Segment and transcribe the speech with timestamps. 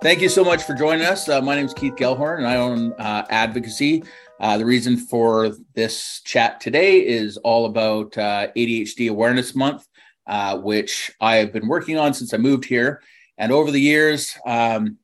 [0.00, 1.28] Thank you so much for joining us.
[1.28, 4.06] Uh, my name is Keith Gelhorn, and I own uh, ADDvocacy.
[4.38, 9.88] Uh, the reason for this chat today is all about uh, ADHD Awareness Month,
[10.28, 13.02] uh, which I have been working on since I moved here.
[13.38, 14.98] And over the years, um,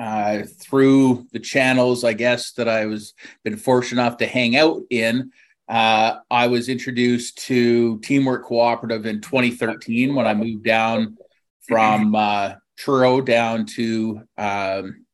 [0.00, 3.14] uh, through the channels, I guess that I was
[3.44, 5.30] been fortunate enough to hang out in,
[5.68, 11.16] I was introduced to Teamwork Cooperative in 2013 when I moved down
[11.68, 15.04] from Truro down to um,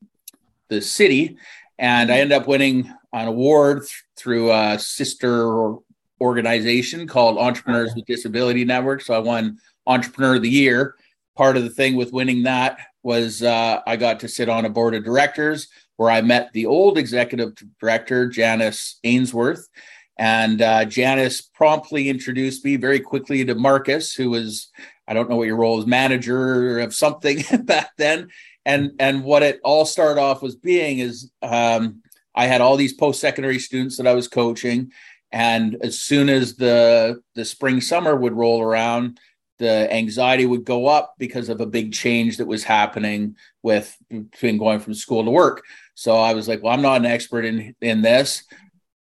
[0.68, 1.36] the city,
[1.78, 5.74] and I ended up winning an award th- through a sister
[6.20, 9.02] organization called Entrepreneurs with Disability Network.
[9.02, 10.94] So I won Entrepreneur of the Year.
[11.36, 14.70] Part of the thing with winning that was uh, I got to sit on a
[14.70, 19.68] board of directors where I met the old executive director, Janice Ainsworth.
[20.18, 24.70] And uh, Janice promptly introduced me very quickly to Marcus, who was
[25.08, 28.28] I don't know what your role is, manager of something back then.
[28.64, 32.02] And and what it all started off was being is um,
[32.34, 34.90] I had all these post secondary students that I was coaching,
[35.30, 39.20] and as soon as the the spring summer would roll around,
[39.60, 44.58] the anxiety would go up because of a big change that was happening with between
[44.58, 45.62] going from school to work.
[45.94, 48.42] So I was like, well, I'm not an expert in in this.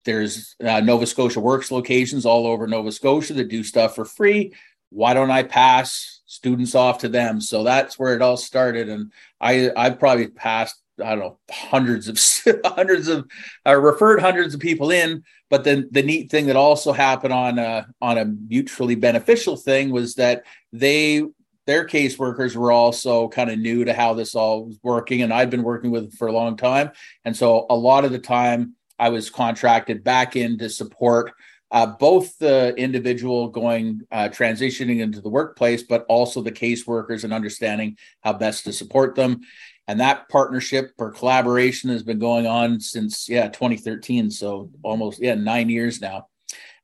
[0.03, 4.51] There's uh, Nova Scotia Works locations all over Nova Scotia that do stuff for free
[4.93, 7.41] why don't I pass students off to them?
[7.41, 8.89] So that's where it all started.
[8.89, 12.19] And I I've probably passed I don't know hundreds of
[12.65, 13.25] hundreds of
[13.65, 15.23] uh, referred hundreds of people in.
[15.49, 19.91] But then the neat thing that also happened on a, on a mutually beneficial thing
[19.91, 21.23] was that they
[21.65, 25.49] their caseworkers were also kind of new to how this all was working, and I'd
[25.49, 26.91] been working with for a long time.
[27.23, 31.31] And so a lot of the time I was contracted back in to support
[31.73, 37.33] uh, both the individual going uh, transitioning into the workplace, but also the caseworkers and
[37.33, 39.41] understanding how best to support them.
[39.87, 45.33] And that partnership or collaboration has been going on since yeah 2013, so almost yeah
[45.33, 46.27] nine years now.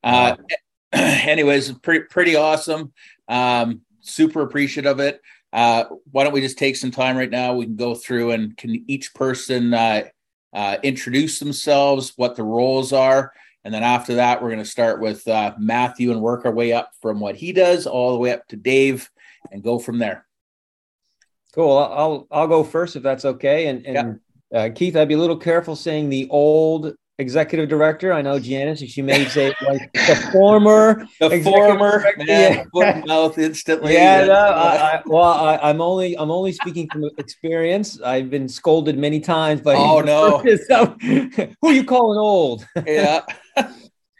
[0.03, 0.35] Uh,
[0.91, 2.91] anyways, pretty pretty awesome.
[3.27, 5.21] Um, super appreciative of it.
[5.53, 7.53] Uh, why don't we just take some time right now?
[7.53, 10.05] We can go through and can each person uh,
[10.51, 13.33] uh, introduce themselves, what the roles are,
[13.63, 16.71] and then after that, we're going to start with uh, Matthew and work our way
[16.71, 19.09] up from what he does all the way up to Dave
[19.51, 20.25] and go from there.
[21.53, 21.77] Cool.
[21.77, 23.67] I'll I'll go first if that's okay.
[23.67, 24.19] And and
[24.51, 24.59] yeah.
[24.59, 28.11] uh, Keith, I'd be a little careful saying the old executive director.
[28.11, 33.03] I know Janice, she may say like the former, the former man, yeah.
[33.05, 33.93] mouth instantly.
[33.93, 38.01] Yeah, no, I, I, well, I, am only I'm only speaking from experience.
[38.01, 39.75] I've been scolded many times by.
[39.75, 40.43] Oh no!
[40.69, 42.67] So, who are you calling old?
[42.85, 43.21] Yeah.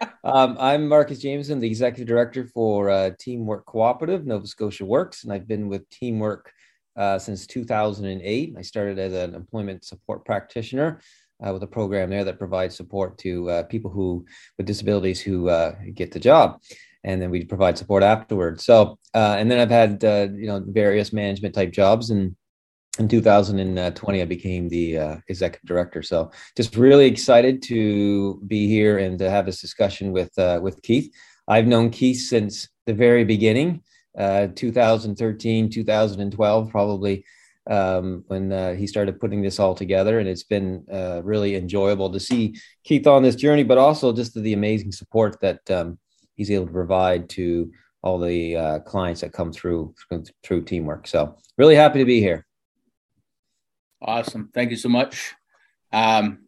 [0.24, 5.34] um, I'm Marcus Jamieson, the executive director for uh, Teamwork Cooperative, Nova Scotia Works, and
[5.34, 6.52] I've been with Teamwork
[6.96, 8.56] uh, since 2008.
[8.58, 11.02] I started as an employment support practitioner
[11.46, 14.26] uh, with a program there that provides support to uh, people who
[14.58, 16.62] with disabilities who uh, get the job,
[17.04, 18.64] and then we provide support afterwards.
[18.64, 22.36] So, uh, and then I've had uh, you know various management type jobs, and
[22.98, 26.04] in 2020 I became the uh, executive director.
[26.04, 31.12] So, just really excited to be here and to have this discussion with with Keith.
[31.48, 33.82] I've known Keith since the very beginning,
[34.18, 37.26] 2013, 2012, probably
[37.70, 40.20] um, when uh, he started putting this all together.
[40.20, 44.34] And it's been uh, really enjoyable to see Keith on this journey, but also just
[44.34, 46.00] the amazing support that um,
[46.36, 47.72] he's able to provide to
[48.02, 49.94] all the uh, clients that come through
[50.44, 51.08] through teamwork.
[51.08, 52.46] So really happy to be here.
[54.02, 54.50] Awesome.
[54.54, 55.34] Thank you so much.
[55.92, 56.46] Um,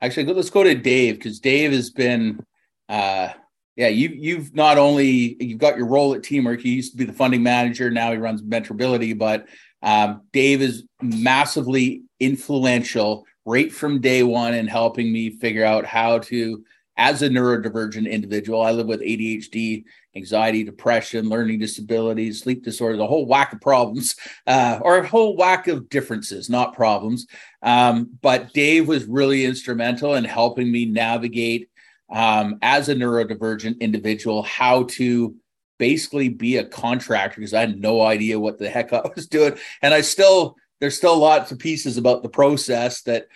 [0.00, 2.44] actually, let's go to Dave because Dave has been,
[2.88, 3.30] uh,
[3.74, 6.60] yeah, you you've not only you've got your role at Teamwork.
[6.60, 7.90] He used to be the funding manager.
[7.90, 9.48] Now he runs Mentorability, but
[9.82, 16.18] um, Dave is massively influential right from day one in helping me figure out how
[16.18, 16.64] to,
[16.96, 19.84] as a neurodivergent individual, I live with ADHD,
[20.14, 24.14] anxiety, depression, learning disabilities, sleep disorders, a whole whack of problems,
[24.46, 27.26] uh, or a whole whack of differences, not problems.
[27.62, 31.68] Um, but Dave was really instrumental in helping me navigate
[32.12, 35.34] um, as a neurodivergent individual how to
[35.82, 39.58] basically be a contractor because I had no idea what the heck I was doing.
[39.82, 43.26] And I still, there's still lots of pieces about the process that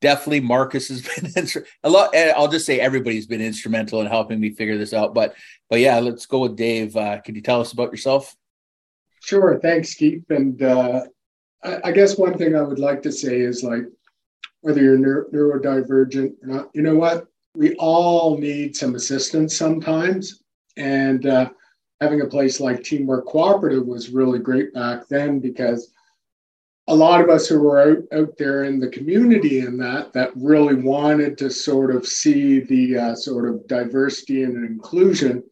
[0.00, 1.02] definitely Marcus has
[1.54, 2.12] been a lot.
[2.16, 5.14] I'll just say everybody's been instrumental in helping me figure this out.
[5.14, 5.36] But,
[5.70, 6.96] but yeah, let's go with Dave.
[6.96, 8.34] Uh, you tell us about yourself?
[9.20, 9.60] Sure.
[9.62, 10.24] Thanks, Keith.
[10.28, 11.02] And uh,
[11.62, 13.84] I, I, guess one thing I would like to say is like,
[14.62, 17.28] whether you're neuro- neurodivergent or not, you know what?
[17.54, 20.42] We all need some assistance sometimes.
[20.76, 21.50] And uh,
[22.00, 25.92] having a place like Teamwork Cooperative was really great back then because
[26.88, 30.30] a lot of us who were out, out there in the community and that that
[30.36, 35.42] really wanted to sort of see the uh, sort of diversity and inclusion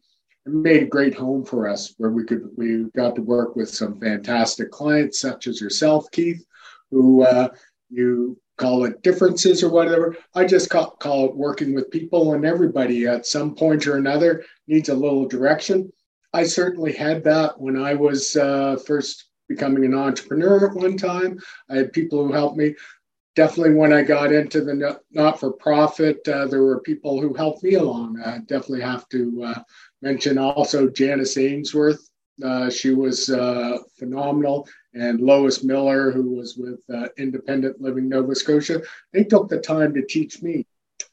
[0.45, 3.67] it made a great home for us where we could we got to work with
[3.67, 6.45] some fantastic clients such as yourself keith
[6.91, 7.49] who uh,
[7.89, 10.15] you call it differences or whatever.
[10.33, 14.45] I just call, call it working with people and everybody at some point or another
[14.67, 15.91] needs a little direction
[16.35, 21.39] i certainly had that when i was uh, first becoming an entrepreneur at one time.
[21.69, 22.75] I had people who helped me.
[23.35, 27.63] Definitely, when I got into the not for profit, uh, there were people who helped
[27.63, 28.21] me along.
[28.25, 29.59] I definitely have to uh,
[30.01, 32.09] mention also Janice Ainsworth.
[32.43, 34.67] Uh, she was uh, phenomenal.
[34.93, 39.93] And Lois Miller, who was with uh, Independent Living Nova Scotia, they took the time
[39.95, 40.65] to teach me.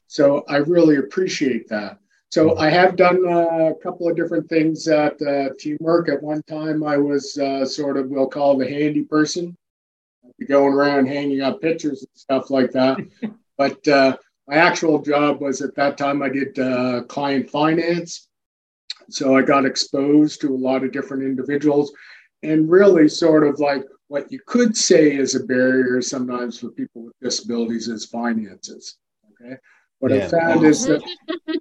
[0.07, 1.97] So I really appreciate that.
[2.33, 6.09] So I have done uh, a couple of different things at uh, teamwork.
[6.09, 9.55] At one time, I was uh, sort of we'll call the handy person,
[10.47, 12.97] going around hanging up pictures and stuff like that.
[13.59, 18.27] but uh, my actual job was at that time I did uh, client finance,
[19.11, 21.93] so I got exposed to a lot of different individuals,
[22.41, 27.03] and really sort of like what you could say is a barrier sometimes for people
[27.03, 28.97] with disabilities is finances.
[29.39, 29.55] Okay
[30.03, 30.25] what yeah.
[30.25, 31.01] I found is that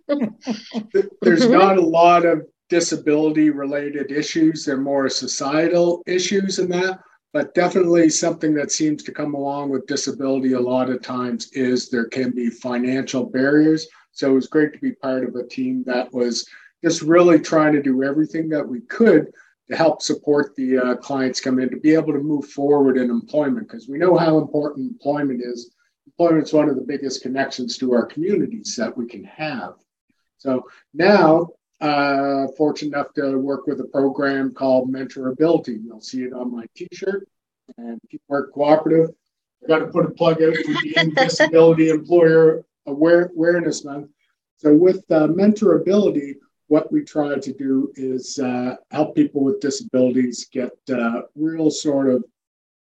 [1.23, 4.65] there's not a lot of disability related issues.
[4.65, 6.99] They're more societal issues in that.
[7.33, 11.89] But definitely something that seems to come along with disability a lot of times is
[11.89, 13.87] there can be financial barriers.
[14.11, 16.45] So it was great to be part of a team that was
[16.83, 19.31] just really trying to do everything that we could
[19.71, 23.09] to help support the uh, clients come in to be able to move forward in
[23.09, 25.71] employment because we know how important employment is
[26.07, 29.75] employment is one of the biggest connections to our communities that we can have.
[30.39, 31.49] So now,
[31.81, 35.83] uh, fortunate enough to work with a program called Mentorability.
[35.85, 37.29] You'll see it on my T-shirt
[37.77, 39.11] and Teamwork Cooperative.
[39.63, 44.11] I got to put a plug out for the Disability Employer Aware- Awareness Month.
[44.59, 46.37] So with uh, Mentorability,
[46.69, 52.09] what we try to do is uh, help people with disabilities get uh, real sort
[52.09, 52.25] of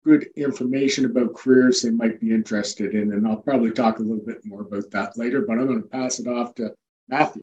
[0.08, 3.12] good information about careers they might be interested in.
[3.12, 5.88] And I'll probably talk a little bit more about that later, but I'm going to
[5.88, 6.72] pass it off to
[7.08, 7.43] Matthew.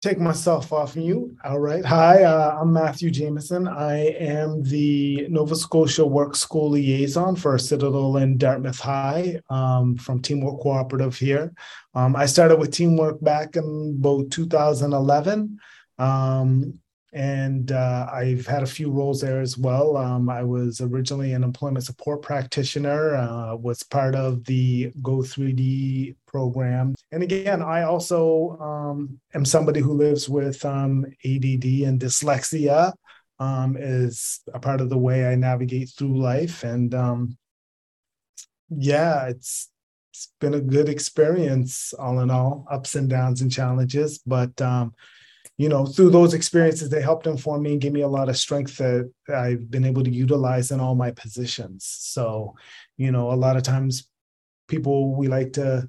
[0.00, 1.34] Take myself off mute.
[1.44, 1.84] All right.
[1.84, 3.68] Hi, uh, I'm Matthew Jamieson.
[3.68, 10.20] I am the Nova Scotia Work School liaison for Citadel and Dartmouth High um, from
[10.20, 11.52] Teamwork Cooperative here.
[11.94, 15.58] Um, I started with Teamwork back in about 2011.
[15.98, 16.78] Um,
[17.14, 19.96] and uh, I've had a few roles there as well.
[19.96, 26.16] Um, I was originally an employment support practitioner, uh, was part of the Go 3D
[26.26, 32.92] program, and again, I also um, am somebody who lives with um, ADD and dyslexia.
[33.40, 37.36] Um, is a part of the way I navigate through life, and um,
[38.70, 39.70] yeah, it's
[40.14, 44.94] it's been a good experience all in all, ups and downs and challenges, but um,
[45.56, 48.36] you know, through those experiences, they helped inform me and give me a lot of
[48.36, 51.86] strength that I've been able to utilize in all my positions.
[51.86, 52.56] So,
[52.96, 54.08] you know, a lot of times
[54.66, 55.88] people, we like to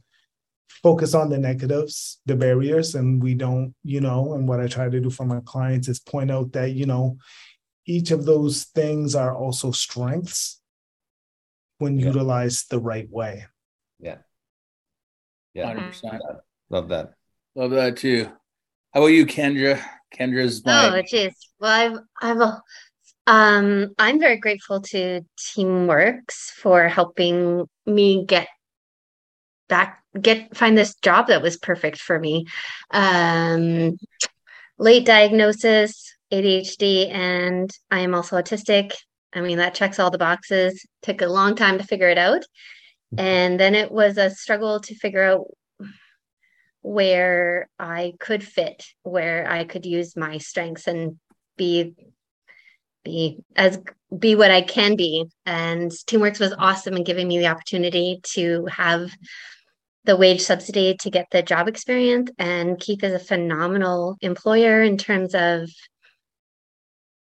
[0.84, 4.88] focus on the negatives, the barriers, and we don't, you know, and what I try
[4.88, 7.18] to do for my clients is point out that, you know,
[7.88, 10.62] each of those things are also strengths
[11.80, 12.08] when yeah.
[12.08, 13.46] utilized the right way.
[14.00, 14.18] Yeah.
[15.56, 15.74] Yeah.
[15.74, 16.20] 100%.
[16.70, 17.14] Love that.
[17.56, 18.30] Love that too.
[18.96, 19.84] How about you, Kendra?
[20.18, 20.88] Kendra's my.
[20.88, 21.34] Oh, jeez.
[21.60, 22.52] Well, I've, I've,
[23.28, 28.48] um, I'm very grateful to Teamworks for helping me get
[29.68, 32.46] back, get find this job that was perfect for me.
[32.92, 33.98] Um,
[34.78, 38.94] late diagnosis, ADHD, and I am also autistic.
[39.34, 40.86] I mean, that checks all the boxes.
[41.02, 42.46] Took a long time to figure it out.
[43.18, 45.48] And then it was a struggle to figure out
[46.86, 51.18] where I could fit, where I could use my strengths and
[51.58, 51.96] be
[53.04, 53.80] be as
[54.16, 55.26] be what I can be.
[55.48, 59.12] And Teamworks was awesome in giving me the opportunity to have
[60.04, 62.30] the wage subsidy to get the job experience.
[62.38, 65.68] And Keith is a phenomenal employer in terms of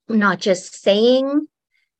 [0.07, 1.45] not just saying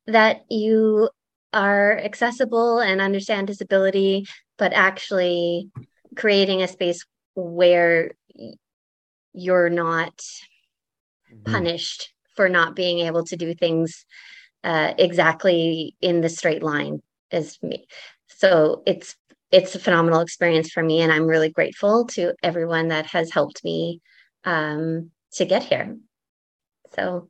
[0.07, 1.09] that you
[1.51, 4.25] are accessible and understand disability,
[4.57, 5.69] but actually
[6.15, 8.11] creating a space where
[9.33, 10.13] you're not
[11.31, 11.51] mm-hmm.
[11.51, 14.05] punished for not being able to do things
[14.63, 17.85] uh, exactly in the straight line as me.
[18.27, 19.15] So it's
[19.51, 23.63] it's a phenomenal experience for me, and I'm really grateful to everyone that has helped
[23.63, 23.99] me
[24.45, 25.97] um, to get here.
[26.95, 27.29] So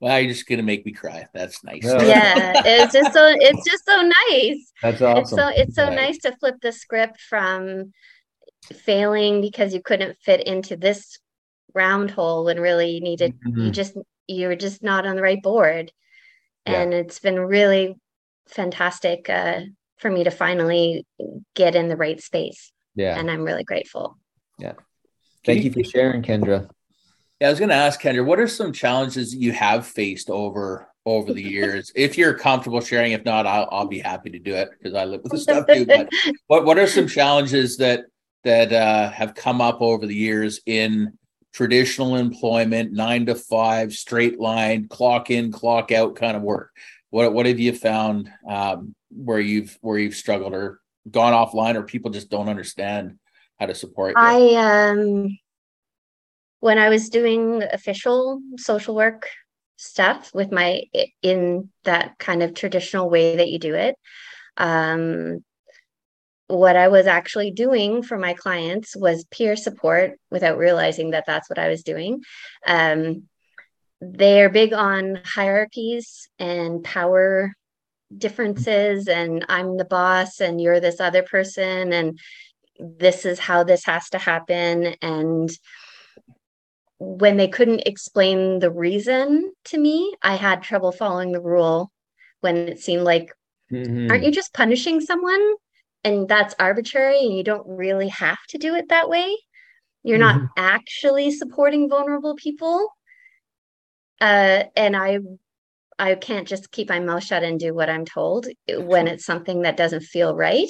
[0.00, 1.26] Well, you're just gonna make me cry.
[1.34, 1.82] That's nice.
[1.82, 4.72] Yeah, it's just so it's just so nice.
[4.82, 5.22] That's awesome.
[5.22, 5.96] It's so it's so Yeah.
[5.96, 7.92] nice to flip the script from
[8.72, 11.18] failing because you couldn't fit into this
[11.74, 13.72] round hole when really you needed you Mhm.
[13.72, 13.96] just
[14.28, 15.90] you were just not on the right board.
[16.66, 16.82] Yeah.
[16.82, 17.96] And it's been really
[18.46, 19.62] fantastic uh,
[19.96, 21.04] for me to finally
[21.54, 22.72] get in the right space.
[22.94, 23.18] Yeah.
[23.18, 24.18] And I'm really grateful.
[24.58, 24.74] Yeah
[25.44, 26.68] thank you for sharing, Kendra.
[27.40, 30.88] Yeah, I was going to ask Kendra, what are some challenges you have faced over
[31.04, 31.90] over the years?
[31.96, 35.04] if you're comfortable sharing, if not, I'll, I'll be happy to do it because I
[35.04, 35.86] live with this stuff too.
[35.86, 36.08] But
[36.46, 38.04] what what are some challenges that
[38.44, 41.16] that uh, have come up over the years in
[41.52, 46.70] traditional employment, nine to five, straight line, clock in, clock out kind of work?
[47.10, 50.80] What what have you found um, where you've where you've struggled or
[51.10, 53.18] gone offline, or people just don't understand
[53.58, 54.22] how to support you?
[54.22, 55.38] I um
[56.60, 59.28] when I was doing official social work
[59.76, 60.84] stuff with my
[61.22, 63.96] in that kind of traditional way that you do it,
[64.56, 65.44] um
[66.52, 71.48] what I was actually doing for my clients was peer support without realizing that that's
[71.48, 72.22] what I was doing.
[72.66, 73.28] Um,
[74.00, 77.54] they're big on hierarchies and power
[78.16, 82.18] differences, and I'm the boss, and you're this other person, and
[82.78, 84.94] this is how this has to happen.
[85.00, 85.50] And
[86.98, 91.90] when they couldn't explain the reason to me, I had trouble following the rule
[92.40, 93.32] when it seemed like,
[93.70, 94.10] Mhm.
[94.10, 95.54] aren't you just punishing someone?
[96.04, 99.36] And that's arbitrary, and you don't really have to do it that way.
[100.02, 102.88] You're not actually supporting vulnerable people.
[104.20, 105.18] Uh, and I
[105.98, 109.62] I can't just keep my mouth shut and do what I'm told when it's something
[109.62, 110.68] that doesn't feel right.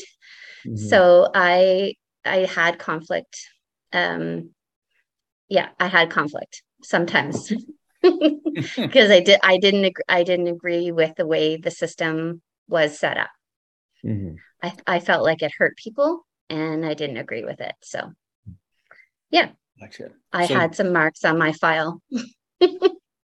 [0.67, 0.79] Mhm.
[0.79, 3.37] So I I had conflict.
[3.93, 4.51] Um,
[5.49, 7.53] yeah, I had conflict sometimes
[8.03, 12.99] because I did I didn't ag- I didn't agree with the way the system was
[12.99, 13.31] set up.
[14.05, 14.37] Mhm.
[14.63, 17.75] I I felt like it hurt people, and I didn't agree with it.
[17.83, 18.13] So
[19.81, 20.11] Gotcha.
[20.33, 22.01] I So- had some marks on my file.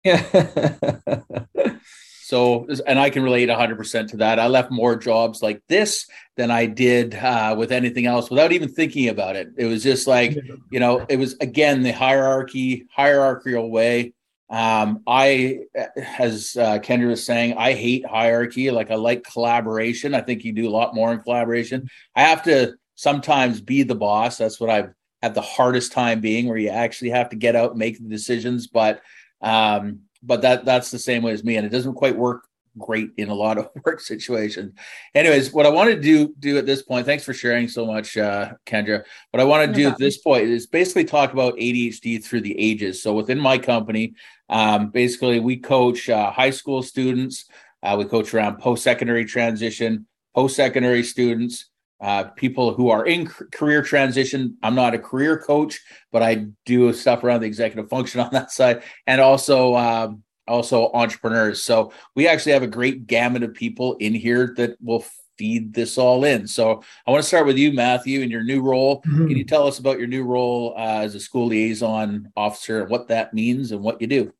[0.05, 0.23] Yeah.
[2.25, 4.38] So, and I can relate 100% to that.
[4.38, 6.07] I left more jobs like this
[6.38, 9.49] than I did uh, with anything else without even thinking about it.
[9.59, 10.35] It was just like,
[10.71, 14.14] you know, it was again the hierarchy, hierarchical way.
[14.52, 15.61] Um, I,
[15.97, 18.71] as uh, Kendra was saying, I hate hierarchy.
[18.71, 20.14] Like I like collaboration.
[20.14, 21.88] I think you do a lot more in collaboration.
[22.14, 24.37] I have to sometimes be the boss.
[24.37, 24.92] That's what I've
[25.23, 28.09] had the hardest time being, where you actually have to get out and make the
[28.09, 28.66] decisions.
[28.66, 29.00] But
[29.40, 32.47] um, but that that's the same way as me, and it doesn't quite work
[32.79, 34.75] great in a lot of work situations.
[35.14, 38.17] Anyways, what I want to do do at this point, thanks for sharing so much,
[38.17, 39.05] uh, Kendra.
[39.31, 42.43] What I want to No do at this point is basically talk about ADHD through
[42.43, 43.02] the ages.
[43.02, 44.14] So within my company,
[44.49, 47.47] um, basically we coach uh, high school students.
[47.83, 51.69] Uh, we coach around post secondary transition, post secondary students.
[52.00, 54.57] Uh, people who are in career transition.
[54.61, 58.50] I'm not a career coach, but I do stuff around the executive function on that
[58.50, 61.62] side, and also um, also entrepreneurs.
[61.62, 65.04] So we actually have a great gamut of people in here that will
[65.38, 66.47] feed this all in.
[66.47, 69.02] So I want to start with you, Matthew, in your new role.
[69.02, 69.28] Mhm.
[69.28, 72.90] Can you tell us about your new role uh, as a school liaison officer and
[72.90, 74.32] what that means and what you do?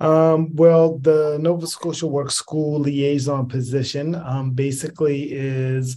[0.00, 5.96] Um, well, the Nova Scotia Work School liaison position um, basically is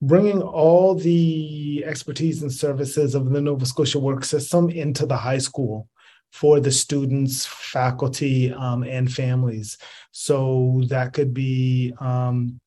[0.00, 5.38] bringing all the expertise and services of the Nova Scotia Work System into the high
[5.38, 5.88] school
[6.32, 9.76] for the students, faculty, um, and families.
[10.10, 12.58] So that could be um,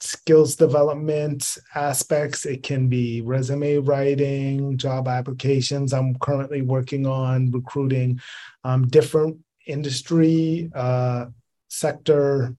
[0.00, 2.46] skills development aspects.
[2.46, 5.92] It can be resume writing, job applications.
[5.92, 8.18] I'm currently working on recruiting
[8.64, 11.26] um, different industry uh,
[11.68, 12.56] sector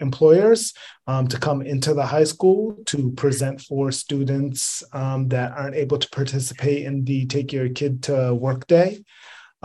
[0.00, 0.72] employers
[1.06, 5.98] um, to come into the high school to present for students um, that aren't able
[5.98, 9.02] to participate in the take your kid to work day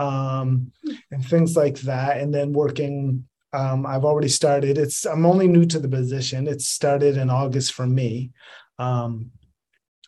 [0.02, 0.72] um,
[1.10, 2.18] and things like that.
[2.18, 4.78] And then working um, i've already started.
[4.78, 6.48] It's i'm only new to the position.
[6.48, 8.32] It started in august for me.
[8.78, 9.30] Um,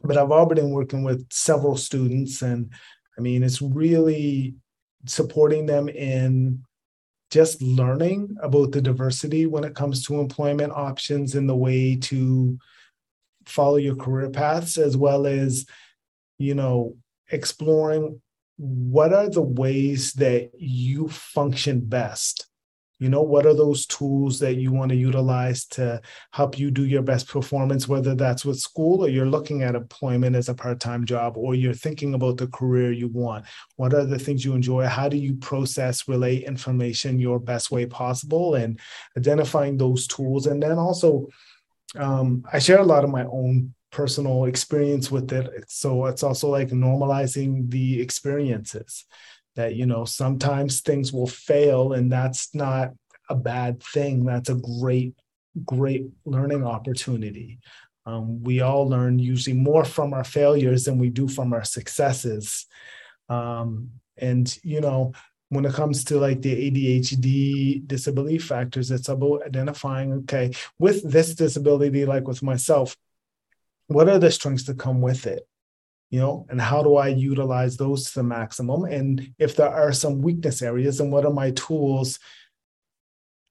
[0.03, 2.43] but i've already been working with several students.
[2.43, 2.71] And
[3.19, 4.55] i mean it's really
[5.07, 6.65] supporting them in
[7.31, 12.57] just learning about the diversity when it comes to employment options and the way to
[13.45, 15.67] follow your career paths as well as
[16.39, 16.97] you know
[17.31, 18.21] exploring
[18.57, 22.47] what are the ways that you function best?
[23.01, 26.01] You know what are those tools that you want to utilize to
[26.33, 30.37] help you do your best performance whether that's with school or you're looking at employment
[30.37, 33.47] as a part-time job or you're thinking about the career you want?
[33.77, 34.87] What are the things you enjoy?
[34.87, 38.79] How do you process relay information your best way possible and
[39.19, 40.47] identifying those tools?
[40.47, 41.29] And then also
[41.97, 45.65] um, i share a lot of my own personal experience with it.
[45.69, 49.05] So it's also like normalizing the experiences
[49.55, 52.91] that you know sometimes things will fail and that's not
[53.31, 54.25] a bad thing.
[54.25, 55.15] That's a great
[55.65, 57.61] great learning opportunity.
[58.05, 62.67] Um, we all learn usually more from our failures than we do from our successes.
[63.29, 65.13] Um, and you know
[65.49, 71.35] when it comes to like the adhd disability factors it's about identifying okay with this
[71.35, 72.97] disability like with myself
[73.89, 75.47] what are the strengths that come with it
[76.11, 78.85] you know and how do i utilize those to the maximum?
[78.85, 82.21] And if there are some weakness areas and what are my tools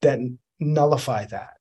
[0.02, 0.20] that
[0.62, 1.58] nullify that?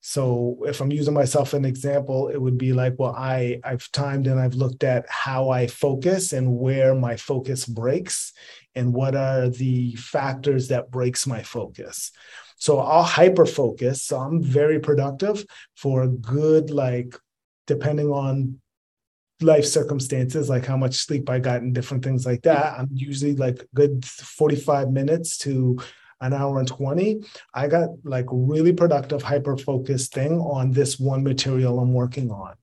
[0.00, 4.26] So if i'm using myself an example it would be like well i i've timed
[4.26, 8.32] and i've looked at how i focus and where my focus breaks
[8.74, 12.10] and what are the factors that breaks my focus.
[12.56, 15.44] So i'll hyper focus so i'm very productive
[15.76, 17.14] for a good like
[17.72, 18.60] depending on
[19.40, 22.78] life circumstances, like how much sleep I got and different things like that.
[22.78, 25.78] I'm usually like good 45 minutes to
[26.20, 27.24] an hour and 20.
[27.54, 32.54] I got like really productive, hyper focused thing on this one material I'm working on.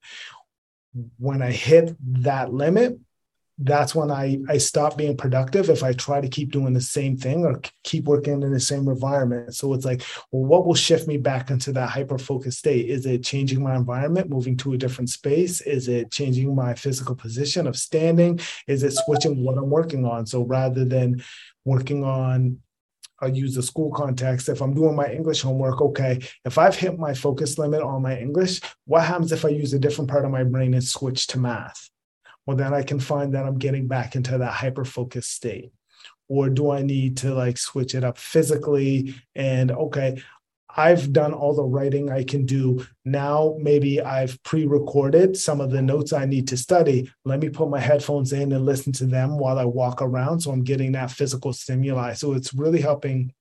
[1.18, 3.00] When I hit that limit,
[3.62, 7.18] that's when I, I stop being productive if I try to keep doing the same
[7.18, 9.54] thing or keep working in the same environment.
[9.54, 10.02] So it's like,
[10.32, 12.90] well, what will shift me back into that hyper focused state?
[12.90, 15.60] Is it changing my environment, moving to a different space?
[15.62, 18.40] Is it changing my physical position of standing?
[18.68, 20.26] Is it switching what I'm working on?
[20.26, 21.22] So rather than
[21.66, 22.60] working on
[23.22, 24.48] I'll use the school context.
[24.48, 28.18] If I'm doing my English homework, okay, if I've hit my focus limit on my
[28.18, 31.38] English, what happens if I use a different part of my brain and switch to
[31.38, 31.90] math?
[32.46, 35.72] Well then i can find that i'm getting back into that hyper focused state
[36.28, 40.22] or do i need to like switch it up physically and okay
[40.76, 42.86] I've done all the writing I can do.
[43.04, 47.12] Now, maybe I've pre recorded some of the notes I need to study.
[47.26, 50.42] Let me put my headphones in and listen to them while I walk around.
[50.42, 52.14] So I'm getting that physical stimuli.
[52.14, 53.34] So it's really helping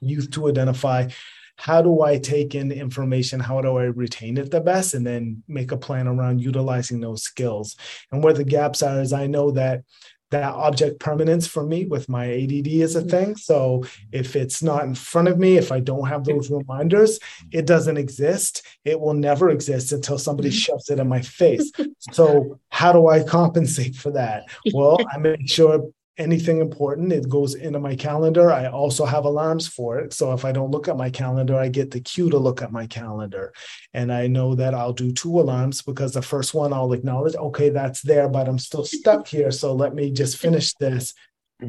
[0.00, 1.08] youth to identify
[1.56, 3.40] how do I take in information?
[3.40, 4.94] How do I retain it the best?
[4.94, 7.76] And then make a plan around utilizing those skills.
[8.12, 9.82] And where the gaps are is I know that
[10.30, 13.36] that object permanence for me with my ADD is a thing.
[13.36, 17.20] So if it's not in front of me, if I don't have those reminders,
[17.52, 18.66] it doesn't exist.
[18.84, 20.56] It will never exist until somebody mm-hmm.
[20.56, 21.70] shoves it in my face.
[22.12, 24.44] So how do I compensate for that?
[24.74, 28.50] Well, I make sure anything important, it goes into my calendar.
[28.50, 30.12] I also have alarms for it.
[30.12, 32.72] So if I don't look at my calendar, I get the cue to look at
[32.72, 33.52] my calendar.
[33.92, 37.68] And I know that I'll do two alarms because the first one I'll acknowledge, okay,
[37.68, 39.50] that's there, but I'm still stuck here.
[39.50, 41.14] So let me just finish this.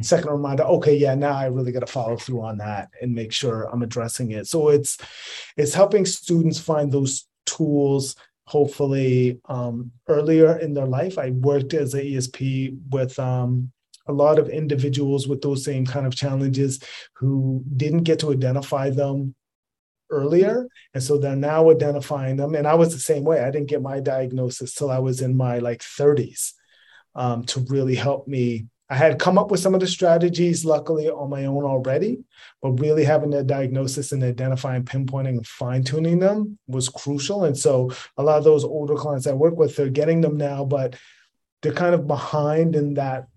[0.01, 3.31] Second reminder, okay, yeah, now I really got to follow through on that and make
[3.31, 4.45] sure I'm addressing it.
[4.45, 4.97] So it's
[5.55, 8.13] it's helping students find those tools
[8.47, 11.17] hopefully um, earlier in their life.
[11.17, 13.71] I worked as a ESP with um,
[14.07, 16.79] a lot of individuals with those same kind of challenges
[17.15, 19.35] who didn't get to identify them
[20.09, 20.67] earlier.
[20.93, 22.55] And so they're now identifying them.
[22.55, 23.41] And i was the same way.
[23.41, 26.53] I didn't get my diagnosis till i was in my like 30s
[27.15, 28.67] um, to really help me.
[28.89, 32.19] I had come up with some of the strategies luckily on my own already
[32.61, 37.43] but really having the diagnosis and identifying pinpointing and fine-tuning them was crucial.
[37.43, 40.63] And so a lot of those older clients i work with they're getting them now
[40.63, 40.95] but
[41.61, 43.27] they're kind of behind in that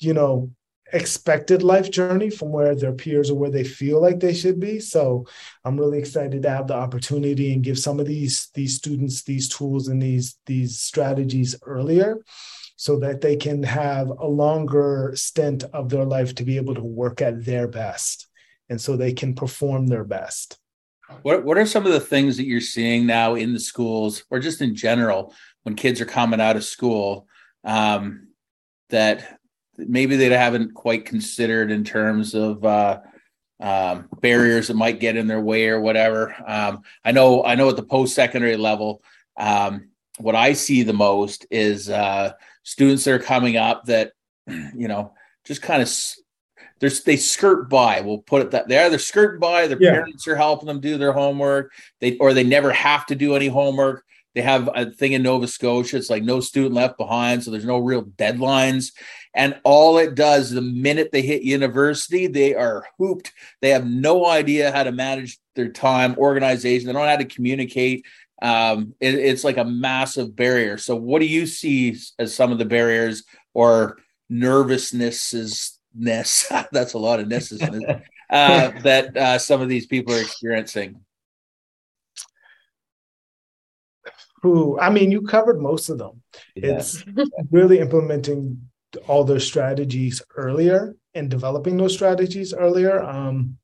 [0.00, 0.50] you know
[0.92, 4.80] expected life journey from where their peers or where they feel like they should be.
[4.80, 5.26] So
[5.64, 9.48] i'm really excited to have the opportunity and give some of these these students these
[9.48, 12.18] tools and these these strategies earlier
[12.76, 16.84] so that they can have a longer stint of their life to be able to
[16.84, 18.28] work at their best
[18.68, 20.58] and so they can perform their best.
[21.22, 24.38] What, what are some of the things that you're seeing now in the schools or
[24.38, 27.26] just in general when kids are coming out of school
[27.64, 28.28] um,
[28.90, 29.37] that
[29.78, 33.00] maybe they haven't quite considered in terms of uh,
[33.60, 36.34] um, barriers that might get in their way or whatever.
[36.46, 39.02] Um, I know, I know at the post secondary level,
[39.38, 39.88] um,
[40.18, 42.32] what I see the most is uh,
[42.64, 44.12] students that are coming up that,
[44.46, 45.12] you know,
[45.44, 45.90] just kind of
[46.80, 48.00] there's they skirt by.
[48.00, 49.66] We'll put it that they either skirt by.
[49.66, 49.92] Their yeah.
[49.92, 51.72] parents are helping them do their homework.
[52.00, 54.04] They or they never have to do any homework
[54.38, 55.96] they have a thing in Nova Scotia.
[55.96, 58.92] It's like no student left behind, so there's no real deadlines.
[59.38, 63.32] And all it does, the minute they hit university, they are hooped.
[63.62, 66.88] They have no idea how to manage their time, organization.
[66.88, 68.04] They don't know how to communicate.
[68.42, 70.76] Um, it, it's like a massive barrier.
[70.76, 73.22] So, what do you see as some of the barriers
[73.54, 73.98] or
[74.28, 75.30] nervousness?
[75.94, 81.00] That's a lot of nesses uh, that uh, some of these people are experiencing.
[84.42, 86.22] Who I mean, you covered most of them.
[86.56, 86.78] Yeah.
[86.78, 87.04] It's
[87.52, 88.68] really implementing
[89.06, 93.02] all their strategies earlier and developing those strategies earlier.
[93.02, 93.58] Um,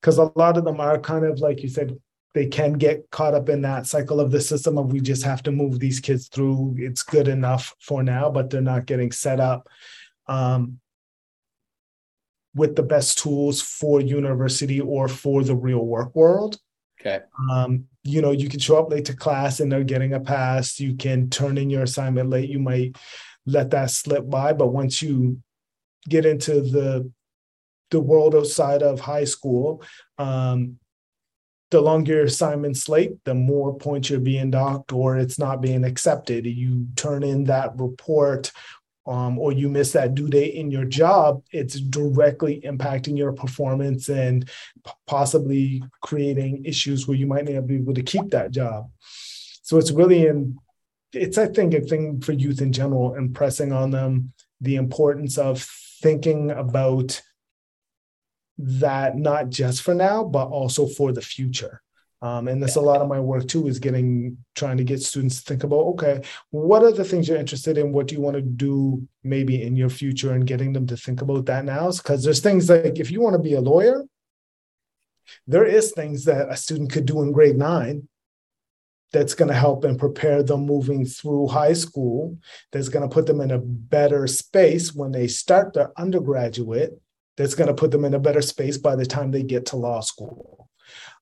[0.00, 1.96] because a lot of them are kind of like you said,
[2.34, 5.42] they can get caught up in that cycle of the system of we just have
[5.44, 6.74] to move these kids through.
[6.78, 9.68] It's good enough for now, but they're not getting set up
[10.26, 10.80] um,
[12.54, 16.58] with the best tools for university or for the real work world.
[17.00, 17.20] Okay.
[17.50, 20.80] Um, you know, you can show up late to class and they're getting a pass.
[20.80, 22.48] You can turn in your assignment late.
[22.48, 22.96] You might
[23.46, 25.40] let that slip by, but once you
[26.08, 27.10] get into the
[27.90, 29.82] the world outside of high school,
[30.16, 30.78] um,
[31.70, 35.84] the longer your assignment slate, the more points you're being docked or it's not being
[35.84, 36.46] accepted.
[36.46, 38.50] You turn in that report
[39.06, 44.08] um, or you miss that due date in your job, it's directly impacting your performance
[44.08, 44.48] and
[44.86, 48.88] p- possibly creating issues where you might not be able to keep that job.
[49.62, 50.56] So it's really in,
[51.12, 55.62] it's, I think, a thing for youth in general, impressing on them the importance of
[56.02, 57.20] thinking about
[58.58, 61.82] that not just for now, but also for the future.
[62.20, 65.42] Um, and that's a lot of my work too is getting trying to get students
[65.42, 67.90] to think about okay what are the things you're interested in?
[67.90, 71.20] What do you want to do maybe in your future and getting them to think
[71.20, 71.90] about that now?
[71.90, 74.04] Because there's things like if you want to be a lawyer
[75.46, 78.08] there is things that a student could do in grade nine
[79.12, 82.36] that's going to help and prepare them moving through high school
[82.72, 87.00] that's going to put them in a better space when they start their undergraduate
[87.36, 89.76] that's going to put them in a better space by the time they get to
[89.76, 90.68] law school.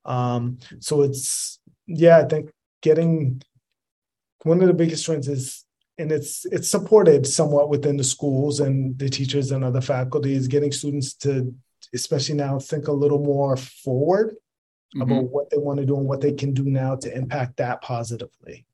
[0.04, 2.50] Um, so it's yeah, I think
[2.82, 3.42] getting
[4.42, 5.64] one of the biggest trends is
[5.98, 10.72] and it's it's supported somewhat within the schools and the teachers and other faculties getting
[10.72, 11.54] students to
[11.92, 14.34] especially now think a little more forward
[14.94, 15.02] mm-hmm.
[15.02, 17.80] about what they want to do and what they can do now to impact that
[17.82, 18.64] positively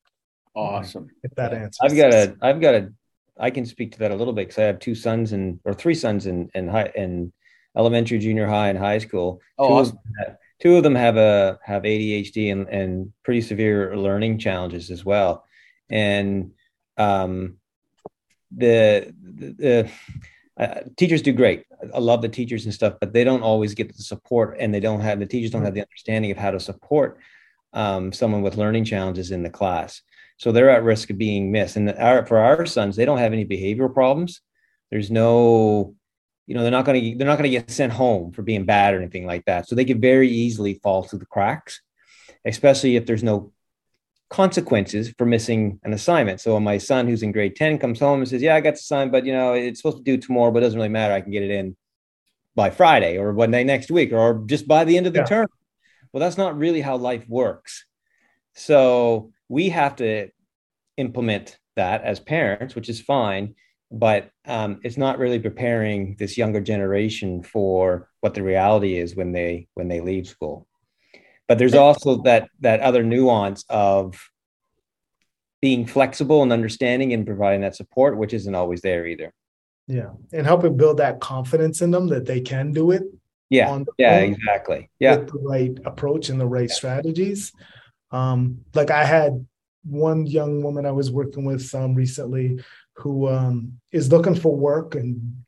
[0.54, 2.92] awesome if that answers i've got a i've got a
[3.38, 5.74] i can speak to that a little bit because i have two sons and or
[5.74, 7.32] three sons in in high in
[7.76, 9.98] elementary junior high and high school oh, awesome
[10.58, 15.44] two of them have a have ADHD and, and pretty severe learning challenges as well.
[15.90, 16.52] And
[16.96, 17.56] um,
[18.56, 19.90] the the, the
[20.58, 21.64] uh, teachers do great.
[21.94, 24.80] I love the teachers and stuff, but they don't always get the support, and they
[24.80, 27.18] don't have the teachers don't have the understanding of how to support
[27.72, 30.02] um, someone with learning challenges in the class.
[30.38, 31.76] So they're at risk of being missed.
[31.76, 34.40] And our, for our sons, they don't have any behavioral problems.
[34.90, 35.94] There's no
[36.46, 38.64] you know they're not going to they're not going to get sent home for being
[38.64, 41.80] bad or anything like that so they could very easily fall through the cracks
[42.44, 43.52] especially if there's no
[44.28, 46.40] consequences for missing an assignment.
[46.40, 48.80] So my son who's in grade 10 comes home and says yeah i got the
[48.80, 51.14] assignment but you know it's supposed to do tomorrow but it doesn't really matter.
[51.14, 51.76] I can get it in
[52.54, 55.26] by friday or one day next week or just by the end of the yeah.
[55.26, 55.48] term.
[56.12, 57.84] Well that's not really how life works.
[58.54, 60.30] So we have to
[60.96, 63.54] implement that as parents which is fine
[63.92, 69.30] but um, it's not really preparing this younger generation for what the reality is when
[69.30, 70.66] they when they leave school
[71.48, 74.18] but there's also that that other nuance of
[75.62, 79.32] being flexible and understanding and providing that support which isn't always there either.
[79.88, 80.10] Yeah.
[80.32, 83.04] And helping build that confidence in them that they can do it
[83.50, 83.82] yeah.
[83.98, 84.90] yeah exactly.
[84.98, 85.16] yeah.
[85.16, 87.52] with the right approach and the right strategies.
[88.10, 89.46] Um like i had
[89.84, 92.58] one young woman i was working with um recently
[92.96, 95.44] who um, is looking for work and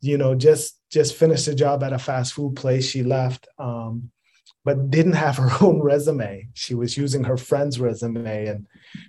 [0.00, 2.86] you know just just finished a job at a fast food place.
[2.86, 4.10] She left um,
[4.64, 6.48] but didn't have her own resume.
[6.54, 8.66] She was using her friend's resume and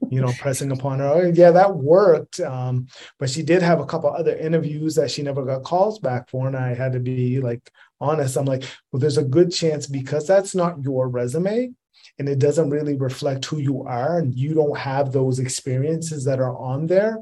[0.10, 2.40] you know pressing upon her oh, yeah that worked.
[2.40, 2.88] Um,
[3.20, 6.48] but she did have a couple other interviews that she never got calls back for
[6.48, 8.38] and i had to be like honest.
[8.38, 11.72] I'm like well there's a good chance because that's not your resume
[12.20, 16.40] and it doesn't really reflect who you are and you don't have those experiences that
[16.40, 17.20] are on there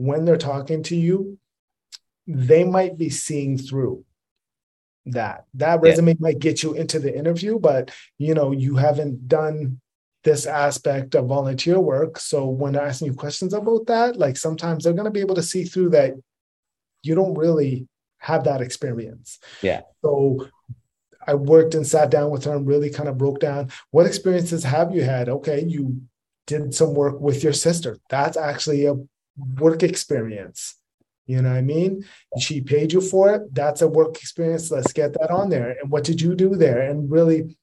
[0.00, 1.38] when they're talking to you,
[2.26, 4.02] they might be seeing through
[5.06, 5.44] that.
[5.54, 6.16] That resume yeah.
[6.20, 9.80] might get you into the interview, but you know, you haven't done
[10.22, 12.18] this aspect of volunteer work.
[12.18, 15.42] So when they're asking you questions about that, like sometimes they're gonna be able to
[15.42, 16.14] see through that
[17.02, 19.38] you don't really have that experience.
[19.62, 19.80] Yeah.
[20.02, 20.46] So
[21.26, 24.64] I worked and sat down with her and really kind of broke down what experiences
[24.64, 25.28] have you had?
[25.28, 26.02] Okay, you
[26.46, 27.98] did some work with your sister.
[28.08, 28.96] That's actually a
[29.58, 30.76] work experience.
[31.30, 32.04] You know what I mean?
[32.38, 33.54] She paid you for it.
[33.54, 34.70] That's a work experience.
[34.70, 35.76] Let's get that on there.
[35.80, 36.80] And what did you do there?
[36.80, 37.56] And really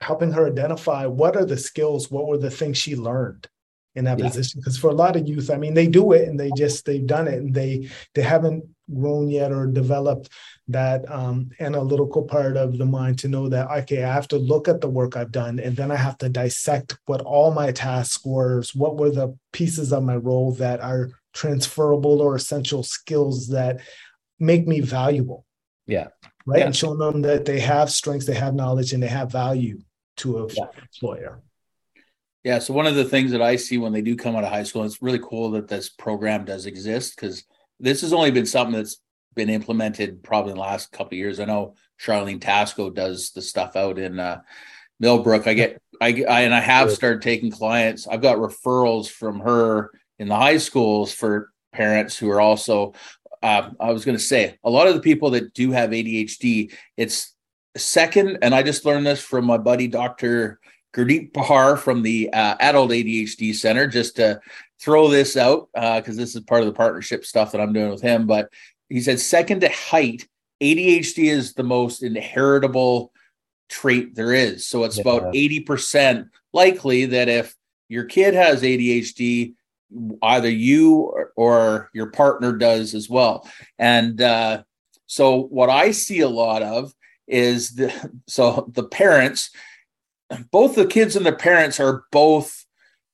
[0.00, 3.48] helping her identify what are the skills, what were the things she learned
[3.94, 4.26] in that yeah.
[4.26, 4.60] position.
[4.60, 7.06] Because for a lot of youth, I mean, they do it and they just they've
[7.06, 10.28] done it and they they haven't grown yet or developed
[10.68, 14.68] that um, analytical part of the mind to know that okay i have to look
[14.68, 18.24] at the work i've done and then i have to dissect what all my tasks
[18.26, 23.80] were what were the pieces of my role that are transferable or essential skills that
[24.38, 25.44] make me valuable
[25.86, 26.08] yeah
[26.46, 26.66] right yeah.
[26.66, 29.78] and showing them that they have strengths they have knowledge and they have value
[30.16, 30.64] to a yeah.
[30.80, 31.42] employer
[32.42, 34.50] yeah so one of the things that i see when they do come out of
[34.50, 37.44] high school it's really cool that this program does exist because
[37.80, 39.00] this has only been something that's
[39.34, 41.40] been implemented probably in the last couple years.
[41.40, 44.40] I know Charlene Tasco does the stuff out in uh,
[45.00, 45.46] Millbrook.
[45.46, 48.06] I get I, I and I have started taking clients.
[48.06, 52.94] I've got referrals from her in the high schools for parents who are also.
[53.42, 56.72] Uh, I was going to say a lot of the people that do have ADHD.
[56.96, 57.34] It's
[57.76, 60.60] second, and I just learned this from my buddy Doctor
[60.94, 63.86] Gurdeep Pahar from the uh, Adult ADHD Center.
[63.86, 64.40] Just to
[64.80, 67.90] throw this out because uh, this is part of the partnership stuff that I'm doing
[67.90, 68.26] with him.
[68.26, 68.50] But
[68.88, 70.28] he said, second to height,
[70.62, 73.12] ADHD is the most inheritable
[73.68, 74.66] trait there is.
[74.66, 75.02] So it's yeah.
[75.02, 77.54] about 80% likely that if
[77.88, 79.54] your kid has ADHD,
[80.22, 83.48] either you or, or your partner does as well.
[83.78, 84.62] And uh,
[85.06, 86.92] so what I see a lot of
[87.26, 89.50] is the so the parents,
[90.50, 92.64] both the kids and the parents are both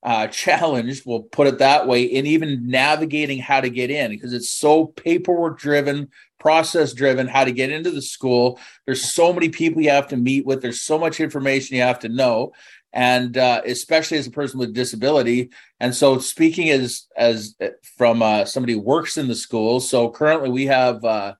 [0.03, 4.33] uh, challenged, we'll put it that way, in even navigating how to get in because
[4.33, 8.59] it's so paperwork driven, process driven, how to get into the school.
[8.87, 11.99] There's so many people you have to meet with, there's so much information you have
[12.01, 12.53] to know.
[12.93, 18.21] And uh, especially as a person with disability, and so speaking as as uh, from
[18.21, 19.79] uh, somebody works in the school.
[19.79, 21.35] So currently we have uh,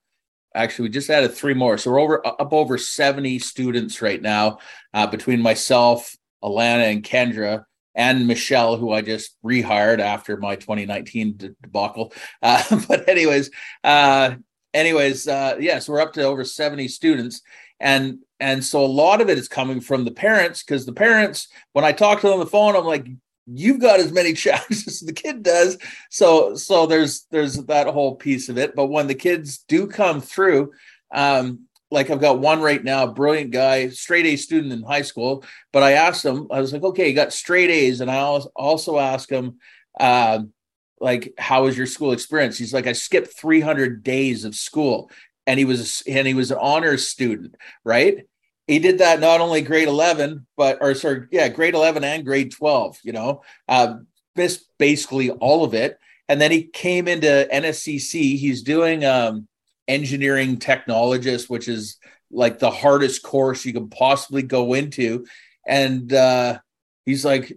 [0.55, 4.59] actually we just added three more, so we're over up over seventy students right now
[4.93, 11.37] uh, between myself, Alana, and Kendra and Michelle, who I just rehired after my 2019
[11.61, 12.13] debacle.
[12.41, 13.51] Uh, but anyways,
[13.83, 14.33] uh,
[14.73, 17.41] anyways, uh, yes, yeah, so we're up to over 70 students,
[17.79, 21.47] and and so a lot of it is coming from the parents because the parents,
[21.73, 23.07] when I talk to them on the phone, I'm like,
[23.45, 25.77] you've got as many challenges as the kid does.
[26.09, 28.75] So so there's there's that whole piece of it.
[28.75, 30.71] But when the kids do come through,
[31.13, 35.45] um, like I've got one right now, brilliant guy, straight A student in high school.
[35.71, 38.17] But I asked him, I was like, okay, you got straight A's, and I
[38.55, 39.59] also asked him,
[39.99, 40.39] uh,
[40.99, 42.57] like, how was your school experience?
[42.57, 45.11] He's like, I skipped 300 days of school,
[45.45, 48.25] and he was and he was an honors student, right?
[48.71, 52.53] He did that not only grade 11, but or sorry, yeah, grade 11 and grade
[52.53, 52.99] 12.
[53.03, 53.95] You know, uh,
[54.37, 58.37] missed basically all of it, and then he came into NSCC.
[58.37, 59.49] He's doing um,
[59.89, 61.97] engineering technologist, which is
[62.31, 65.25] like the hardest course you could possibly go into.
[65.67, 66.59] And uh,
[67.05, 67.51] he's like,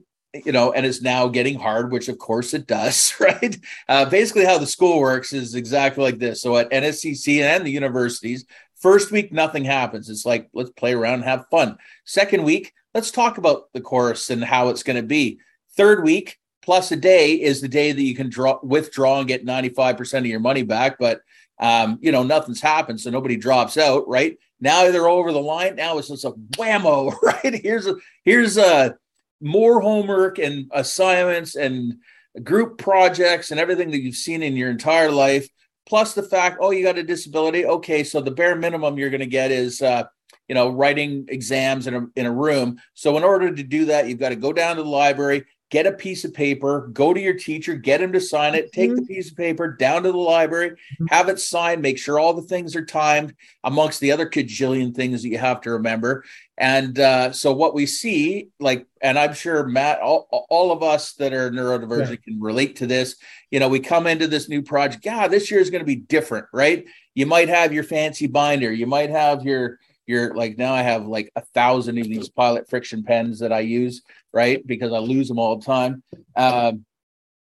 [0.45, 3.57] you know, and it's now getting hard, which of course it does, right?
[3.89, 6.43] Uh, basically, how the school works is exactly like this.
[6.43, 8.45] So at NSCC and the universities,
[8.85, 10.11] first week, nothing happens.
[10.11, 11.79] It's like, let's play around and have fun.
[12.05, 15.39] Second week, let's talk about the course and how it's going to be.
[15.75, 19.47] Third week, plus a day is the day that you can draw withdraw and get
[19.47, 20.99] 95% of your money back.
[20.99, 21.23] But
[21.59, 24.37] um, you know, nothing's happened, so nobody drops out, right?
[24.61, 25.77] Now they're over the line.
[25.77, 27.55] Now it's just a whammo, right?
[27.55, 28.99] Here's a here's a
[29.41, 31.95] more homework and assignments and
[32.43, 35.49] group projects and everything that you've seen in your entire life,
[35.87, 37.67] plus the fact, oh, you got a disability.
[37.67, 40.05] Okay, so the bare minimum you're going to get is, uh,
[40.49, 42.79] you know, writing exams in a in a room.
[42.95, 45.87] So in order to do that, you've got to go down to the library, get
[45.87, 49.01] a piece of paper, go to your teacher, get him to sign it, take mm-hmm.
[49.01, 51.07] the piece of paper down to the library, mm-hmm.
[51.07, 55.23] have it signed, make sure all the things are timed amongst the other cajillion things
[55.23, 56.25] that you have to remember.
[56.57, 61.15] And uh, so what we see, like, and I'm sure Matt, all, all of us
[61.15, 62.17] that are neurodivergent yeah.
[62.17, 63.17] can relate to this.
[63.51, 65.05] You know, we come into this new project.
[65.05, 66.85] Yeah, this year is going to be different, right?
[67.15, 71.07] You might have your fancy binder, you might have your your like now I have
[71.07, 74.03] like a thousand of these pilot FriXion pens that I use
[74.35, 74.67] right?
[74.67, 76.03] Because I lose them all the time.
[76.37, 76.85] Um,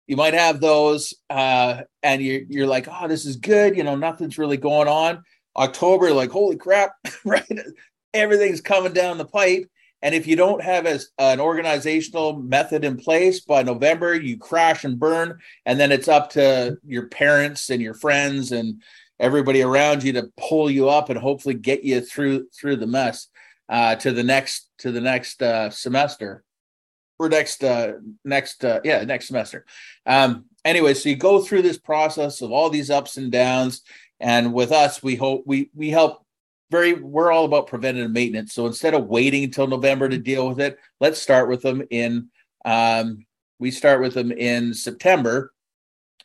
[0.08, 3.76] you might have those, uh, and you're you're like, oh, this is good.
[3.76, 5.22] You know, nothing's really going on.
[5.56, 6.94] October, like, holy crap,
[7.26, 7.46] right?
[8.18, 9.70] Everything's coming down the pipe.
[10.02, 14.84] And if you don't have as an organizational method in place by November, you crash
[14.84, 15.40] and burn.
[15.66, 18.82] And then it's up to your parents and your friends and
[19.20, 23.28] everybody around you to pull you up and hopefully get you through through the mess
[23.70, 26.44] uh, to the next to the next uh, semester.
[27.20, 29.66] or next uh next uh yeah next semester
[30.06, 33.82] um anyway so you go through this process of all these ups and downs
[34.20, 36.27] and with us we hope we we help
[36.70, 38.54] very we're all about preventative maintenance.
[38.54, 42.30] So instead of waiting until november to deal with it let's start with them in
[42.66, 43.26] um
[43.60, 45.52] we start with them in september.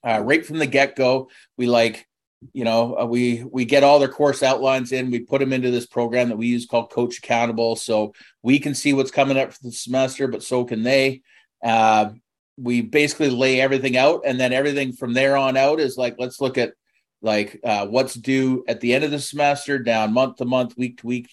[0.05, 2.09] Uh, right from the get-go we like
[2.52, 5.70] you know uh, we we get all their course outlines in we put them into
[5.70, 7.78] this program that we use called CoachAccountable.
[7.78, 11.22] So we can see what's coming up for the semester but so can they.
[11.64, 12.11] Uh,
[12.59, 16.40] we basically lay everything out and then everything from there on out is like let's
[16.40, 16.74] look at
[17.22, 20.98] like uh, what's due at the end of the semester down month to month week
[20.98, 21.30] to week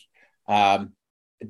[0.47, 0.93] um,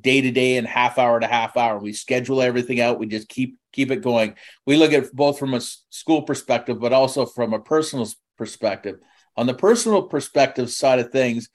[0.01, 1.77] day to day and half hour to half hour.
[1.77, 2.99] We schedule everything out.
[2.99, 4.35] We just keep keep it going.
[4.65, 8.99] We look at both from a school perspective but also from a personal perspective.
[9.35, 11.49] On the personal perspective side of things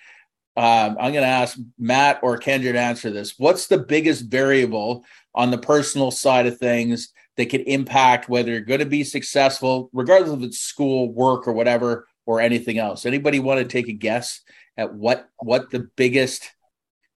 [0.56, 3.34] um, i'm going to ask matt or kendra to answer this.
[3.38, 8.60] What's the biggest variable on the personal side of things that could impact whether you're
[8.60, 13.38] going to be successful regardless of it's school work or whatever or anything else anybody
[13.40, 14.40] want to take a guess
[14.76, 16.50] at what what the biggest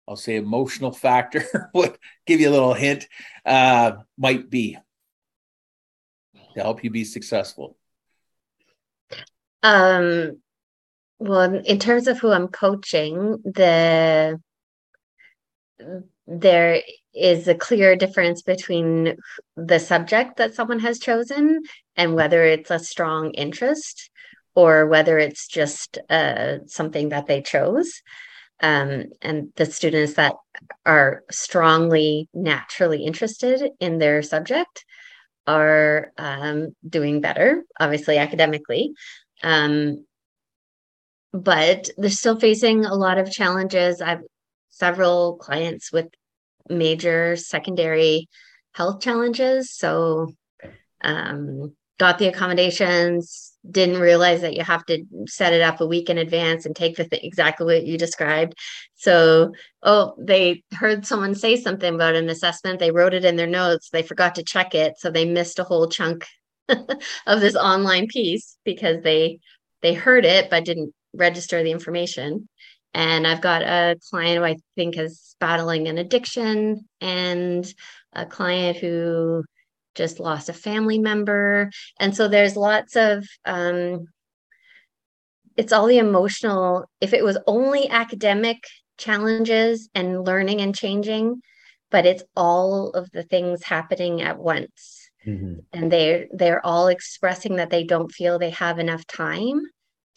[0.08, 3.08] I'll say emotional factor would give you a little hint
[3.46, 4.78] uh, might be
[6.58, 7.78] to help you be successful.
[9.64, 10.42] Um,
[11.20, 14.40] well, in terms of who I'm coaching, the
[16.26, 16.82] there
[17.14, 19.16] is a clear difference between
[19.56, 21.62] the subject that someone has chosen
[21.96, 24.10] and whether it's a strong interest
[24.58, 28.02] or whether it's just uh, something that they chose
[28.60, 30.34] um, and the students that
[30.84, 34.84] are strongly naturally interested in their subject
[35.46, 38.94] are um, doing better, obviously academically.
[39.44, 40.04] Um,
[41.32, 44.02] but they're still facing a lot of challenges.
[44.02, 44.24] I've
[44.70, 46.08] several clients with
[46.68, 48.28] major secondary
[48.74, 49.72] health challenges.
[49.72, 50.34] So,
[51.04, 56.10] um, got the accommodations, didn't realize that you have to set it up a week
[56.10, 58.54] in advance and take the th- exactly what you described.
[58.96, 59.54] So,
[59.84, 63.90] oh, they heard someone say something about an assessment, they wrote it in their notes,
[63.90, 66.26] they forgot to check it, so they missed a whole chunk
[66.70, 69.40] of this online piece because they
[69.82, 72.48] they heard it but didn't register the information.
[72.94, 77.72] And I've got a client who I think is battling an addiction and
[78.14, 79.44] a client who
[79.98, 81.70] just lost a family member.
[82.00, 84.06] And so there's lots of, um,
[85.58, 86.86] it's all the emotional.
[87.02, 88.60] If it was only academic
[88.98, 91.42] challenges and learning and changing,
[91.90, 95.10] but it's all of the things happening at once.
[95.26, 95.60] Mm-hmm.
[95.74, 99.62] And they're they're all expressing that they don't feel they have enough time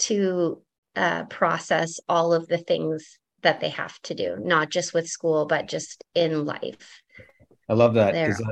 [0.01, 0.63] to
[0.95, 5.47] uh, process all of the things that they have to do, not just with school,
[5.47, 7.01] but just in life.
[7.69, 8.43] I love that because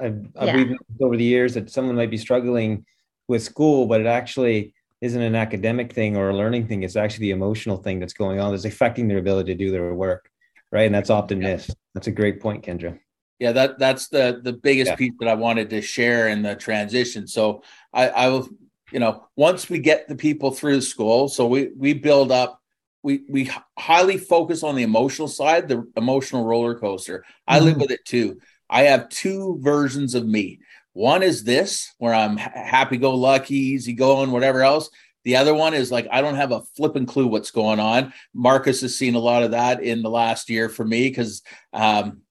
[0.00, 0.76] I've, I've yeah.
[1.00, 2.84] over the years that someone might be struggling
[3.26, 6.82] with school, but it actually isn't an academic thing or a learning thing.
[6.82, 9.94] It's actually the emotional thing that's going on that's affecting their ability to do their
[9.94, 10.30] work.
[10.70, 10.86] Right.
[10.86, 11.74] And that's often missed.
[11.94, 12.98] That's a great point, Kendra.
[13.38, 14.96] Yeah, that that's the the biggest yeah.
[14.96, 17.28] piece that I wanted to share in the transition.
[17.28, 18.48] So I, I will,
[18.90, 22.58] you know, once we get the people through school, so we we build up
[23.02, 27.24] we we highly focus on the emotional side, the emotional roller coaster.
[27.46, 27.66] I mm-hmm.
[27.66, 28.40] live with it too.
[28.70, 30.60] I have two versions of me.
[30.92, 34.90] One is this, where I'm happy go lucky, easy going, whatever else.
[35.24, 38.12] The other one is like, I don't have a flipping clue what's going on.
[38.34, 42.22] Marcus has seen a lot of that in the last year for me because um,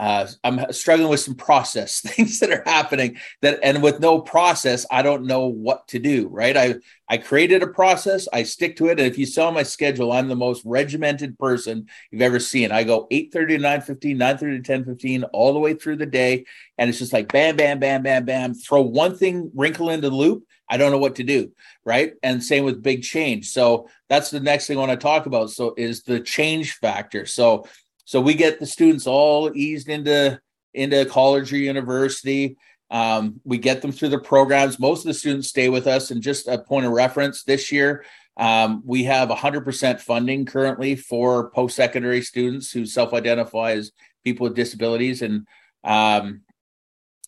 [0.00, 4.86] uh, I'm struggling with some process things that are happening that, and with no process,
[4.90, 6.26] I don't know what to do.
[6.28, 6.56] Right?
[6.56, 10.10] I I created a process, I stick to it, and if you saw my schedule,
[10.10, 12.72] I'm the most regimented person you've ever seen.
[12.72, 16.46] I go 8:30 to 9:15, 9:30 to 10:15, all the way through the day,
[16.78, 18.54] and it's just like bam, bam, bam, bam, bam.
[18.54, 20.44] Throw one thing, wrinkle into the loop.
[20.66, 21.52] I don't know what to do.
[21.84, 22.14] Right.
[22.22, 23.50] And same with big change.
[23.50, 25.50] So that's the next thing I want to talk about.
[25.50, 27.26] So is the change factor.
[27.26, 27.66] So
[28.10, 30.40] so we get the students all eased into
[30.74, 32.56] into college or university.
[32.90, 34.80] Um, we get them through the programs.
[34.80, 36.10] Most of the students stay with us.
[36.10, 38.04] And just a point of reference, this year
[38.36, 43.92] um, we have 100% funding currently for post secondary students who self identify as
[44.24, 45.22] people with disabilities.
[45.22, 45.46] And
[45.84, 46.40] um,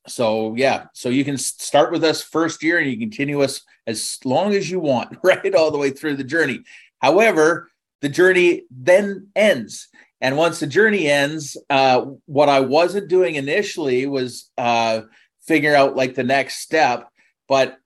[0.09, 4.18] so, yeah, so you can start with us first year and you continue us as
[4.24, 5.54] long as you want, right?
[5.54, 6.64] All the way through the journey.
[7.00, 9.86] However, the journey then ends
[10.22, 15.00] and once the journey ends, uh, what I wasn't doing initially was uh,
[15.42, 17.08] figure out like the next step.
[17.48, 17.76] But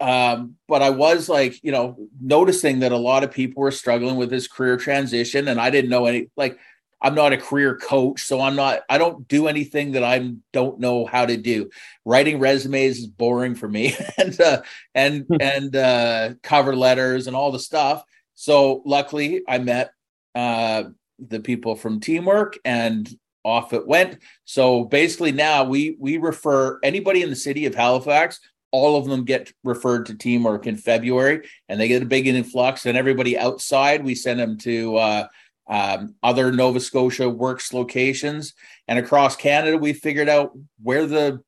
[0.00, 4.16] um, but I was like, you know, noticing that a lot of people were struggling
[4.16, 6.58] with this career transition, and I didn't know any like
[7.02, 8.80] I'm not a career coach, so I'm not.
[8.88, 11.68] I don't do anything that I don't know how to do.
[12.06, 14.62] Writing resumes is boring for me, and uh,
[14.94, 15.36] and hmm.
[15.38, 18.02] and uh, cover letters and all the stuff.
[18.34, 19.92] So luckily, I met
[20.34, 20.84] uh,
[21.18, 23.08] the people from Teamwork, and
[23.44, 24.18] off it went.
[24.44, 28.40] So basically, now we we refer anybody in the city of Halifax
[28.74, 32.86] all of them get referred to teamwork in February and they get a big influx.
[32.86, 35.26] And everybody outside, we send them to uh,
[35.68, 38.52] um, other Nova Scotia works locations.
[38.88, 41.40] And across Canada, we figured out where the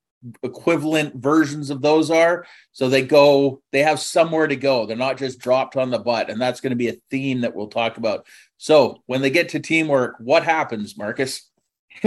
[0.45, 2.47] equivalent versions of those are.
[2.71, 4.87] So they go, they have somewhere to go.
[4.87, 6.31] They're not just dropped on the butt.
[6.31, 8.25] And that's going to be a theme that we'll talk about.
[8.59, 11.51] So when they get to teamwork, what happens, Marcus?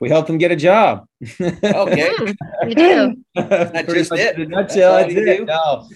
[0.00, 1.06] we help them get a job.
[1.40, 2.10] okay.
[2.64, 3.16] we do.
[3.34, 4.38] That's just it.
[4.38, 5.44] In nutshell, that's it.
[5.44, 5.88] No.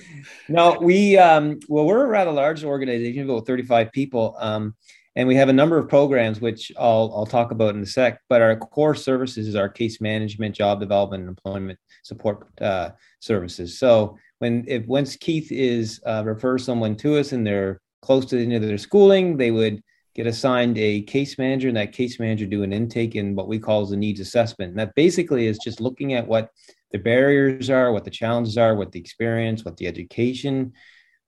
[0.48, 4.36] no, we um well, we're a rather large organization, about 35 people.
[4.38, 4.74] Um,
[5.14, 8.20] and we have a number of programs which I'll I'll talk about in a sec.
[8.28, 12.90] But our core services is our case management, job development, and employment support uh,
[13.20, 13.78] services.
[13.78, 18.36] So when if once Keith is uh, refers someone to us and they're close to
[18.36, 19.82] the end of their schooling, they would
[20.14, 23.58] get assigned a case manager, and that case manager do an intake in what we
[23.58, 24.70] call the needs assessment.
[24.70, 26.50] And that basically is just looking at what
[26.90, 30.72] the barriers are, what the challenges are, what the experience, what the education,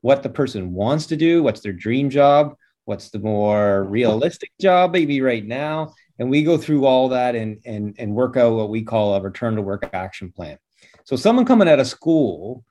[0.03, 2.55] what the person wants to do, what's their dream job,
[2.85, 5.95] what's the more realistic job maybe right now.
[6.19, 9.21] And we go through all that and and and work out what we call a
[9.21, 10.59] return to work action plan.
[11.05, 12.65] So someone coming out of school,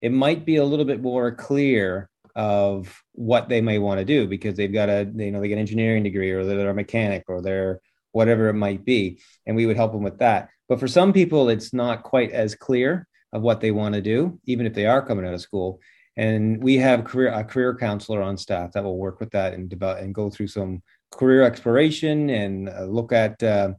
[0.00, 4.28] it might be a little bit more clear of what they may want to do
[4.28, 7.24] because they've got a you know they get an engineering degree or they're a mechanic
[7.26, 7.80] or they're
[8.12, 10.48] whatever it might be and we would help them with that.
[10.68, 14.38] But for some people it's not quite as clear of what they want to do
[14.44, 15.80] even if they are coming out of school.
[16.16, 19.68] And we have career a career counselor on staff that will work with that and
[19.68, 20.80] develop and go through some
[21.10, 23.72] career exploration and uh, look at uh,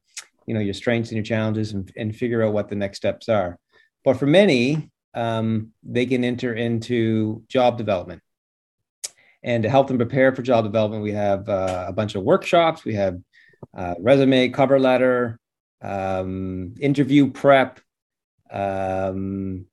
[0.45, 3.29] you know your strengths and your challenges and, and figure out what the next steps
[3.29, 3.57] are.
[4.03, 8.21] But for many um, they can enter into job development
[9.43, 12.83] and to help them prepare for job development, we have uh, a bunch of workshops.
[12.83, 13.17] We have
[13.75, 15.39] uh, resume, cover letter,
[15.81, 17.79] um, interview prep.
[18.51, 19.65] Um,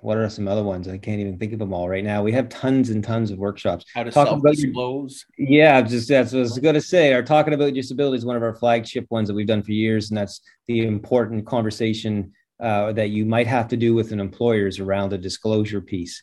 [0.00, 0.88] what are some other ones?
[0.88, 2.22] I can't even think of them all right now.
[2.22, 3.84] We have tons and tons of workshops.
[3.94, 5.26] How to self disclose.
[5.36, 7.12] Yeah, just that's what I was going to say.
[7.12, 10.10] Our talking about disability is one of our flagship ones that we've done for years,
[10.10, 14.66] and that's the important conversation uh, that you might have to do with an employer
[14.66, 16.22] is around the disclosure piece.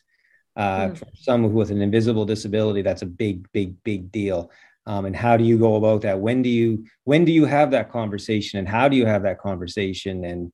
[0.58, 0.98] Uh, mm.
[0.98, 4.50] For someone with an invisible disability, that's a big, big, big deal.
[4.86, 6.18] Um, and how do you go about that?
[6.18, 9.38] When do you when do you have that conversation, and how do you have that
[9.38, 10.24] conversation?
[10.24, 10.52] And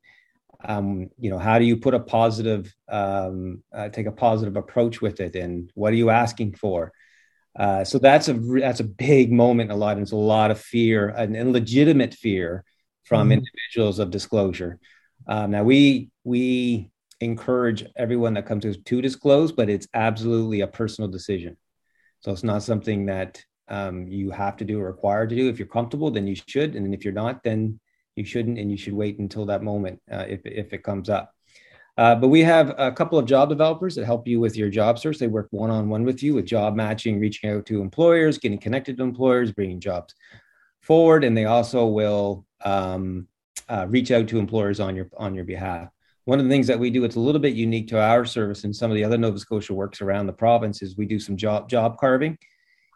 [0.63, 5.01] um, you know, how do you put a positive, um, uh, take a positive approach
[5.01, 5.35] with it?
[5.35, 6.91] And what are you asking for?
[7.57, 9.93] Uh, so that's a that's a big moment a lot.
[9.93, 12.63] And it's a lot of fear and, and legitimate fear
[13.05, 14.79] from mm individuals of disclosure.
[15.27, 16.89] Um, now we we
[17.21, 21.57] encourage everyone that comes to to disclose, but it's absolutely a personal decision.
[22.19, 25.49] So it's not something that um, you have to do or required to do.
[25.49, 27.79] If you're comfortable, then you should, and if you're not, then
[28.15, 31.31] you shouldn't, and you should wait until that moment uh, if if it comes up.
[31.97, 34.99] Uh, but we have a couple of job developers that help you with your job
[34.99, 35.17] search.
[35.17, 38.57] They work one on one with you with job matching, reaching out to employers, getting
[38.57, 40.13] connected to employers, bringing jobs
[40.81, 43.27] forward, and they also will um,
[43.69, 45.89] uh, reach out to employers on your on your behalf
[46.25, 48.63] one of the things that we do it's a little bit unique to our service
[48.63, 51.37] and some of the other nova scotia works around the province is we do some
[51.37, 52.37] job job carving.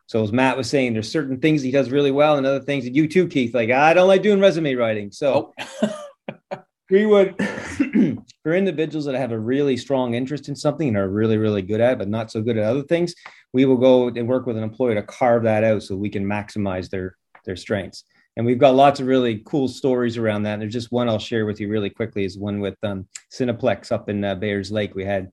[0.08, 2.84] So as matt was saying there's certain things he does really well and other things
[2.84, 5.12] that you too keith like i don't like doing resume writing.
[5.12, 5.54] So
[6.90, 7.36] we would
[8.44, 11.80] for individuals that have a really strong interest in something and are really really good
[11.82, 13.14] at it, but not so good at other things
[13.54, 16.26] we will go and work with an employer to carve that out so we can
[16.26, 17.16] maximize their
[17.46, 18.04] their strengths
[18.40, 20.54] and we've got lots of really cool stories around that.
[20.54, 23.92] And there's just one I'll share with you really quickly is one with um, Cineplex
[23.92, 24.96] up in uh, Bayers Lake.
[24.96, 25.30] We had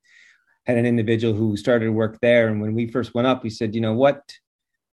[0.65, 3.77] had an individual who started work there, and when we first went up, we said,
[3.77, 4.23] you know what,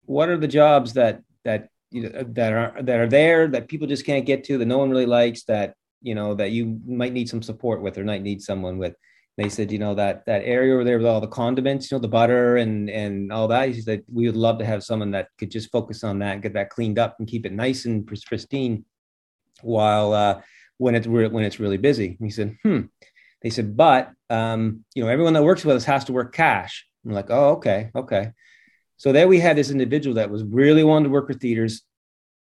[0.04, 3.88] what are the jobs that that you know that are that are there that people
[3.88, 7.14] just can't get to that no one really likes that you know that you might
[7.14, 8.94] need some support with or might need someone with
[9.38, 12.02] they said, you know, that that area over there with all the condiments, you know,
[12.02, 13.68] the butter and and all that.
[13.68, 16.52] He said we would love to have someone that could just focus on that, get
[16.54, 18.84] that cleaned up, and keep it nice and pristine,
[19.62, 20.40] while uh,
[20.78, 22.16] when it's when it's really busy.
[22.20, 22.82] he said, hmm.
[23.42, 26.86] They said, but um, you know, everyone that works with us has to work cash.
[27.04, 28.30] I'm like, oh, okay, okay.
[28.98, 31.82] So there we had this individual that was really wanting to work with theaters,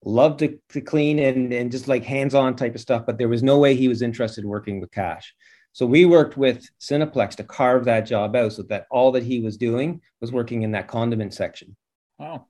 [0.04, 3.44] loved to, to clean and and just like hands-on type of stuff, but there was
[3.44, 5.36] no way he was interested in working with cash.
[5.74, 9.40] So we worked with Cineplex to carve that job out so that all that he
[9.40, 11.76] was doing was working in that condiment section.
[12.18, 12.48] Wow.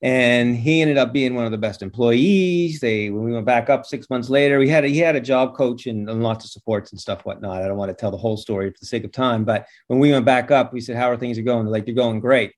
[0.00, 2.80] and he ended up being one of the best employees.
[2.80, 5.20] They when we went back up six months later, we had a, he had a
[5.20, 7.62] job coach and, and, lots of supports and stuff whatnot.
[7.62, 9.98] I don't want to tell the whole story for the sake of time, but when
[9.98, 12.20] we went back up, we said, "How are things are going?" They're like, "They're going
[12.20, 12.54] great."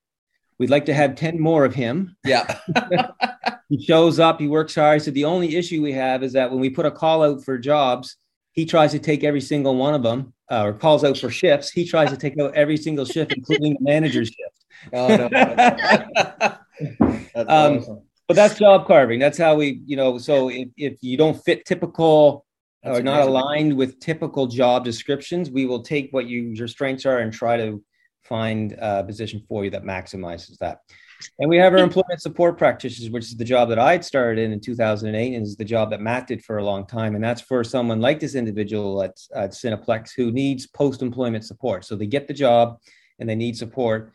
[0.59, 2.17] We'd like to have ten more of him.
[2.25, 2.61] Yeah.
[3.69, 4.39] he shows up.
[4.39, 5.03] He works hard.
[5.03, 7.59] So the only issue we have is that when we put a call out for
[7.59, 8.17] jobs,
[8.53, 11.71] he tries to take every single one of them, uh, or calls out for shifts.
[11.71, 14.65] He tries to take out every single shift, including the manager's shift.
[14.93, 15.29] Oh, no.
[17.35, 18.03] that's um, awesome.
[18.29, 19.19] But that's job carving.
[19.19, 20.19] That's how we, you know.
[20.19, 22.47] So if, if you don't fit typical
[22.83, 27.07] that's or not aligned with typical job descriptions, we will take what you your strengths
[27.07, 27.83] are and try to
[28.23, 30.79] find a position for you that maximizes that.
[31.39, 34.53] And we have our employment support practitioners, which is the job that I'd started in
[34.53, 37.15] in 2008 and is the job that Matt did for a long time.
[37.15, 41.85] And that's for someone like this individual at, at Cineplex who needs post-employment support.
[41.85, 42.79] So they get the job
[43.19, 44.13] and they need support,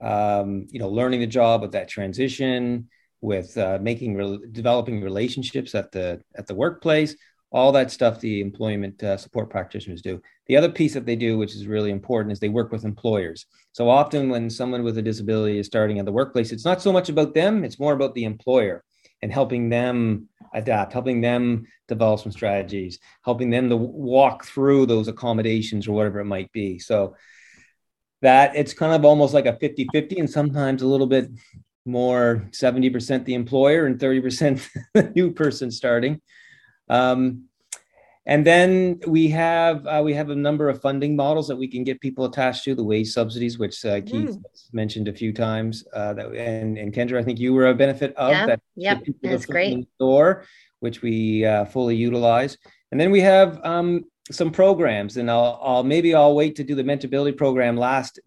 [0.00, 2.88] um, you know, learning the job with that transition,
[3.20, 7.16] with uh, making, re- developing relationships at the, at the workplace,
[7.50, 10.20] all that stuff the employment uh, support practitioners do.
[10.46, 13.46] The other piece that they do, which is really important, is they work with employers.
[13.72, 16.92] So often when someone with a disability is starting at the workplace, it's not so
[16.92, 18.84] much about them, it's more about the employer
[19.22, 25.08] and helping them adapt, helping them develop some strategies, helping them to walk through those
[25.08, 26.78] accommodations or whatever it might be.
[26.78, 27.16] So
[28.22, 31.30] that it's kind of almost like a 50-50 and sometimes a little bit
[31.84, 36.20] more 70% the employer and 30% the new person starting.
[36.88, 37.48] Um,
[38.28, 41.82] and then we have uh, we have a number of funding models that we can
[41.82, 44.42] get people attached to the wage subsidies, which uh, Keith mm.
[44.70, 45.82] mentioned a few times.
[45.94, 48.60] Uh, that and, and Kendra, I think you were a benefit of yeah, that.
[48.76, 49.88] Yep, that's great.
[49.94, 50.44] Store,
[50.80, 52.58] which we uh, fully utilize,
[52.92, 56.74] and then we have um, some programs, and I'll, I'll maybe I'll wait to do
[56.74, 58.20] the MentorAbility program last,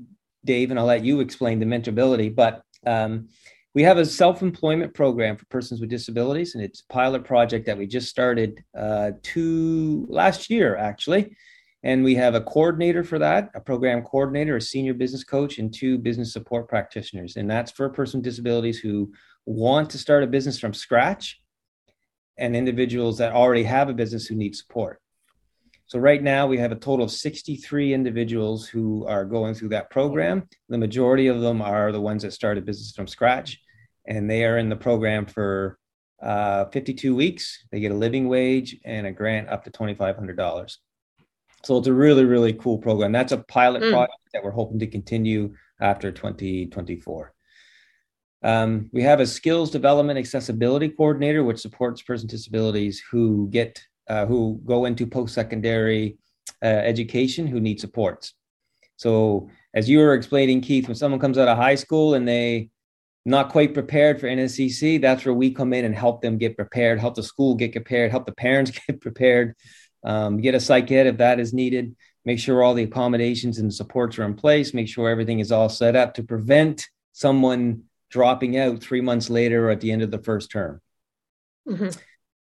[0.43, 2.64] Dave, and I'll let you explain the MentorAbility, but.
[2.84, 3.30] Um,
[3.74, 7.78] we have a self-employment program for persons with disabilities, and it's a pilot project that
[7.78, 11.36] we just started uh, two last year, actually.
[11.84, 15.74] And we have a coordinator for that, a program coordinator, a senior business coach, and
[15.74, 17.38] two business support practitioners.
[17.38, 19.13] And that's for a person with disabilities who
[19.45, 21.41] want to start a business from scratch
[22.38, 25.01] and individuals that already have a business who need support.
[25.91, 29.89] So right now we have a total of 63 individuals who are going through that
[29.89, 30.47] program.
[30.69, 33.59] The majority of them are the ones that started business from scratch,
[34.07, 35.77] and they are in the program for
[36.23, 37.65] uh, 52 weeks.
[37.73, 40.77] They get a living wage and a grant up to $2,500.
[41.65, 43.11] So it's a really, really cool program.
[43.11, 43.91] That's a pilot mm.
[43.91, 47.33] project that we're hoping to continue after 2024.
[48.43, 53.83] Um, we have a skills development accessibility coordinator, which supports persons with disabilities who get
[54.12, 56.18] uh, who go into post-secondary
[56.62, 58.34] uh, education who need supports.
[58.97, 62.72] So as you were explaining, Keith, when someone comes out of high school and they
[63.26, 66.99] not quite prepared for NSCC, that's where we come in and help them get prepared,
[66.99, 69.55] help the school get prepared, help the parents get prepared,
[70.03, 71.95] um, get a psych ed if that is needed,
[72.26, 75.70] make sure all the accommodations and supports are in place, make sure everything is all
[75.70, 80.12] set up to prevent someone dropping out three months later or at the end of
[80.12, 80.82] the first term.
[81.66, 81.97] Mm-hmm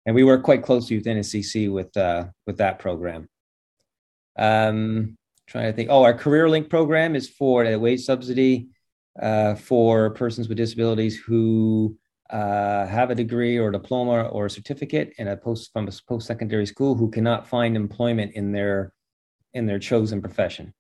[0.07, 3.29] and we work quite closely with NSCC with uh, with that program.
[4.37, 5.91] Um, trying to think.
[5.91, 8.69] Oh, our Career Link program is for a wage subsidy
[9.21, 11.97] uh, for persons with disabilities who
[12.31, 15.93] uh, have a degree or a diploma or a certificate in a post from a
[16.09, 18.93] post secondary school who cannot find employment in their
[19.53, 20.73] in their chosen profession.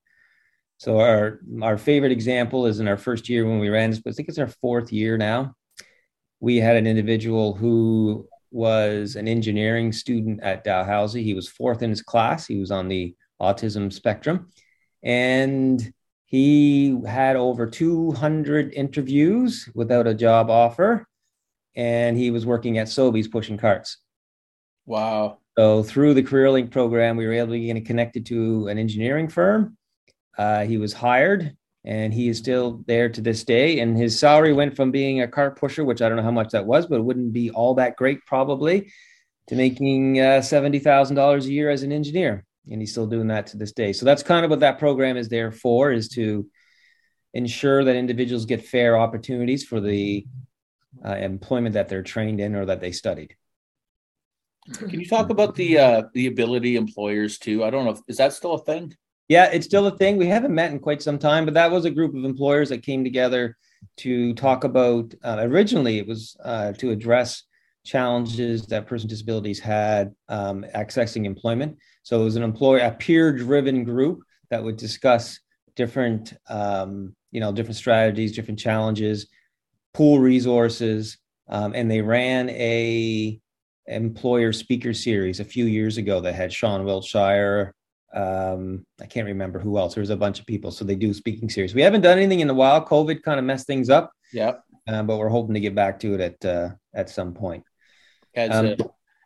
[0.78, 4.10] So our our favorite example is in our first year when we ran this, but
[4.10, 5.54] I think it's our fourth year now.
[6.40, 11.22] We had an individual who was an engineering student at Dalhousie.
[11.22, 12.46] He was fourth in his class.
[12.46, 14.50] He was on the autism spectrum.
[15.02, 15.92] And
[16.26, 21.06] he had over 200 interviews without a job offer.
[21.74, 23.98] And he was working at Sobeys pushing carts.
[24.86, 25.38] Wow.
[25.58, 29.28] So through the Career Link program, we were able to get connected to an engineering
[29.28, 29.76] firm.
[30.36, 33.80] Uh, he was hired and he is still there to this day.
[33.80, 36.50] And his salary went from being a cart pusher, which I don't know how much
[36.50, 38.92] that was, but it wouldn't be all that great probably,
[39.48, 43.28] to making uh, seventy thousand dollars a year as an engineer, and he's still doing
[43.28, 43.92] that to this day.
[43.92, 46.48] So that's kind of what that program is there for: is to
[47.34, 50.26] ensure that individuals get fair opportunities for the
[51.04, 53.34] uh, employment that they're trained in or that they studied.
[54.74, 57.64] Can you talk about the uh, the ability employers too?
[57.64, 57.92] I don't know.
[57.92, 58.94] If, is that still a thing?
[59.32, 60.18] Yeah, it's still a thing.
[60.18, 62.82] We haven't met in quite some time, but that was a group of employers that
[62.82, 63.56] came together
[64.00, 65.14] to talk about.
[65.24, 67.44] Uh, originally, it was uh, to address
[67.82, 71.78] challenges that persons with disabilities had um, accessing employment.
[72.02, 74.20] So it was an employer, a peer-driven group
[74.50, 75.40] that would discuss
[75.76, 79.28] different, um, you know, different strategies, different challenges,
[79.94, 81.16] pool resources,
[81.48, 83.40] um, and they ran a
[83.86, 87.74] employer speaker series a few years ago that had Sean Wiltshire.
[88.14, 89.94] Um, I can't remember who else.
[89.94, 91.74] There's a bunch of people, so they do speaking series.
[91.74, 92.84] We haven't done anything in a while.
[92.84, 94.12] COVID kind of messed things up.
[94.32, 94.62] Yep.
[94.88, 97.64] Uh, but we're hoping to get back to it at uh, at some point.
[98.34, 98.66] Yeah, Um,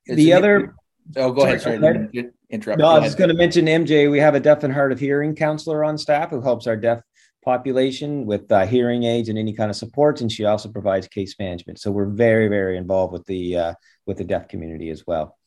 [0.08, 0.74] a- the other
[1.16, 1.60] Oh, go ahead.
[1.60, 2.12] Sorry, Sorry, go ahead.
[2.12, 2.80] to interrupt.
[2.80, 4.10] No, I was just going to mention MJ.
[4.10, 7.00] We have a deaf and hard of hearing counselor on staff who helps our deaf
[7.44, 11.36] population with uh, hearing aids and any kind of supports, and she also provides case
[11.38, 11.78] management.
[11.78, 13.74] So we're very, very involved with the uh,
[14.06, 15.38] with the deaf community as well.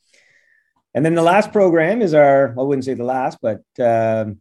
[0.94, 4.40] And then the last program is our I wouldn't say the last, but um,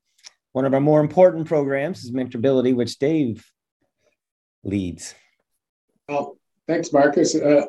[0.54, 3.45] one of our more important programs is Mentorability, which Dave
[4.64, 5.14] leads.
[6.08, 6.38] Well,
[6.68, 7.36] thanks, Marcus.
[7.36, 7.66] Uh,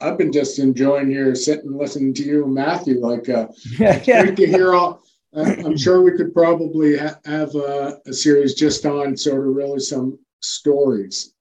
[0.00, 2.98] I've been just enjoying here, sitting listening to you Matthew.
[3.00, 5.00] Like, uh, great to hear all.
[5.34, 9.54] Uh, I'm sure we could probably ha- have a, a series just on sort of
[9.54, 11.32] really some stories.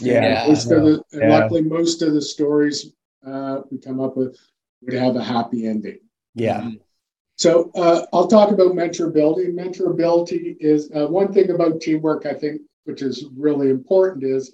[0.00, 0.46] Yeah.
[0.48, 1.28] Most of the, Yeah.
[1.28, 2.92] luckily, most of the stories
[3.26, 4.36] uh, we come up with
[4.82, 5.98] would have a happy ending.
[6.34, 6.70] Yeah.
[7.36, 9.50] So uh, I'll talk about mentorability.
[9.54, 14.52] Mentorability is uh, one thing about teamwork, I think, which is really important is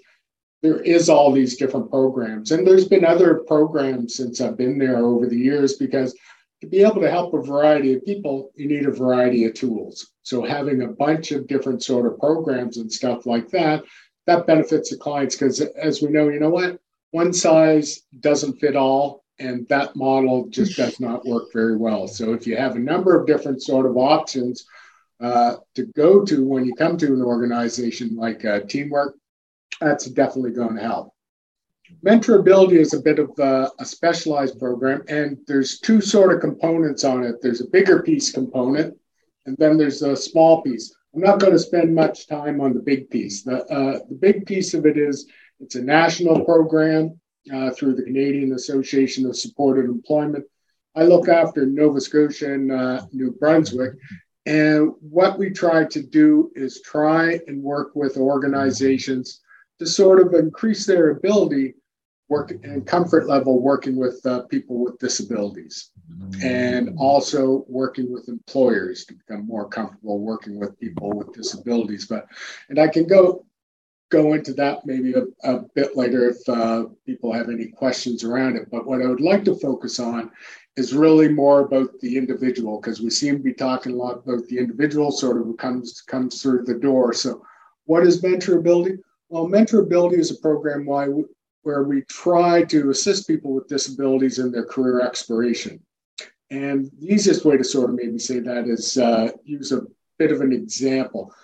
[0.63, 2.53] there is all these different programs.
[2.53, 6.15] And there's been other programs since I've been there over the years because
[6.61, 10.13] to be able to help a variety of people, you need a variety of tools.
[10.23, 13.85] So having a bunch of different sort of programs and stuff like that,
[14.27, 16.79] that benefits the clients because as we know, you know what?
[17.11, 22.09] One size doesn't fit all and that model just does not work very well.
[22.09, 24.67] So if you have a number of different sort of options
[25.21, 29.17] uh, to go to when you come to an organization like uh, Teamwork,
[29.81, 31.13] that's definitely going to help.
[32.05, 37.05] Mentorability is a bit of a, a specialized program, and there's two sort of components
[37.05, 37.37] on it.
[37.41, 38.97] There's a bigger piece component,
[39.45, 40.95] and then there's a small piece.
[41.15, 43.43] I'm not going to spend much time on the big piece.
[43.43, 45.27] The, uh, the big piece of it is
[45.61, 47.19] it's a national program
[47.53, 50.45] uh, through the Canadian Association of Supported Employment.
[50.95, 53.93] I look after Nova Scotia and uh, New Brunswick.
[54.47, 59.41] And what we try to do is try and work with organizations
[59.79, 61.75] to sort of increase their ability
[62.29, 65.91] work and comfort level working with uh, people with disabilities
[66.43, 72.27] and also working with employers to become more comfortable working with people with disabilities but
[72.69, 73.45] and i can go
[74.11, 78.57] go into that maybe a, a bit later if uh, people have any questions around
[78.57, 80.31] it but what i would like to focus on
[80.77, 84.47] is really more about the individual because we seem to be talking a lot about
[84.47, 87.45] the individual sort of who comes comes through the door so
[87.87, 88.99] what is mentorability
[89.29, 91.09] well, mentorability is a program why
[91.63, 95.81] where we try to assist people with disabilities in their career exploration.
[96.51, 99.83] And the easiest way to sort of maybe say that is uh, use a
[100.17, 101.35] bit of an example.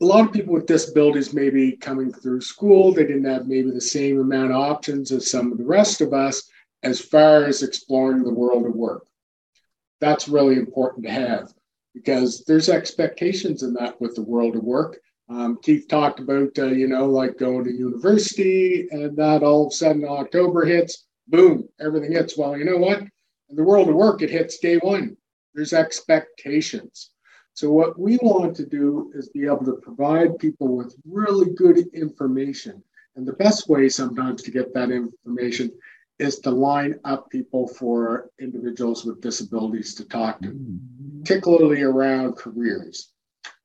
[0.00, 3.70] A lot of people with disabilities may be coming through school, they didn't have maybe
[3.70, 6.48] the same amount of options as some of the rest of us
[6.84, 9.06] as far as exploring the world of work.
[10.00, 11.52] That's really important to have
[11.94, 15.00] because there's expectations in that with the world of work.
[15.28, 19.72] Um, Keith talked about, uh, you know, like going to university and that all of
[19.72, 22.38] a sudden October hits, boom, everything hits.
[22.38, 23.00] Well, you know what?
[23.00, 25.16] In the world of work, it hits day one.
[25.54, 27.10] There's expectations.
[27.58, 31.88] So, what we want to do is be able to provide people with really good
[31.92, 32.80] information.
[33.16, 35.72] And the best way sometimes to get that information
[36.20, 40.56] is to line up people for individuals with disabilities to talk to,
[41.18, 43.10] particularly around careers.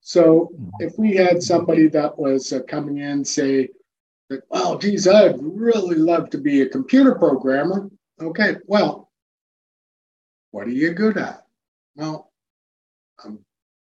[0.01, 3.69] So if we had somebody that was uh, coming in, say,
[4.31, 7.91] that, well, geez, I'd really love to be a computer programmer.
[8.19, 9.11] Okay, well,
[10.49, 11.45] what are you good at?
[11.95, 12.32] Well,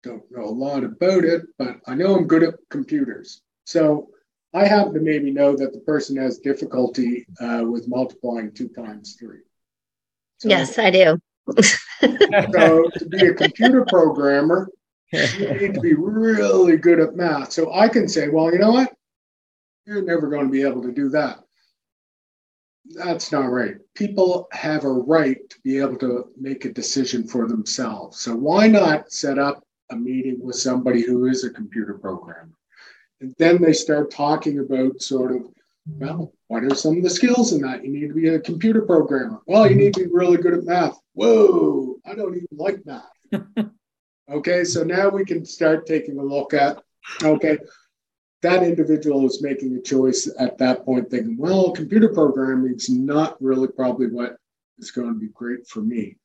[0.03, 3.41] don't know a lot about it, but I know I'm good at computers.
[3.65, 4.09] So
[4.53, 9.15] I happen to maybe know that the person has difficulty uh, with multiplying two times
[9.19, 9.39] three.
[10.37, 11.19] So, Yes, I do.
[11.61, 14.69] so to be a computer programmer,
[15.11, 17.51] you need to be really good at math.
[17.51, 18.93] So I can say, well, you know what?
[19.85, 21.39] You're never going to be able to do that.
[22.85, 23.75] That's not right.
[23.95, 28.19] People have a right to be able to make a decision for themselves.
[28.19, 32.53] So why not set up a meeting with somebody who is a computer programmer?
[33.21, 35.47] And then they start talking about sort of,
[35.87, 37.83] well, what are some of the skills in that?
[37.83, 39.39] You need to be a computer programmer.
[39.45, 40.97] Well, you need to be really good at math.
[41.13, 43.03] Whoa, I don't even like math.
[44.31, 46.83] Okay, so now we can start taking a look at,
[47.23, 47.57] okay,
[48.43, 53.41] that individual is making a choice at that point, thinking, well, computer programming is not
[53.41, 54.37] really probably what
[54.77, 56.15] is going to be great for me.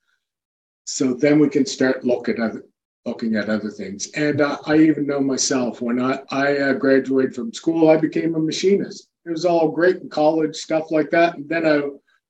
[0.84, 2.64] So then we can start looking at other,
[3.04, 4.10] looking at other things.
[4.12, 8.34] And uh, I even know myself when I, I uh, graduated from school, I became
[8.34, 9.08] a machinist.
[9.26, 11.36] it was all great in college, stuff like that.
[11.36, 11.82] And then I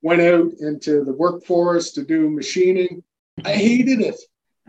[0.03, 3.03] went out into the workforce to do machining.
[3.45, 4.17] I hated it.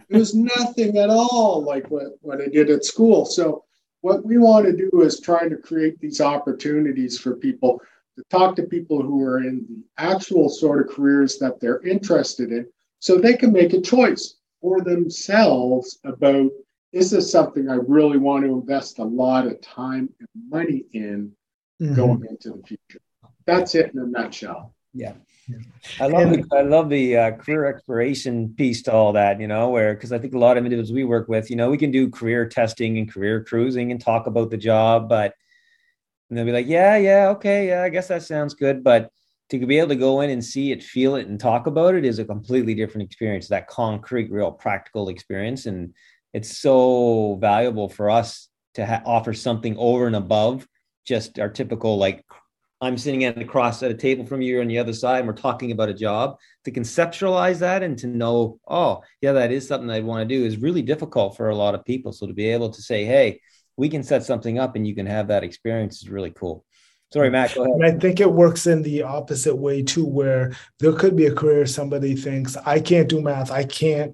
[0.09, 3.25] It was nothing at all like what, what I did at school.
[3.25, 3.63] So,
[4.01, 7.81] what we want to do is try to create these opportunities for people
[8.15, 12.51] to talk to people who are in the actual sort of careers that they're interested
[12.51, 12.67] in
[12.99, 14.35] so they can make a choice
[14.65, 16.49] for themselves about
[16.91, 21.33] is this something I really want to invest a lot of time and money in
[21.79, 21.93] mm-hmm.
[21.93, 22.99] going into the future?
[23.45, 24.73] That's it in a nutshell.
[24.91, 25.13] Yeah.
[25.99, 29.69] I love the, I love the uh, career exploration piece to all that, you know,
[29.69, 31.91] where because I think a lot of individuals we work with, you know, we can
[31.91, 35.35] do career testing and career cruising and talk about the job, but
[36.29, 39.11] and they'll be like, yeah, yeah, okay, yeah, I guess that sounds good, but
[39.49, 42.05] to be able to go in and see it, feel it, and talk about it
[42.05, 43.47] is a completely different experience.
[43.47, 45.93] That concrete, real practical experience, and
[46.33, 50.67] it's so valuable for us to ha- offer something over and above
[51.05, 52.25] just our typical like
[52.81, 55.27] I'm sitting at the cross at a table from you on the other side, and
[55.27, 56.37] we're talking about a job.
[56.65, 60.45] To conceptualize that and to know, oh, yeah, that is something I want to do
[60.45, 62.11] is really difficult for a lot of people.
[62.11, 63.39] So to be able to say, hey,
[63.77, 66.65] we can set something up and you can have that experience is really cool.
[67.15, 67.55] Sorry, Matt.
[67.55, 70.51] And I think it works in the opposite way too, where
[70.81, 74.13] there could be a career somebody thinks, I can't do math, I can't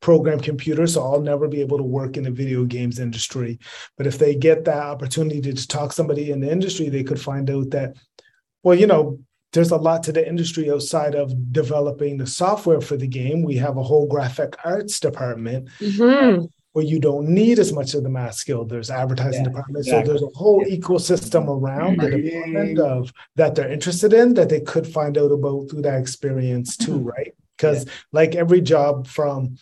[0.00, 3.58] program computers, so I'll never be able to work in the video games industry.
[3.98, 7.50] But if they get that opportunity to talk somebody in the industry, they could find
[7.50, 7.96] out that,
[8.62, 9.18] well, you know,
[9.52, 13.42] there's a lot to the industry outside of developing the software for the game.
[13.42, 15.68] We have a whole graphic arts department.
[15.80, 16.46] Mm-hmm
[16.76, 18.62] where you don't need as much of the math skill.
[18.62, 19.86] There's advertising yeah, department.
[19.86, 20.04] Exactly.
[20.04, 20.76] So there's a whole yeah.
[20.76, 25.70] ecosystem around the department of that they're interested in that they could find out about
[25.70, 27.08] through that experience too, mm-hmm.
[27.08, 27.34] right?
[27.56, 27.92] Because yeah.
[28.12, 29.56] like every job from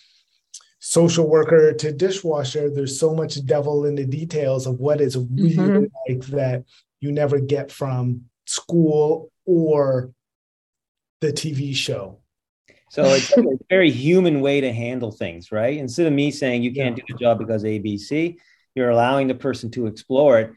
[0.80, 5.54] social worker to dishwasher, there's so much devil in the details of what is really
[5.54, 5.84] mm-hmm.
[6.08, 6.64] like that
[6.98, 10.10] you never get from school or
[11.20, 12.18] the TV show.
[12.95, 15.76] So it's a very human way to handle things, right?
[15.76, 17.03] Instead of me saying you can't yeah.
[17.05, 18.36] do the job because ABC,
[18.76, 20.53] you're allowing the person to explore it.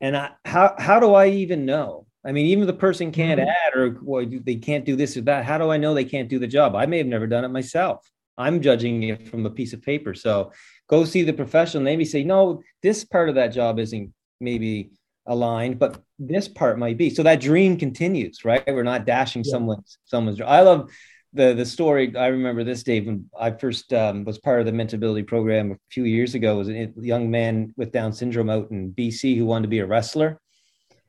[0.00, 2.06] And I, how how do I even know?
[2.24, 3.48] I mean, even if the person can't mm-hmm.
[3.48, 6.28] add or well, they can't do this or that, how do I know they can't
[6.28, 6.74] do the job?
[6.74, 8.10] I may have never done it myself.
[8.36, 10.12] I'm judging it from a piece of paper.
[10.12, 10.50] So
[10.88, 11.84] go see the professional.
[11.84, 14.90] Maybe say, no, this part of that job isn't maybe
[15.24, 17.10] aligned, but this part might be.
[17.10, 18.66] So that dream continues, right?
[18.66, 19.52] We're not dashing yeah.
[19.52, 20.40] someone's someone's.
[20.40, 20.90] I love
[21.36, 24.72] the the story I remember this Dave when I first um, was part of the
[24.72, 28.92] MentorAbility program a few years ago was a young man with Down syndrome out in
[28.92, 30.40] BC who wanted to be a wrestler.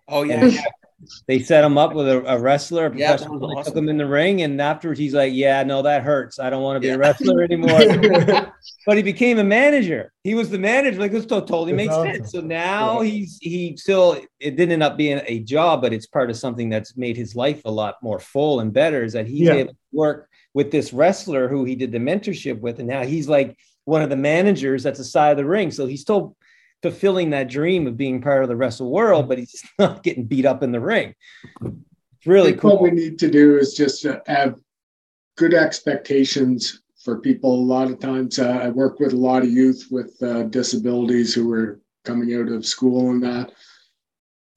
[0.08, 0.46] Oh yeah.
[0.46, 0.60] And
[1.28, 3.40] they set him up with a, a wrestler, a professional.
[3.40, 3.74] Yeah, awesome.
[3.74, 6.40] took him in the ring, and afterwards he's like, "Yeah, no, that hurts.
[6.40, 6.96] I don't want to be yeah.
[6.96, 8.52] a wrestler anymore."
[8.86, 10.12] but he became a manager.
[10.24, 11.00] He was the manager.
[11.00, 12.14] Like it totally makes awesome.
[12.14, 12.32] sense.
[12.32, 13.12] So now yeah.
[13.12, 16.70] he's he still it didn't end up being a job, but it's part of something
[16.70, 19.04] that's made his life a lot more full and better.
[19.04, 22.80] Is that he's able to work with this wrestler who he did the mentorship with,
[22.80, 25.70] and now he's like one of the managers at the side of the ring.
[25.70, 26.36] So he's still
[26.82, 30.46] fulfilling that dream of being part of the wrestle world, but he's not getting beat
[30.46, 31.14] up in the ring.
[31.64, 32.74] It's really cool.
[32.74, 34.56] What we need to do is just have
[35.38, 37.54] good expectations for people.
[37.54, 41.34] A lot of times, uh, I work with a lot of youth with uh, disabilities
[41.34, 43.52] who are coming out of school and that.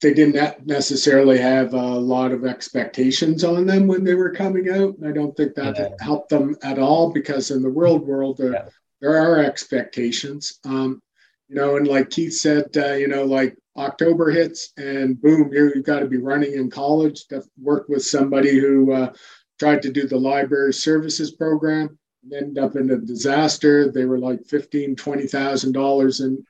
[0.02, 4.94] They didn't necessarily have a lot of expectations on them when they were coming out.
[5.06, 5.88] I don't think that yeah.
[6.04, 8.68] helped them at all because in the world world there, yeah.
[9.02, 10.58] there are expectations.
[10.64, 11.02] Um,
[11.50, 15.84] you know, and like Keith said, uh, you know, like October hits and boom, you've
[15.84, 17.26] got to be running in college.
[17.26, 19.12] To work with somebody who uh,
[19.58, 23.90] tried to do the library services program and ended up in a disaster.
[23.90, 26.44] They were like fifteen, twenty thousand dollars in,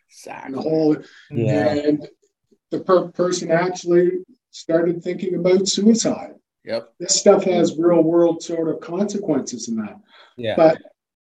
[0.46, 0.98] in the hole,
[1.30, 1.72] yeah.
[1.72, 2.06] and
[2.70, 4.10] the per- person actually
[4.50, 6.34] started thinking about suicide.
[6.66, 6.92] Yep.
[7.00, 9.96] This stuff has real world sort of consequences in that.
[10.36, 10.56] Yeah.
[10.56, 10.76] But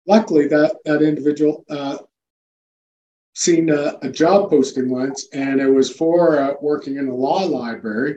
[0.06, 1.98] luckily, that that individual uh,
[3.36, 7.44] seen a, a, job posting once, and it was for uh, working in a law
[7.44, 8.16] library.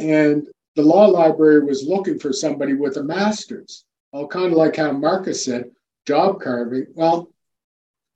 [0.00, 3.84] And the law library was looking for somebody with a master's.
[4.12, 5.70] Well, kind of like how Marcus said,
[6.04, 6.86] job carving.
[6.94, 7.32] Well,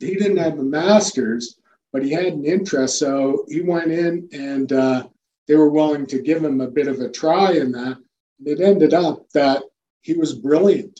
[0.00, 1.56] he didn't have a master's,
[1.92, 2.98] but he had an interest.
[2.98, 5.06] So he went in and uh,
[5.46, 7.98] they were willing to give him a bit of a try in that.
[8.40, 9.62] And it ended up that
[10.00, 10.98] he was brilliant.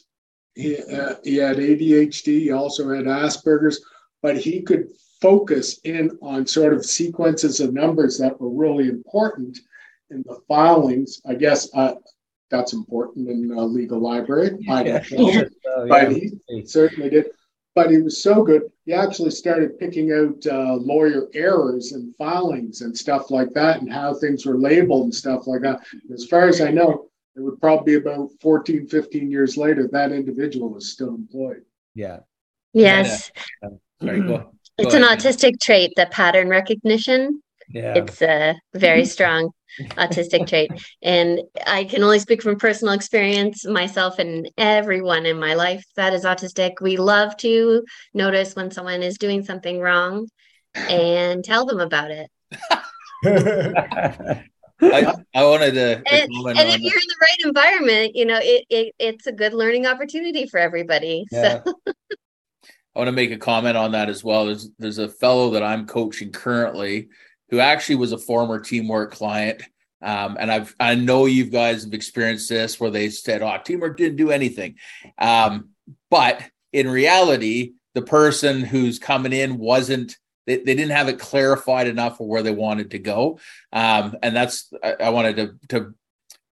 [0.54, 3.84] He, uh, he had ADHD, he also had Asperger's
[4.22, 4.88] but he could
[5.20, 9.58] focus in on sort of sequences of numbers that were really important
[10.10, 11.20] in the filings.
[11.26, 11.94] I guess uh,
[12.50, 14.58] that's important in a legal library.
[14.68, 16.32] I don't know, oh, but he
[16.66, 17.30] certainly did.
[17.74, 22.82] but he was so good, he actually started picking out uh, lawyer errors and filings
[22.82, 25.80] and stuff like that and how things were labeled and stuff like that.
[26.12, 30.12] As far as I know, it would probably be about 14, 15 years later, that
[30.12, 31.62] individual is still employed.
[31.94, 32.20] Yeah.
[32.72, 33.30] Yes.
[33.62, 33.68] Yeah.
[33.68, 34.32] Um, sorry, go, mm-hmm.
[34.32, 35.02] go it's ahead.
[35.02, 37.42] an autistic trait, the pattern recognition.
[37.68, 37.94] Yeah.
[37.96, 39.50] It's a very strong
[39.80, 40.70] autistic trait.
[41.02, 46.12] And I can only speak from personal experience, myself and everyone in my life that
[46.12, 46.72] is autistic.
[46.80, 50.28] We love to notice when someone is doing something wrong
[50.74, 52.30] and tell them about it.
[54.82, 58.38] I, I, wanted to, to and, and if you're in the right environment you know
[58.42, 61.62] it, it it's a good learning opportunity for everybody yeah.
[61.64, 61.74] so
[62.94, 64.46] I want to make a comment on that as well.
[64.46, 67.08] There's there's a fellow that I'm coaching currently
[67.50, 69.62] who actually was a former teamwork client.
[70.02, 73.96] Um, and I've I know you guys have experienced this where they said, "Oh, teamwork
[73.96, 74.76] didn't do anything,"
[75.18, 75.70] um,
[76.10, 80.16] but in reality, the person who's coming in wasn't.
[80.44, 83.38] They, they didn't have it clarified enough for where they wanted to go,
[83.72, 85.94] um, and that's I, I wanted to to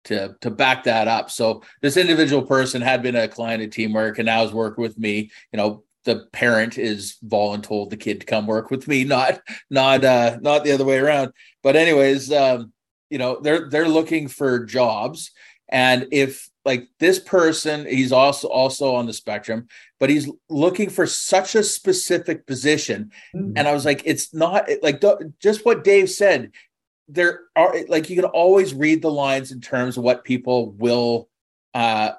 [0.06, 1.30] to to back that up.
[1.30, 4.98] So this individual person had been a client of teamwork and now is working with
[4.98, 5.32] me.
[5.52, 10.04] You know, the parent is voluntold the kid to come work with me, not not
[10.04, 11.32] uh not the other way around.
[11.62, 12.74] But anyways, um,
[13.10, 15.32] you know, they're they're looking for jobs.
[15.70, 19.68] And if like this person, he's also also on the spectrum,
[19.99, 23.12] but he's looking for such a specific position.
[23.36, 23.54] Mm-hmm.
[23.56, 25.04] And I was like, it's not like
[25.39, 26.51] just what Dave said.
[27.08, 31.30] There are like you can always read the lines in terms of what people will
[31.74, 32.12] uh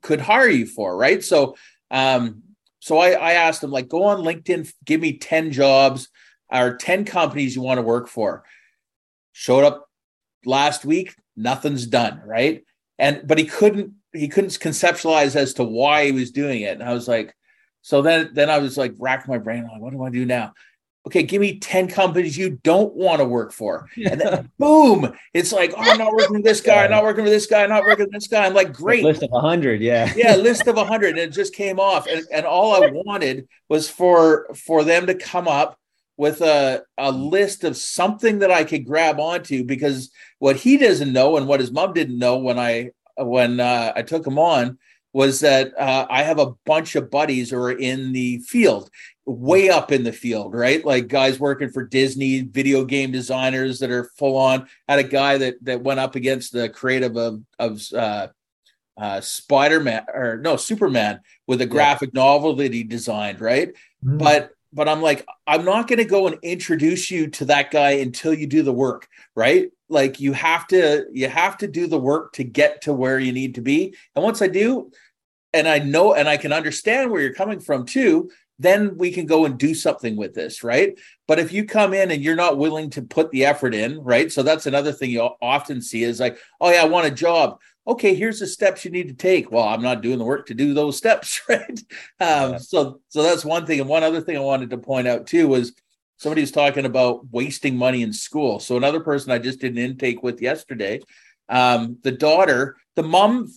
[0.00, 1.22] could hire you for, right?
[1.22, 1.56] So
[1.90, 2.42] um
[2.86, 6.08] so I, I asked him, like, go on LinkedIn, give me 10 jobs
[6.52, 8.44] or 10 companies you want to work for.
[9.32, 9.88] Showed up
[10.44, 12.62] last week, nothing's done, right?
[12.96, 16.74] And but he couldn't he couldn't conceptualize as to why he was doing it.
[16.74, 17.34] And I was like,
[17.82, 20.52] so then then I was like racking my brain, like, what do I do now?
[21.06, 23.88] Okay, give me 10 companies you don't want to work for.
[24.04, 27.24] And then boom, it's like, oh, I'm not working with this guy, I'm not working
[27.24, 28.44] with this guy, I'm not working with this guy.
[28.44, 29.04] I'm like, great.
[29.04, 30.12] list of 100, yeah.
[30.16, 31.10] yeah, list of 100.
[31.10, 32.06] And it just came off.
[32.06, 35.78] And, and all I wanted was for for them to come up
[36.16, 41.12] with a, a list of something that I could grab onto because what he doesn't
[41.12, 44.78] know and what his mom didn't know when I when uh, I took him on
[45.12, 48.90] was that uh, I have a bunch of buddies who are in the field,
[49.26, 50.84] way up in the field, right?
[50.84, 54.68] Like guys working for Disney, video game designers that are full on.
[54.88, 58.28] I had a guy that that went up against the creative of of uh,
[58.96, 62.22] uh, Spider Man or no Superman with a graphic yeah.
[62.22, 63.70] novel that he designed, right?
[64.04, 64.18] Mm-hmm.
[64.18, 67.92] But but I'm like, I'm not going to go and introduce you to that guy
[67.92, 69.70] until you do the work, right?
[69.88, 73.32] Like you have to you have to do the work to get to where you
[73.32, 73.94] need to be.
[74.14, 74.92] And once I do,
[75.52, 79.26] and I know and I can understand where you're coming from too, then we can
[79.26, 80.98] go and do something with this, right?
[81.28, 84.32] But if you come in and you're not willing to put the effort in, right?
[84.32, 87.60] So that's another thing you often see is like, oh yeah, I want a job.
[87.86, 89.52] Okay, here's the steps you need to take.
[89.52, 91.80] Well, I'm not doing the work to do those steps, right?
[92.20, 92.58] Um, yeah.
[92.58, 93.80] So, so that's one thing.
[93.80, 95.72] And one other thing I wanted to point out too was
[96.16, 98.58] somebody was talking about wasting money in school.
[98.58, 101.00] So another person I just did an intake with yesterday,
[101.48, 103.52] um, the daughter, the mom,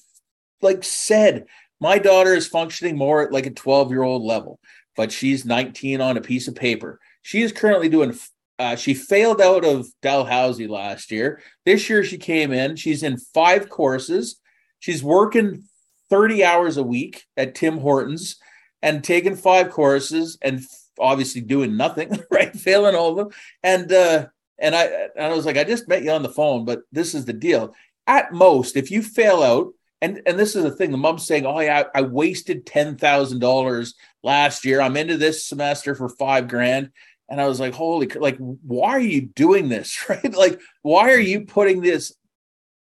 [0.61, 1.45] like said,
[1.79, 4.59] my daughter is functioning more at like a 12 year old level,
[4.99, 6.99] but she's 19 on a piece of paper.
[7.21, 8.13] She is currently doing,
[8.59, 11.41] uh, she failed out of Dalhousie last year.
[11.65, 14.41] This year she came in, she's in five courses.
[14.79, 15.63] She's working
[16.09, 18.41] 30 hours a week at Tim Hortons
[18.81, 20.59] and taking five courses and
[20.99, 22.53] obviously doing nothing, right?
[22.53, 23.29] Failing all of them.
[23.63, 24.25] And, uh,
[24.57, 24.83] and I,
[25.15, 27.31] and I was like, I just met you on the phone, but this is the
[27.31, 27.73] deal.
[28.05, 31.45] At most, if you fail out, and and this is the thing the mom's saying
[31.45, 33.93] oh yeah i, wasted $10000
[34.23, 34.81] last year.
[34.81, 36.91] I'm into this semester for five grand.
[37.29, 39.97] And i was like holy like why are you doing this?
[40.09, 40.33] Right?
[40.33, 42.13] Like why are you putting this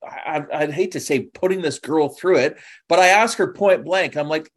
[0.04, 2.58] I, would hate to say putting this girl through it
[2.88, 4.16] but i ask her point blank.
[4.16, 4.52] I'm like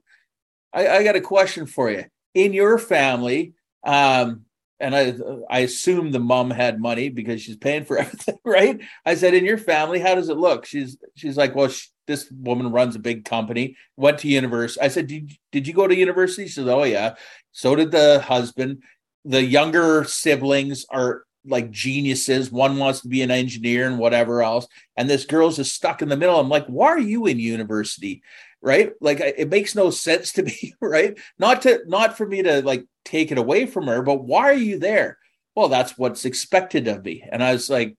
[0.72, 2.04] I, I got a question for you.
[2.34, 3.54] In your family
[3.84, 4.44] um
[4.80, 5.14] and I
[5.50, 8.80] I assume the mom had money because she's paying for everything, right?
[9.04, 10.64] I said, in your family, how does it look?
[10.64, 13.76] She's she's like, well, she, this woman runs a big company.
[13.96, 14.84] Went to university.
[14.84, 16.46] I said, did did you go to university?
[16.46, 17.14] She said, oh yeah.
[17.52, 18.82] So did the husband.
[19.24, 22.50] The younger siblings are like geniuses.
[22.50, 26.08] One wants to be an engineer and whatever else, and this girl's just stuck in
[26.08, 26.38] the middle.
[26.38, 28.22] I'm like, why are you in university?
[28.62, 32.62] right like it makes no sense to me right not to not for me to
[32.62, 35.18] like take it away from her but why are you there
[35.56, 37.96] well that's what's expected of me and i was like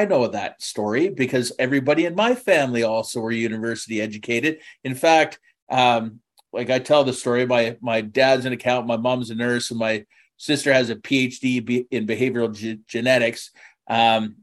[0.00, 5.38] i know that story because everybody in my family also were university educated in fact
[5.70, 6.20] um
[6.56, 7.46] like I tell the story.
[7.46, 10.06] My my dad's an accountant, my mom's a nurse, and my
[10.38, 13.50] sister has a PhD in behavioral ge- genetics.
[13.88, 14.36] Um,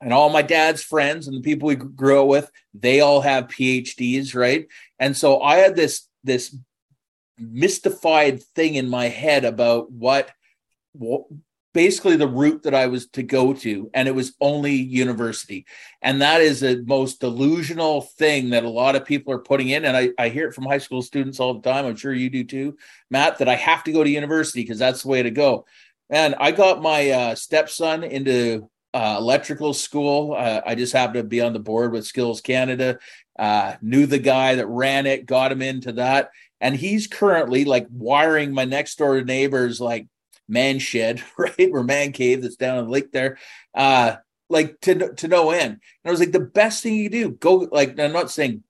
[0.00, 3.46] and all my dad's friends and the people we grew up with, they all have
[3.46, 4.66] PhDs, right?
[4.98, 6.54] And so I had this this
[7.38, 10.30] mystified thing in my head about what,
[10.92, 11.24] what
[11.76, 15.66] basically the route that I was to go to, and it was only university.
[16.00, 19.84] And that is the most delusional thing that a lot of people are putting in.
[19.84, 21.84] And I, I hear it from high school students all the time.
[21.84, 22.78] I'm sure you do too,
[23.10, 25.66] Matt, that I have to go to university because that's the way to go.
[26.08, 30.32] And I got my uh, stepson into uh, electrical school.
[30.32, 32.98] Uh, I just happened to be on the board with Skills Canada.
[33.38, 37.86] Uh, knew the guy that ran it, got him into that, and he's currently like
[37.90, 40.06] wiring my next door neighbor's like
[40.48, 43.38] man shed, right, or man cave that's down in the lake there,
[43.74, 44.16] uh,
[44.48, 45.72] like to to no end.
[45.72, 48.62] And I was like, the best thing you do, go like I'm not saying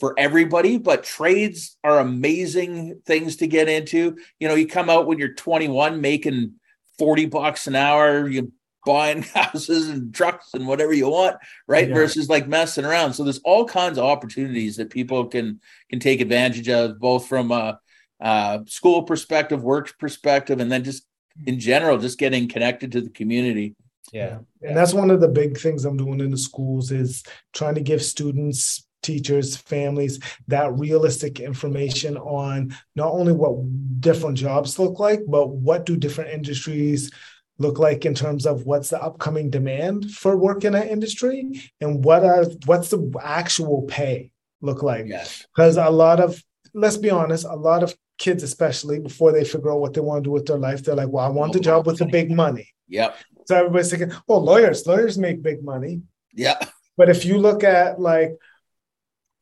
[0.00, 4.16] for everybody, but trades are amazing things to get into.
[4.40, 6.54] You know, you come out when you're 21 making
[6.98, 8.52] 40 bucks an hour, you
[8.84, 11.36] buying houses and trucks and whatever you want,
[11.68, 11.88] right?
[11.88, 11.94] Yeah.
[11.94, 13.12] Versus like messing around.
[13.12, 15.60] So there's all kinds of opportunities that people can
[15.90, 17.78] can take advantage of, both from a,
[18.20, 21.04] a school perspective, work perspective, and then just
[21.46, 23.74] in general, just getting connected to the community.
[24.12, 24.38] Yeah.
[24.62, 27.22] And that's one of the big things I'm doing in the schools is
[27.52, 33.56] trying to give students teachers, families that realistic information on not only what
[34.00, 37.10] different jobs look like, but what do different industries
[37.58, 42.02] look like in terms of what's the upcoming demand for work in that industry and
[42.04, 44.30] what are what's the actual pay
[44.62, 49.00] look like yes because a lot of let's be honest a lot of kids especially
[49.00, 51.24] before they figure out what they want to do with their life they're like well
[51.24, 52.68] i want a job with the big money.
[52.88, 53.16] Yep.
[53.46, 56.02] So everybody's thinking oh lawyers lawyers make big money.
[56.34, 56.58] Yeah
[56.96, 58.36] but if you look at like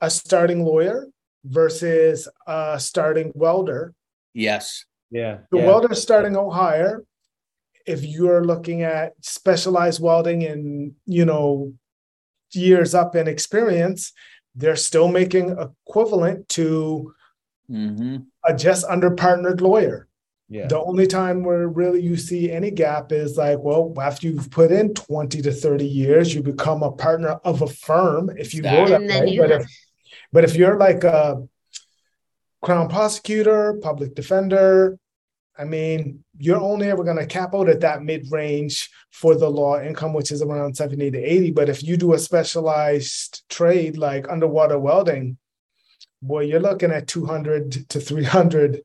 [0.01, 1.09] a starting lawyer
[1.45, 3.95] versus a starting welder
[4.33, 4.85] yes.
[5.11, 5.67] Yeah the yeah.
[5.67, 7.05] welder starting out higher.
[7.85, 11.73] If you're looking at specialized welding and you know
[12.53, 14.13] years up in experience
[14.55, 17.15] they're still making equivalent to
[17.71, 18.17] mm-hmm.
[18.49, 20.09] A just under partnered lawyer
[20.49, 20.67] yeah.
[20.67, 24.73] the only time where really you see any gap is like well after you've put
[24.73, 28.89] in 20 to 30 years you become a partner of a firm if you go
[28.89, 29.67] that way but if,
[30.33, 31.47] but if you're like a
[32.63, 34.99] crown prosecutor public defender
[35.59, 39.51] I mean, you're only ever going to cap out at that mid range for the
[39.51, 41.51] law income, which is around 70 to 80.
[41.51, 45.37] But if you do a specialized trade like underwater welding,
[46.23, 48.83] boy, you're looking at 200 to 300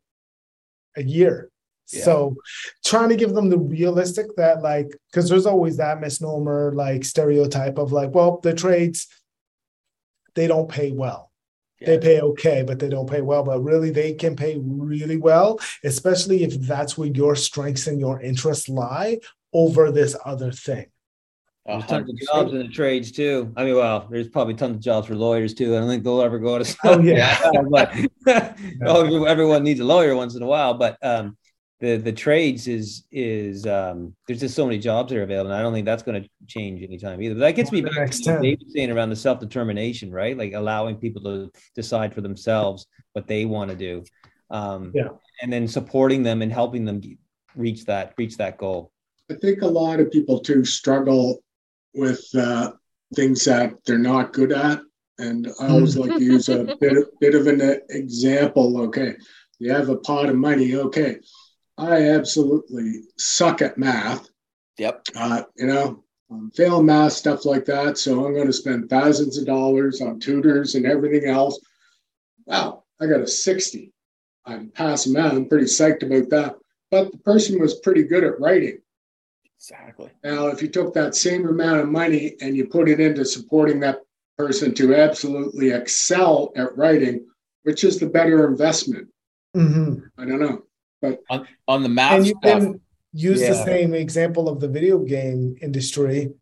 [0.95, 1.49] a year.
[1.91, 2.03] Yeah.
[2.03, 2.35] So
[2.85, 7.77] trying to give them the realistic that like, because there's always that misnomer, like stereotype
[7.77, 9.07] of like, well, the trades,
[10.35, 11.31] they don't pay well
[11.85, 13.43] they pay okay, but they don't pay well.
[13.43, 18.21] But really, they can pay really well, especially if that's where your strengths and your
[18.21, 19.19] interests lie
[19.53, 20.87] over this other thing.
[21.65, 23.53] There's tons of jobs in the trades too.
[23.55, 25.75] I mean, well, there's probably tons of jobs for lawyers too.
[25.75, 26.77] I don't think they'll ever go to.
[26.83, 27.39] Oh yeah,
[27.69, 27.95] but
[28.85, 30.73] oh, everyone needs a lawyer once in a while.
[30.73, 31.37] But um,
[31.79, 35.51] the the trades is is um, there's just so many jobs that are available.
[35.51, 37.35] And I don't think that's going to change anytime either.
[37.35, 40.37] But that gets me back to what David saying around the self determination, right?
[40.37, 44.03] Like allowing people to decide for themselves what they want to do,
[44.49, 45.09] um, yeah,
[45.41, 46.99] and then supporting them and helping them
[47.55, 48.91] reach that reach that goal.
[49.31, 51.41] I think a lot of people too struggle
[51.93, 52.71] with uh,
[53.15, 54.79] things that they're not good at,
[55.19, 58.81] and I always like to use a bit bit of an example.
[58.81, 59.15] Okay,
[59.59, 60.75] you have a pot of money.
[60.75, 61.17] Okay
[61.77, 64.29] I absolutely suck at math.
[64.77, 65.07] Yep.
[65.15, 67.97] Uh, you know, I'm failing math, stuff like that.
[67.97, 71.59] So I'm going to spend thousands of dollars on tutors and everything else.
[72.45, 73.91] Wow, I got a 60.
[74.45, 75.33] I'm passing math.
[75.33, 76.55] I'm pretty psyched about that.
[76.91, 78.79] But the person was pretty good at writing.
[79.63, 80.09] Exactly.
[80.25, 83.79] Now, if you took that same amount of money and you put it into supporting
[83.79, 83.99] that
[84.37, 87.25] person to absolutely excel at writing,
[87.63, 89.07] which is the better investment?
[89.55, 89.99] Mm-hmm.
[90.17, 90.63] I don't know.
[91.01, 92.81] But on, on the math and you stuff, can
[93.13, 93.49] use yeah.
[93.49, 96.33] the same example of the video game industry.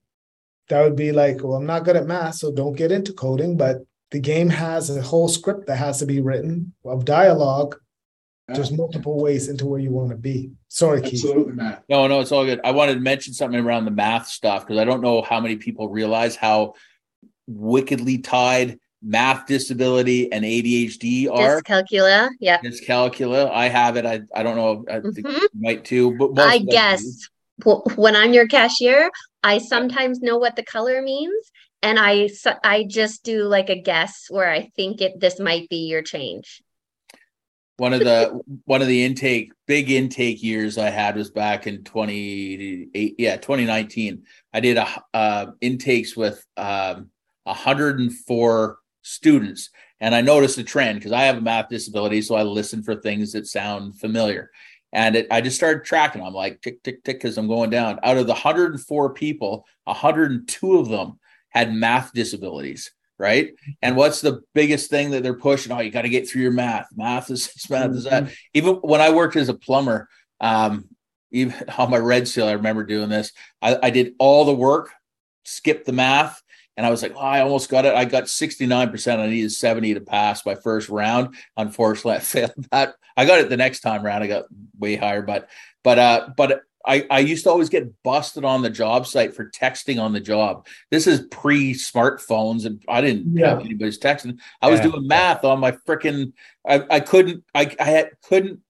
[0.69, 3.55] That would be like, well, I'm not good at math, so don't get into coding.
[3.55, 7.75] But the game has a whole script that has to be written of dialogue.
[8.51, 8.57] Yeah.
[8.57, 10.51] There's multiple ways into where you want to be.
[10.67, 11.53] Sorry, Absolutely, Keith.
[11.53, 11.83] Matt.
[11.87, 12.59] No, no, it's all good.
[12.63, 15.55] I wanted to mention something around the math stuff because I don't know how many
[15.55, 16.73] people realize how
[17.47, 21.61] wickedly tied math disability and ADHD are.
[21.61, 22.59] Dyscalculia, yeah.
[22.59, 23.49] Dyscalculia.
[23.49, 24.05] I have it.
[24.05, 24.85] I, I don't know.
[24.89, 25.41] I think mm-hmm.
[25.41, 26.17] you might too.
[26.17, 27.29] But I guess
[27.95, 29.09] when I'm your cashier,
[29.43, 32.29] I sometimes know what the color means, and I
[32.63, 36.61] I just do like a guess where I think it this might be your change.
[37.81, 41.83] One of the one of the intake big intake years I had was back in
[41.83, 44.21] 28 yeah 2019
[44.53, 47.09] I did a uh, intakes with um,
[47.45, 49.71] 104 students.
[49.99, 52.93] And I noticed a trend because I have a math disability so I listen for
[52.93, 54.51] things that sound familiar.
[54.93, 56.21] And it, I just started tracking.
[56.21, 57.99] I'm like tick tick tick because I'm going down.
[58.03, 61.19] Out of the 104 people 102 of them
[61.49, 63.53] had math disabilities right?
[63.83, 65.71] And what's the biggest thing that they're pushing?
[65.71, 66.87] Oh, you got to get through your math.
[66.95, 67.97] Math is math mm-hmm.
[67.97, 68.31] is that.
[68.55, 70.09] Even when I worked as a plumber,
[70.39, 70.89] um,
[71.31, 73.31] even on my red seal, I remember doing this.
[73.61, 74.91] I, I did all the work,
[75.45, 76.41] skipped the math,
[76.75, 77.93] and I was like, oh, I almost got it.
[77.93, 79.19] I got 69%.
[79.19, 81.35] I needed 70 to pass my first round.
[81.55, 82.95] Unfortunately, I failed that.
[83.15, 84.23] I got it the next time round.
[84.23, 84.45] I got
[84.79, 85.47] way higher, but
[85.83, 89.49] but uh but I, I used to always get busted on the job site for
[89.49, 90.67] texting on the job.
[90.89, 93.49] This is pre smartphones, and I didn't yeah.
[93.49, 94.39] have anybody's texting.
[94.61, 94.87] I was yeah.
[94.87, 96.33] doing math on my freaking.
[96.67, 97.43] I, I couldn't.
[97.53, 98.61] I I had, couldn't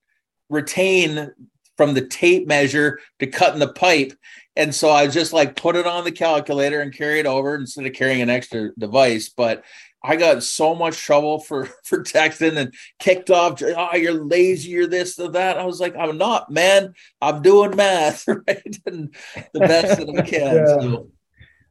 [0.48, 1.32] retain
[1.76, 4.12] from the tape measure to cutting the pipe,
[4.56, 7.86] and so I just like put it on the calculator and carry it over instead
[7.86, 9.28] of carrying an extra device.
[9.30, 9.64] But
[10.04, 13.62] I got so much trouble for for texting and kicked off.
[13.62, 14.70] Oh, you're lazy.
[14.70, 15.58] You're this or that.
[15.58, 16.94] I was like, I'm not, man.
[17.20, 18.76] I'm doing math, right?
[18.86, 19.14] And
[19.52, 20.56] the best that I can.
[20.56, 20.66] yeah.
[20.66, 21.08] so.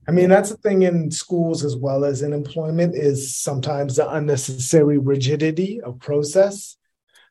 [0.07, 4.09] I mean, that's the thing in schools as well as in employment is sometimes the
[4.09, 6.75] unnecessary rigidity of process.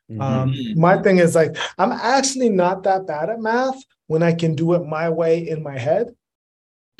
[0.09, 0.21] Mm-hmm.
[0.21, 4.55] Um, my thing is like, I'm actually not that bad at math when I can
[4.55, 6.15] do it my way in my head.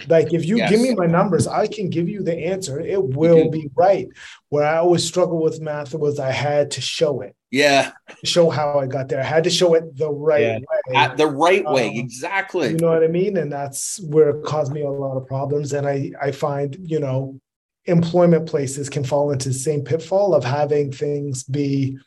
[0.07, 0.69] Like if you yes.
[0.69, 2.79] give me my numbers, I can give you the answer.
[2.79, 4.07] It will be right.
[4.49, 7.35] Where I always struggle with math was I had to show it.
[7.51, 7.91] Yeah.
[8.23, 9.19] Show how I got there.
[9.19, 10.59] I had to show it the right yeah.
[10.59, 10.95] way.
[10.95, 12.69] At the right way, um, exactly.
[12.69, 13.37] You know what I mean?
[13.37, 15.73] And that's where it caused me a lot of problems.
[15.73, 17.39] And I I find, you know,
[17.85, 21.97] employment places can fall into the same pitfall of having things be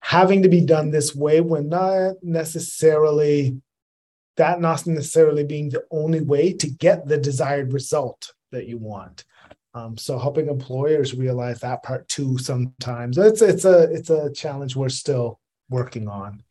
[0.00, 3.56] having to be done this way when not necessarily
[4.36, 9.24] that not necessarily being the only way to get the desired result that you want.
[9.74, 14.76] Um, so helping employers realize that part too sometimes it's it's a it's a challenge
[14.76, 16.42] we're still working on.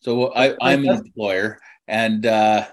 [0.00, 2.66] So I, I'm an employer and uh,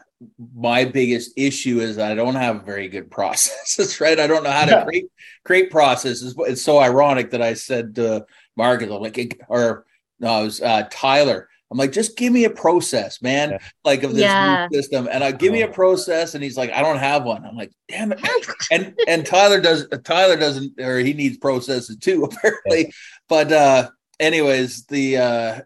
[0.56, 4.20] my biggest issue is I don't have very good processes, right?
[4.20, 4.84] I don't know how to yeah.
[4.84, 5.06] create
[5.44, 6.36] create processes.
[6.40, 8.26] It's so ironic that I said to
[8.58, 9.86] I'm like, or
[10.20, 11.50] no, it was uh, Tyler.
[11.74, 13.58] I'm like, just give me a process, man, yeah.
[13.84, 14.68] like of this yeah.
[14.72, 15.10] system.
[15.12, 15.72] And I give me a oh.
[15.72, 17.44] process, and he's like, I don't have one.
[17.44, 18.20] I'm like, damn it.
[18.72, 22.86] and and Tyler does Tyler doesn't, or he needs processes too, apparently.
[22.86, 22.92] Yeah.
[23.28, 25.62] But uh, anyways, the uh,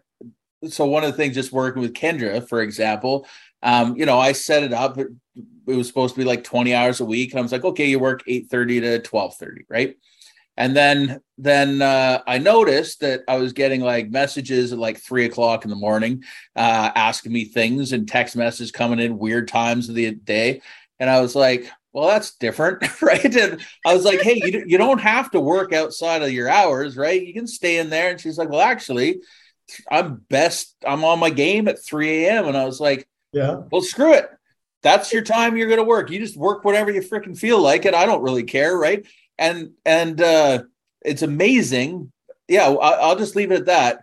[0.70, 3.26] so one of the things just working with Kendra, for example,
[3.62, 4.96] um, you know, I set it up.
[4.96, 5.08] It,
[5.66, 7.84] it was supposed to be like 20 hours a week, and I was like, okay,
[7.84, 9.94] you work 8:30 to 12:30, right?
[10.58, 15.24] And then then uh, I noticed that I was getting like messages at like three
[15.24, 16.24] o'clock in the morning,
[16.56, 20.60] uh, asking me things and text messages coming in weird times of the day.
[20.98, 23.36] And I was like, well, that's different, right?
[23.36, 26.96] And I was like, hey, you, you don't have to work outside of your hours,
[26.96, 27.24] right?
[27.24, 28.10] You can stay in there.
[28.10, 29.20] And she's like, well, actually,
[29.88, 30.74] I'm best.
[30.84, 32.48] I'm on my game at 3 a.m.
[32.48, 34.28] And I was like, yeah, well, screw it.
[34.82, 36.10] That's your time you're going to work.
[36.10, 37.94] You just work whatever you freaking feel like it.
[37.94, 39.06] I don't really care, right?
[39.38, 40.64] And and uh,
[41.02, 42.12] it's amazing.
[42.48, 44.00] Yeah, I'll, I'll just leave it at that.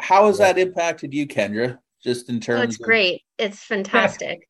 [0.00, 1.78] How has that impacted you, Kendra?
[2.02, 3.22] Just in terms, oh, it's of- great.
[3.38, 4.48] It's fantastic.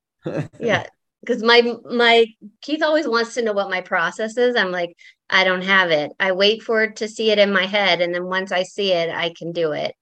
[0.60, 0.86] yeah,
[1.20, 2.26] because my my
[2.62, 4.56] Keith always wants to know what my process is.
[4.56, 4.94] I'm like,
[5.28, 6.12] I don't have it.
[6.20, 8.92] I wait for it to see it in my head, and then once I see
[8.92, 9.94] it, I can do it.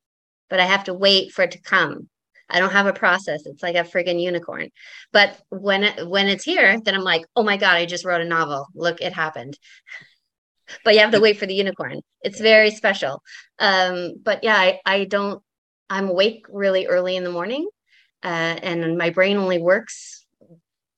[0.49, 2.09] But I have to wait for it to come.
[2.49, 3.45] I don't have a process.
[3.45, 4.69] It's like a friggin' unicorn.
[5.13, 8.21] But when it, when it's here, then I'm like, oh my god, I just wrote
[8.21, 8.69] a novel.
[8.73, 9.59] Look, it happened
[10.85, 12.01] but you have to wait for the unicorn.
[12.23, 13.23] It's very special.
[13.59, 15.43] Um, but yeah, I, I don't,
[15.89, 17.69] I'm awake really early in the morning
[18.23, 20.27] uh, and my brain only works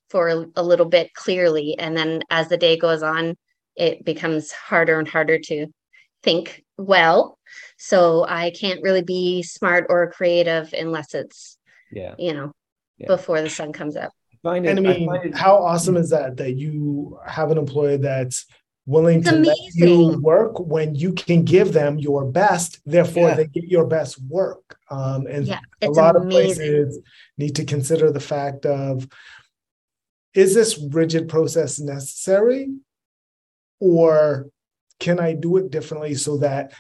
[0.08, 1.76] for a, a little bit clearly.
[1.78, 3.36] And then as the day goes on,
[3.76, 5.66] it becomes harder and harder to
[6.22, 7.38] think well.
[7.76, 11.58] So I can't really be smart or creative unless it's,
[11.92, 12.52] yeah, you know,
[12.96, 13.08] yeah.
[13.08, 14.12] before the sun comes up.
[14.42, 17.58] Find it, and I mean, I it, how awesome is that that you have an
[17.58, 18.46] employer that's
[18.88, 19.54] willing it's to amazing.
[19.54, 23.34] let you work when you can give them your best therefore yeah.
[23.34, 26.40] they get your best work um, and yeah, a lot amazing.
[26.40, 26.98] of places
[27.36, 29.06] need to consider the fact of
[30.32, 32.68] is this rigid process necessary
[33.78, 34.48] or
[34.98, 36.72] can i do it differently so that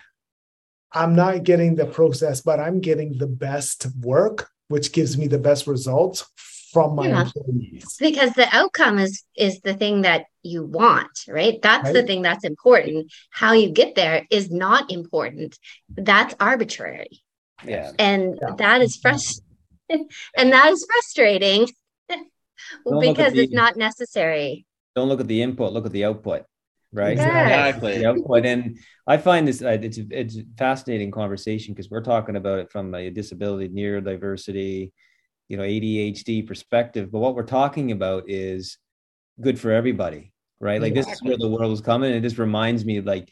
[0.92, 5.38] i'm not getting the process but i'm getting the best work which gives me the
[5.38, 6.24] best results
[6.72, 7.22] from my yeah.
[7.22, 11.94] employees because the outcome is is the thing that you want right that's right.
[11.94, 15.58] the thing that's important how you get there is not important
[15.96, 17.22] that's arbitrary
[17.64, 17.90] Yeah.
[17.98, 18.54] And Yeah.
[18.58, 19.40] that is frust
[19.88, 21.68] and that is frustrating
[22.86, 24.66] look because the- it's not necessary.
[24.94, 26.42] Don't look at the input, look at the output,
[26.92, 27.16] right?
[27.16, 27.26] Yes.
[27.26, 27.98] Exactly.
[27.98, 28.44] The output.
[28.46, 32.72] And I find this, uh, it's, it's a fascinating conversation because we're talking about it
[32.72, 34.90] from a disability, neurodiversity,
[35.48, 37.10] you know, ADHD perspective.
[37.10, 38.78] But what we're talking about is
[39.40, 40.80] good for everybody, right?
[40.80, 42.12] Like this is where the world is coming.
[42.12, 43.30] It just reminds me like,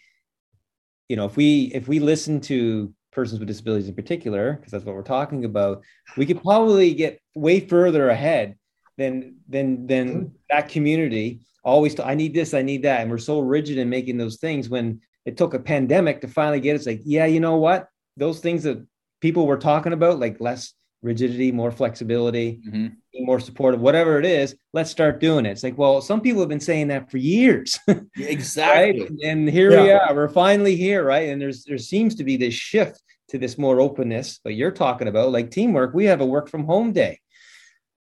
[1.08, 4.84] you know, if we if we listen to persons with disabilities in particular, because that's
[4.84, 5.82] what we're talking about,
[6.16, 8.56] we could probably get way further ahead
[8.98, 10.28] than than than mm-hmm.
[10.50, 13.00] that community always t- I need this, I need that.
[13.00, 16.60] And we're so rigid in making those things when it took a pandemic to finally
[16.60, 17.88] get it's like, yeah, you know what?
[18.16, 18.86] Those things that
[19.20, 20.72] people were talking about, like less
[21.06, 22.92] rigidity, more flexibility, Mhm.
[23.12, 25.50] being more supportive, whatever it is, let's start doing it.
[25.52, 27.78] It's like, well, some people have been saying that for years.
[28.18, 29.00] Exactly.
[29.02, 29.10] right?
[29.24, 30.14] And here we are.
[30.14, 31.28] We're finally here, right?
[31.30, 33.00] And there's there seems to be this shift
[33.30, 34.40] to this more openness.
[34.44, 35.94] But you're talking about like teamwork.
[35.94, 37.20] We have a work from home day.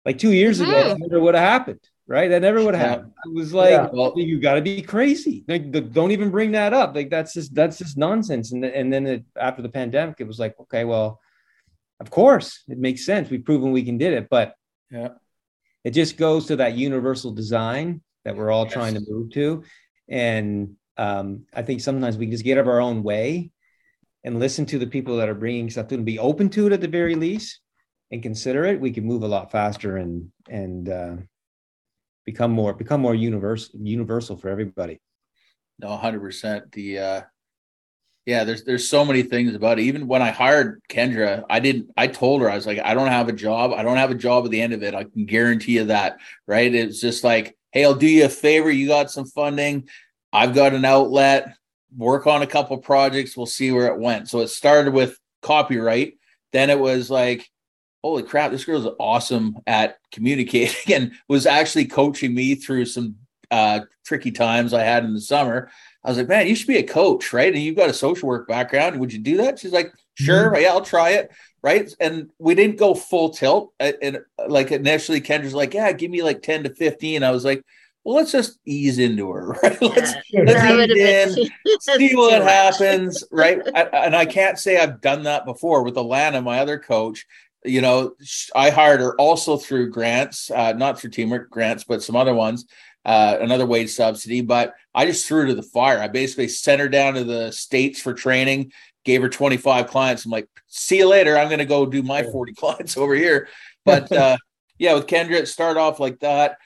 [0.05, 0.87] Like two years ago, Mhm.
[0.89, 2.29] that never would have happened, right?
[2.29, 2.89] That never would have Yeah.
[2.89, 3.11] happened.
[3.27, 3.89] It was like, Yeah.
[3.93, 5.43] Well- you got to be crazy.
[5.47, 6.95] Like, th- don't even bring that up.
[6.95, 8.51] Like, that's just that's just nonsense.
[8.51, 11.19] And and then it, after the pandemic, it was like, okay, well,
[12.01, 13.29] of course, it makes sense.
[13.29, 14.55] We've proven we can did it, but
[14.89, 15.09] Yeah.
[15.83, 18.73] it just goes to that universal design that we're all Yes.
[18.73, 19.63] trying to move to.
[20.09, 23.51] And um, I think sometimes we just get out of our own way
[24.23, 26.73] and listen to the people that are bringing stuff to and be open to it
[26.73, 27.59] at the very least
[28.11, 28.81] and consider it.
[28.81, 31.15] We can move a lot faster and and uh,
[32.25, 34.99] become more become more universal universal for everybody.
[35.79, 36.71] No, hundred percent.
[36.71, 37.21] The uh
[38.25, 39.83] yeah, there's there's so many things about it.
[39.83, 43.07] Even when I hired Kendra, I didn't I told her I was like, I don't
[43.07, 43.71] have a job.
[43.71, 44.93] I don't have a job at the end of it.
[44.93, 46.17] I can guarantee you that.
[46.45, 46.73] Right.
[46.73, 48.69] It's just like, hey, I'll do you a favor.
[48.69, 49.89] You got some funding.
[50.31, 51.55] I've got an outlet.
[51.97, 53.35] Work on a couple projects.
[53.35, 54.29] We'll see where it went.
[54.29, 56.17] So it started with copyright.
[56.53, 57.49] Then it was like,
[58.03, 63.15] holy crap, this girl's awesome at communicating and was actually coaching me through some
[63.49, 65.69] uh, tricky times I had in the summer.
[66.03, 67.53] I was like, man, you should be a coach, right?
[67.53, 68.99] And you've got a social work background.
[68.99, 69.59] Would you do that?
[69.59, 71.31] She's like, sure, yeah, I'll try it.
[71.61, 71.93] Right.
[71.99, 73.73] And we didn't go full tilt.
[73.79, 74.17] And, and
[74.47, 77.23] like initially, Kendra's like, yeah, give me like 10 to 15.
[77.23, 77.63] I was like,
[78.03, 79.81] well, let's just ease into her, right?
[79.81, 83.61] Let's Yeah, let's that would have ease in, that's see what happens, right?
[83.75, 87.25] I, and I can't say I've done that before with Alana, my other coach.
[87.63, 88.15] You know,
[88.55, 92.65] I hired her also through grants, uh, not through teamwork grants, but some other ones,
[93.05, 94.41] uh, another wage subsidy.
[94.41, 95.99] But I just threw her to the fire.
[95.99, 98.71] I basically sent her down to the states for training,
[99.05, 100.25] gave her 25 clients.
[100.25, 101.37] I'm like, see you later.
[101.37, 103.47] I'm going to go do my 40 clients over here.
[103.85, 104.37] But uh,
[104.77, 106.57] yeah, with Kendra, it started off like that.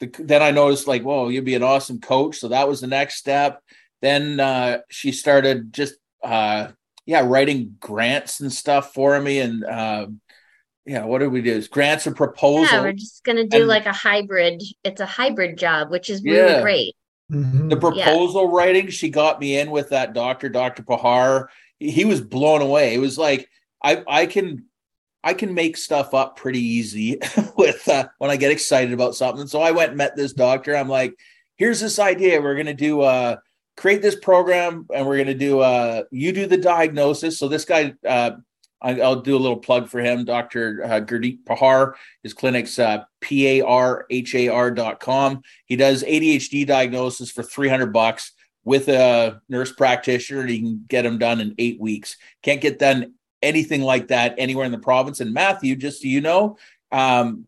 [0.00, 2.38] The, then I noticed like, whoa, you'd be an awesome coach.
[2.38, 3.60] So that was the next step.
[4.00, 6.68] Then uh, she started just uh,
[7.04, 9.40] yeah, writing grants and stuff for me.
[9.40, 10.06] And uh,
[10.86, 11.52] yeah, what did we do?
[11.52, 12.70] is Grants and proposals.
[12.70, 14.62] Yeah, we're just gonna do And- like a hybrid.
[14.84, 16.62] It's a hybrid job, which is really Yeah.
[16.62, 16.94] great.
[17.30, 17.68] Mhm.
[17.68, 21.48] the proposal writing she got me in with that doctor dr pahar.
[21.78, 22.94] He he was blown away.
[22.94, 23.48] It was like
[23.82, 24.64] i i can
[25.22, 27.20] i can make stuff up pretty easy
[27.56, 29.46] with uh, when i get excited about something.
[29.46, 30.74] So i went and met this doctor.
[30.76, 31.14] I'm like
[31.56, 32.40] here's this idea.
[32.40, 33.36] We're going to do uh
[33.76, 37.38] create this program and we're going to do uh you do the diagnosis.
[37.38, 38.32] So this guy uh
[38.80, 40.84] I- I'll do a little plug for him, Dr.
[40.84, 41.94] Uh, Gurdeep Pahar.
[42.22, 43.04] His clinic's uh,
[45.00, 45.42] com.
[45.66, 48.32] He does ADHD diagnosis for 300 bucks
[48.64, 50.42] with a nurse practitioner.
[50.42, 52.16] And he can get them done in eight weeks.
[52.42, 55.20] Can't get done anything like that anywhere in the province.
[55.20, 56.58] And Matthew, just so you know,
[56.92, 57.46] um,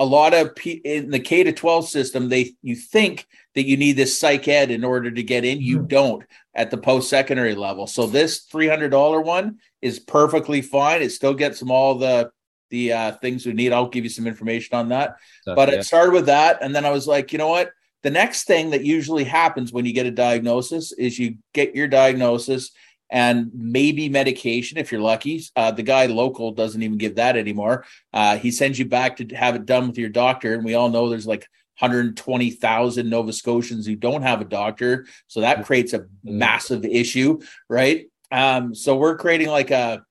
[0.00, 3.76] a lot of P- in the K to 12 system, they you think that you
[3.76, 5.60] need this psych ed in order to get in.
[5.60, 5.88] You Mhm.
[5.88, 6.24] don't
[6.54, 7.86] at the post secondary level.
[7.86, 11.02] So this $300 one is perfectly fine.
[11.02, 12.30] It still gets them all the
[12.70, 13.72] the uh, things we need.
[13.72, 15.74] I'll give you some information on that but yeah.
[15.76, 17.70] it started with that and then i was like you know what
[18.02, 21.88] the next thing that usually happens when you get a diagnosis is you get your
[21.88, 22.70] diagnosis
[23.10, 27.84] and maybe medication if you're lucky uh, the guy local doesn't even give that anymore
[28.12, 30.88] uh, he sends you back to have it done with your doctor and we all
[30.88, 31.48] know there's like
[31.80, 35.06] 120,000 Nova Scotians who don't have a doctor.
[35.28, 38.06] So that creates a massive issue, right?
[38.30, 40.04] Um, so we're creating like a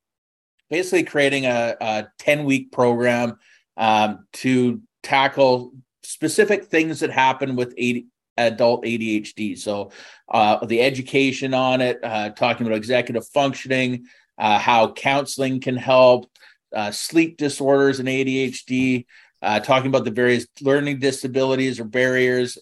[0.70, 3.38] basically creating a, a 10 week program
[3.78, 5.74] um, to tackle
[6.04, 8.04] specific things that happen with AD,
[8.40, 9.57] adult ADHD.
[9.57, 9.91] So
[10.30, 14.06] uh, the education on it, uh, talking about executive functioning,
[14.38, 16.30] uh, how counseling can help,
[16.76, 19.06] uh, sleep disorders and ADHD,
[19.41, 22.57] uh, talking about the various learning disabilities or barriers,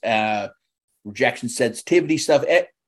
[1.06, 2.44] rejection sensitivity stuff,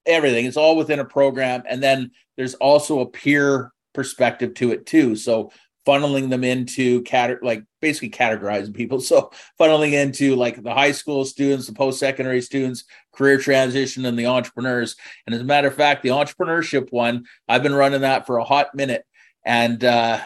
[0.06, 0.46] everything.
[0.46, 1.64] It's all within a program.
[1.68, 5.16] And then there's also a peer perspective to it too.
[5.16, 5.52] So
[5.90, 9.02] funneling them into cat like basically categorizing people.
[9.10, 14.20] So funneling into like the high school students, the post secondary students, career transition, and
[14.20, 14.96] the entrepreneurs.
[15.26, 18.44] And as a matter of fact, the entrepreneurship one, I've been running that for a
[18.44, 19.04] hot minute,
[19.44, 20.20] and uh,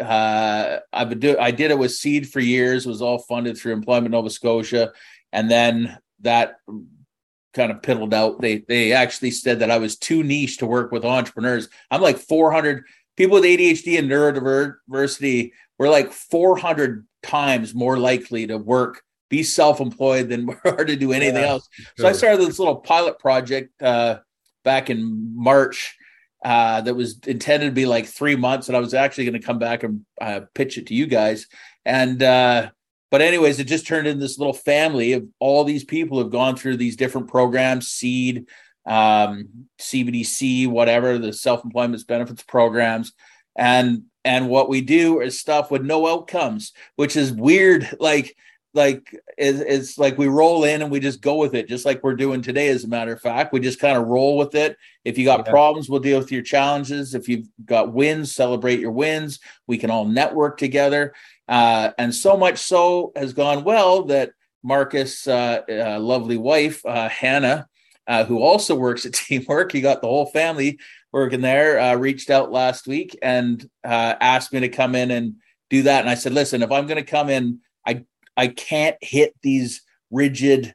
[0.00, 2.86] uh, I've been do I did it with Seed for years.
[2.86, 4.92] It was all funded through Employment Nova Scotia,
[5.30, 6.56] and then that
[7.52, 8.40] kind of piddled out.
[8.40, 11.68] They they actually said that I was too niche to work with entrepreneurs.
[11.90, 12.84] I'm like 400
[13.16, 15.52] people with ADHD and neurodiversity.
[15.78, 21.12] We're like 400 times more likely to work, be self-employed than we are to do
[21.12, 21.68] anything yeah, else.
[21.72, 21.86] Sure.
[21.96, 24.18] So I started this little pilot project uh,
[24.64, 25.96] back in March.
[26.44, 29.46] Uh, that was intended to be like three months, and I was actually going to
[29.46, 31.46] come back and uh, pitch it to you guys.
[31.84, 32.70] And uh,
[33.12, 36.32] but anyways, it just turned into this little family of all these people who have
[36.32, 38.46] gone through these different programs, seed,
[38.86, 43.12] um, CBDC, whatever the self-employment benefits programs,
[43.56, 47.88] and and what we do is stuff with no outcomes, which is weird.
[48.00, 48.36] Like
[48.74, 52.02] like it's, it's like we roll in and we just go with it, just like
[52.02, 52.68] we're doing today.
[52.68, 54.76] As a matter of fact, we just kind of roll with it.
[55.04, 55.52] If you got yeah.
[55.52, 57.14] problems, we'll deal with your challenges.
[57.14, 59.40] If you've got wins, celebrate your wins.
[59.66, 61.14] We can all network together.
[61.48, 64.32] Uh, and so much so has gone well that
[64.62, 67.68] Marcus' uh, uh, lovely wife, uh, Hannah,
[68.06, 70.78] uh, who also works at Teamwork, he got the whole family
[71.12, 75.34] working there, uh, reached out last week and asked me to come in and
[75.70, 76.00] do that.
[76.00, 78.04] And I said, listen, if I'm going to come in, I
[78.36, 80.74] I can't hit these rigid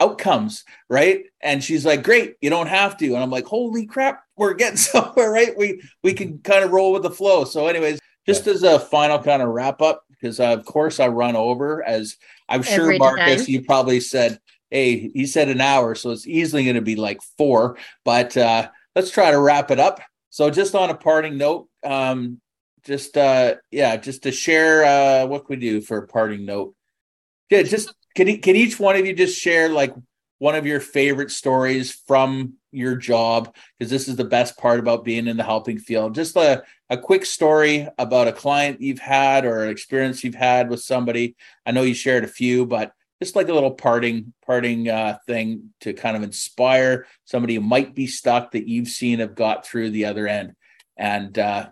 [0.00, 1.24] outcomes, right?
[1.40, 4.76] And she's like, "Great, you don't have to." And I'm like, "Holy crap, we're getting
[4.76, 5.56] somewhere, right?
[5.56, 8.52] We we can kind of roll with the flow." So, anyways, just yeah.
[8.52, 12.16] as a final kind of wrap up, because uh, of course I run over, as
[12.48, 13.52] I'm sure Marcus, time.
[13.52, 14.38] you probably said,
[14.70, 17.78] "Hey, he said an hour, so it's easily going to be like four.
[18.04, 20.00] But uh, let's try to wrap it up.
[20.30, 22.40] So, just on a parting note, um,
[22.84, 26.74] just uh, yeah, just to share uh, what can we do for a parting note.
[27.50, 29.94] Yeah, just can can each one of you just share like
[30.38, 35.04] one of your favorite stories from your job because this is the best part about
[35.04, 39.46] being in the helping field just a, a quick story about a client you've had
[39.46, 41.34] or an experience you've had with somebody
[41.64, 45.70] i know you shared a few but just like a little parting parting uh, thing
[45.80, 49.90] to kind of inspire somebody who might be stuck that you've seen have got through
[49.90, 50.54] the other end
[50.96, 51.66] and uh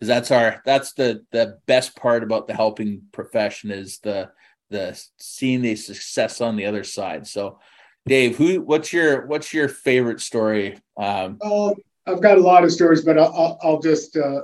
[0.00, 4.30] that's our that's the the best part about the helping profession is the
[4.70, 7.26] the seeing the success on the other side.
[7.26, 7.58] So,
[8.06, 10.78] Dave, who what's your what's your favorite story?
[10.96, 11.72] Um, uh,
[12.06, 14.42] I've got a lot of stories, but I'll, I'll just uh,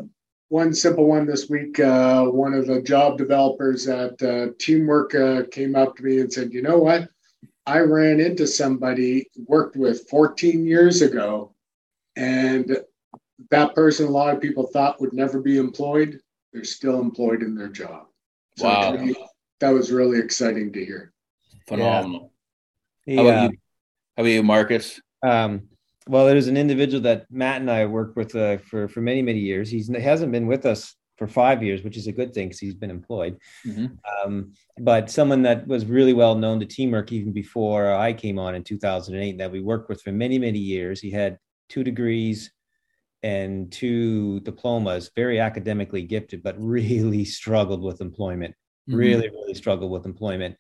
[0.53, 1.81] one simple one this week.
[1.81, 6.31] Uh, one of the job developers at uh, Teamwork uh, came up to me and
[6.31, 7.09] said, "You know what?
[7.65, 11.55] I ran into somebody worked with 14 years ago,
[12.17, 12.77] and
[13.51, 16.21] that person, a lot of people thought would never be employed.
[16.53, 18.07] They're still employed in their job.
[18.59, 19.15] So wow
[19.63, 21.13] that was really exciting to hear.
[21.69, 22.33] Phenomenal.
[23.07, 23.17] Yeah.
[23.17, 23.59] How, about you?
[24.17, 25.01] How about you, Marcus?
[25.23, 25.69] Um,
[26.09, 29.39] well, there's an individual that Matt and I worked with uh, for for many many
[29.39, 29.71] years.
[29.71, 32.59] He's he hasn't been with us for five years, which is a good thing because
[32.59, 33.39] he's been employed.
[33.67, 33.87] Mm-hmm.
[34.25, 38.55] Um, but someone that was really well known to Teamwork even before I came on
[38.55, 41.01] in 2008, that we worked with for many many years.
[41.01, 41.39] He had
[41.69, 42.51] two degrees
[43.23, 48.55] and two diplomas, very academically gifted, but really struggled with employment
[48.89, 48.99] mm-hmm.
[48.99, 50.57] really, really struggled with employment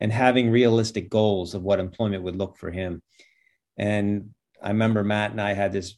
[0.00, 3.02] and having realistic goals of what employment would look for him.
[3.76, 4.30] And
[4.62, 5.96] I remember Matt and I had this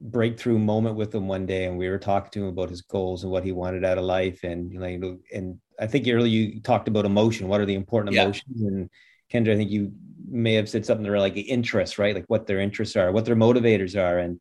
[0.00, 3.22] breakthrough moment with him one day and we were talking to him about his goals
[3.22, 4.44] and what he wanted out of life.
[4.44, 7.48] And you know and I think earlier you talked about emotion.
[7.48, 8.24] What are the important yeah.
[8.24, 8.62] emotions?
[8.62, 8.90] And
[9.32, 9.92] Kendra I think you
[10.28, 12.14] may have said something like interests right?
[12.14, 14.18] Like what their interests are what their motivators are.
[14.18, 14.40] And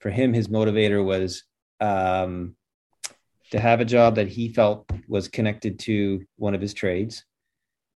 [0.00, 1.44] for him his motivator was
[1.80, 2.56] um,
[3.50, 7.24] to have a job that he felt was connected to one of his trades,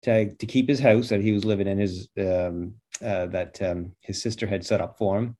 [0.02, 2.74] to, to keep his house that he was living in, his um,
[3.04, 5.36] uh, that um, his sister had set up for him,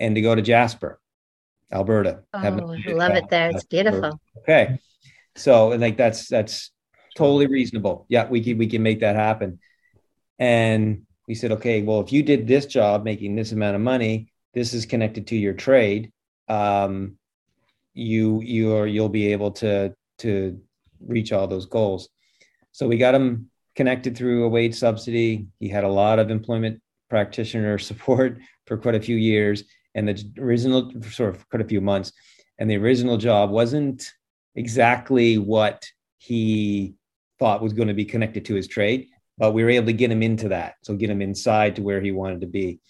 [0.00, 1.00] and to go to Jasper,
[1.72, 2.22] Alberta.
[2.32, 3.50] Oh, I love it there.
[3.50, 4.18] It's beautiful.
[4.38, 4.78] Okay,
[5.36, 6.70] so and like that's that's
[7.14, 8.06] totally reasonable.
[8.08, 9.58] Yeah, we can we can make that happen.
[10.38, 14.32] And we said, okay, well, if you did this job making this amount of money,
[14.52, 16.12] this is connected to your trade.
[16.48, 17.16] Um,
[17.94, 20.60] you you're you'll be able to to
[21.00, 22.08] reach all those goals.
[22.72, 25.46] So we got him connected through a wage subsidy.
[25.60, 26.80] He had a lot of employment
[27.10, 29.64] practitioner support for quite a few years,
[29.94, 32.12] and the original sort of quite a few months.
[32.58, 34.08] And the original job wasn't
[34.54, 35.84] exactly what
[36.18, 36.94] he
[37.38, 40.10] thought was going to be connected to his trade, but we were able to get
[40.10, 40.74] him into that.
[40.82, 42.80] So get him inside to where he wanted to be.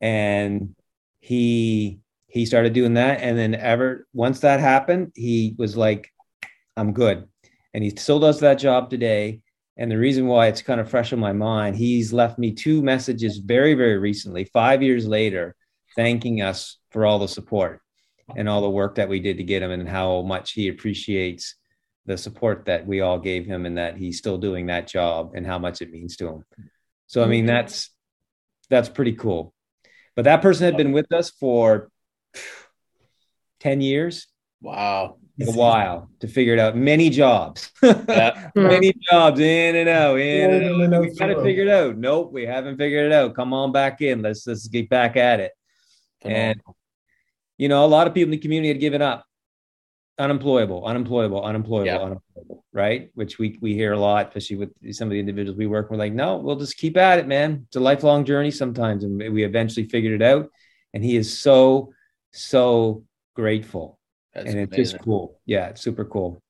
[0.00, 0.74] And
[1.20, 3.20] he he started doing that.
[3.20, 6.10] And then ever once that happened, he was like,
[6.76, 7.28] I'm good.
[7.74, 9.42] And he still does that job today.
[9.82, 12.82] And the reason why it's kind of fresh in my mind, he's left me two
[12.82, 15.56] messages very, very recently, five years later,
[15.96, 17.80] thanking us for all the support
[18.36, 21.56] and all the work that we did to get him and how much he appreciates
[22.06, 25.44] the support that we all gave him and that he's still doing that job and
[25.44, 26.44] how much it means to him.
[27.08, 27.90] So I mean that's
[28.70, 29.52] that's pretty cool.
[30.14, 31.90] But that person had been with us for
[33.58, 34.28] 10 years.
[34.60, 35.16] Wow.
[35.40, 36.76] A while to figure it out.
[36.76, 37.70] Many jobs.
[38.54, 41.00] Many jobs in and out, in and out.
[41.00, 41.96] We got to figure it out.
[41.96, 43.34] Nope, we haven't figured it out.
[43.34, 44.20] Come on back in.
[44.20, 45.52] Let's let's get back at it.
[46.22, 46.60] And
[47.56, 49.24] you know, a lot of people in the community had given up.
[50.18, 51.96] Unemployable, unemployable, unemployable, yeah.
[51.96, 53.10] unemployable, right?
[53.14, 55.98] Which we we hear a lot, especially with some of the individuals we work with.
[55.98, 57.64] We're like, no, we'll just keep at it, man.
[57.68, 59.04] It's a lifelong journey sometimes.
[59.04, 60.50] And we eventually figured it out.
[60.92, 61.94] And he is so,
[62.32, 63.04] so
[63.34, 63.98] grateful.
[64.34, 65.38] That's and it's just cool.
[65.46, 66.40] Yeah, it's super cool.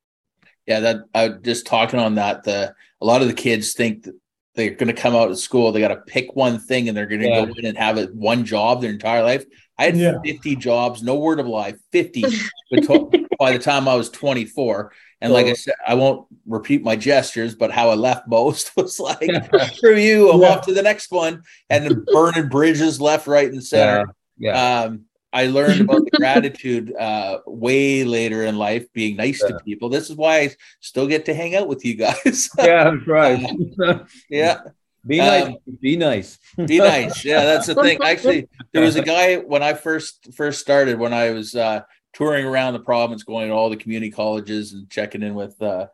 [0.67, 2.45] Yeah, that I just talking on that.
[2.45, 4.15] The a lot of the kids think that
[4.55, 5.73] they're going to come out of school.
[5.73, 7.45] They got to pick one thing and they're going to yeah.
[7.45, 9.45] go in and have it one job their entire life.
[9.79, 10.19] I had yeah.
[10.25, 12.23] 50 jobs, no word of lie, 50
[13.39, 14.93] by the time I was 24.
[15.23, 19.01] And like I said, I won't repeat my gestures, but how I left most was
[19.01, 19.31] like,
[19.75, 20.49] screw you, I'm yeah.
[20.49, 21.43] off to the next one.
[21.71, 24.15] And burning bridges left, right, and center.
[24.39, 24.83] Yeah.
[24.83, 29.57] Um, I learned about the gratitude uh, way later in life, being nice yeah.
[29.57, 29.89] to people.
[29.89, 30.51] This is why I
[30.81, 32.51] still get to hang out with you guys.
[32.59, 33.57] yeah, that's right.
[33.83, 34.61] Uh, yeah.
[35.05, 35.47] Be nice.
[35.49, 36.39] Um, be nice.
[36.65, 37.25] be nice.
[37.25, 37.99] Yeah, that's the thing.
[38.05, 41.81] Actually, there was a guy when I first first started when I was uh,
[42.13, 45.89] touring around the province, going to all the community colleges and checking in with uh,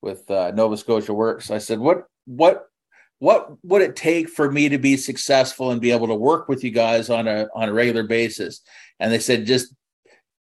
[0.00, 1.50] with uh, Nova Scotia Works.
[1.50, 2.64] I said, "What what
[3.24, 6.62] what would it take for me to be successful and be able to work with
[6.62, 8.60] you guys on a on a regular basis?"
[9.00, 9.74] And they said, "Just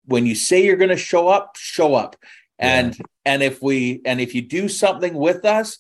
[0.06, 2.16] when you say you're going to show up, show up."
[2.58, 3.06] And yeah.
[3.26, 5.80] and if we and if you do something with us,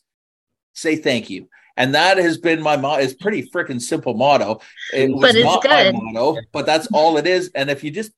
[0.73, 1.47] say thank you
[1.77, 3.01] and that has been my motto.
[3.01, 4.61] It's pretty freaking simple motto.
[4.93, 5.95] It was but it's not good.
[5.95, 7.49] my motto, but that's all it is.
[7.55, 8.11] And if you just,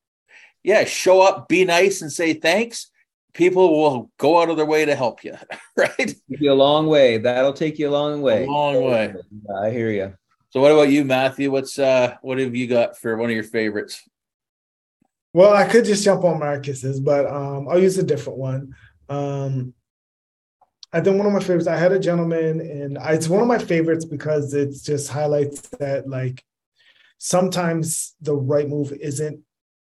[0.64, 2.90] yeah, show up, be nice, and say thanks,
[3.34, 5.36] people will go out of their way to help you.
[5.76, 5.98] Right?
[5.98, 7.18] Take you a long way.
[7.18, 8.46] That'll take you a long way.
[8.46, 9.16] A long way.
[9.60, 10.14] I hear you.
[10.52, 11.50] So, what about you, Matthew?
[11.50, 14.08] What's uh, what have you got for one of your favorites?
[15.34, 18.76] Well, I could just jump on Marcus's, but um, I'll use a different one.
[19.10, 19.74] Um,
[20.94, 21.66] I think one of my favorites.
[21.66, 26.08] I had a gentleman, and it's one of my favorites because it just highlights that
[26.08, 26.44] like
[27.18, 29.40] sometimes the right move isn't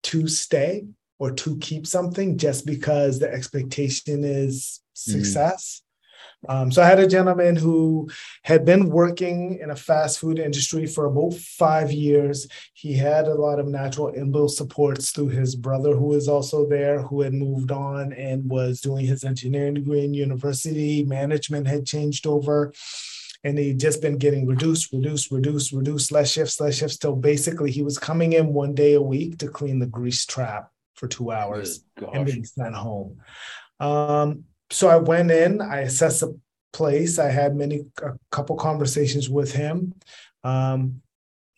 [0.03, 0.87] to stay
[1.19, 5.11] or to keep something just because the expectation is mm.
[5.11, 5.83] success.
[6.47, 8.09] Um, so I had a gentleman who
[8.43, 12.47] had been working in a fast food industry for about five years.
[12.73, 17.01] He had a lot of natural inbuilt supports through his brother, who was also there,
[17.01, 21.03] who had moved on and was doing his engineering degree in university.
[21.03, 22.71] Management had changed over.
[23.43, 27.71] And he'd just been getting reduced, reduced, reduced, reduced, less shifts, less shifts, till basically
[27.71, 30.69] he was coming in one day a week to clean the grease trap
[30.99, 33.17] for two hours and being sent home.
[33.79, 36.37] Um, so I went in, I assessed the
[36.73, 37.17] place.
[37.17, 39.93] I had many a couple conversations with him.
[40.43, 41.01] Um,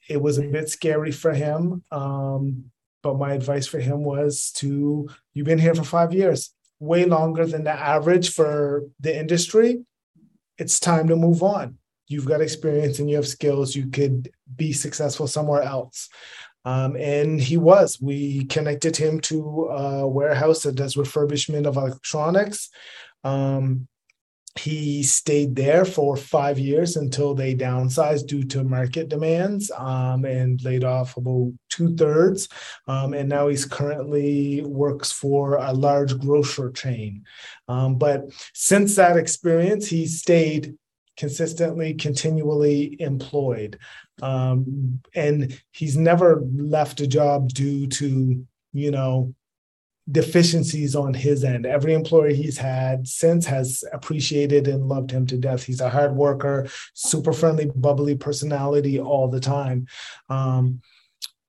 [0.08, 2.66] it was a bit scary for him, um,
[3.02, 7.46] but my advice for him was to you've been here for five years, way longer
[7.48, 9.84] than the average for the industry.
[10.58, 11.80] It's time to move on.
[12.08, 13.76] You've got experience and you have skills.
[13.76, 16.10] You could be successful somewhere else.
[16.64, 18.00] Um, and he was.
[18.02, 22.70] We connected him to a warehouse that does refurbishment of electronics.
[23.24, 23.88] Um,
[24.60, 30.62] he stayed there for five years until they downsized due to market demands um, and
[30.64, 32.50] laid off about two thirds.
[32.88, 37.24] Um, and now he's currently works for a large grocer chain.
[37.70, 40.76] Um, but since that experience, he stayed
[41.22, 43.78] consistently, continually employed.
[44.24, 48.44] Um, and he's never left a job due to,
[48.74, 49.36] you know,
[50.10, 51.68] deficiencies on his end.
[51.68, 55.64] Every employer he's had since has appreciated and loved him to death.
[55.64, 59.86] He's a hard worker, super friendly, bubbly personality all the time.
[60.28, 60.82] Um,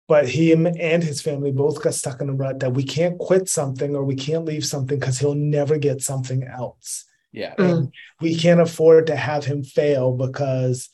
[0.07, 3.49] but him and his family both got stuck in a rut that we can't quit
[3.49, 7.07] something or we can't leave something because he'll never get something else.
[7.33, 7.55] Yeah.
[7.57, 7.91] Mm.
[8.21, 10.91] We can't afford to have him fail because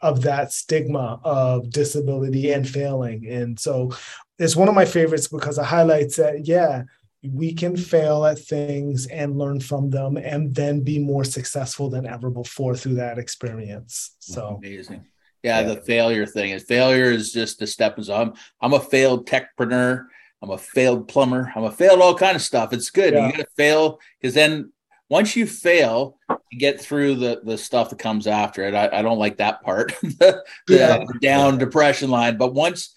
[0.00, 3.26] of that stigma of disability and failing.
[3.28, 3.92] And so
[4.38, 6.84] it's one of my favorites because it highlights that, yeah,
[7.22, 12.04] we can fail at things and learn from them and then be more successful than
[12.04, 14.16] ever before through that experience.
[14.18, 15.04] So amazing.
[15.44, 18.00] Yeah, yeah, the failure thing is failure is just a step.
[18.00, 18.28] stone.
[18.28, 20.06] I'm, I'm a failed techpreneur.
[20.40, 21.52] I'm a failed plumber.
[21.54, 22.72] I'm a failed all kind of stuff.
[22.72, 23.14] It's good.
[23.14, 23.26] Yeah.
[23.26, 24.71] You gotta fail because then
[25.12, 26.16] once you fail,
[26.50, 28.74] you get through the the stuff that comes after it.
[28.74, 31.04] I, I don't like that part, the, yeah.
[31.04, 32.38] the down depression line.
[32.38, 32.94] But once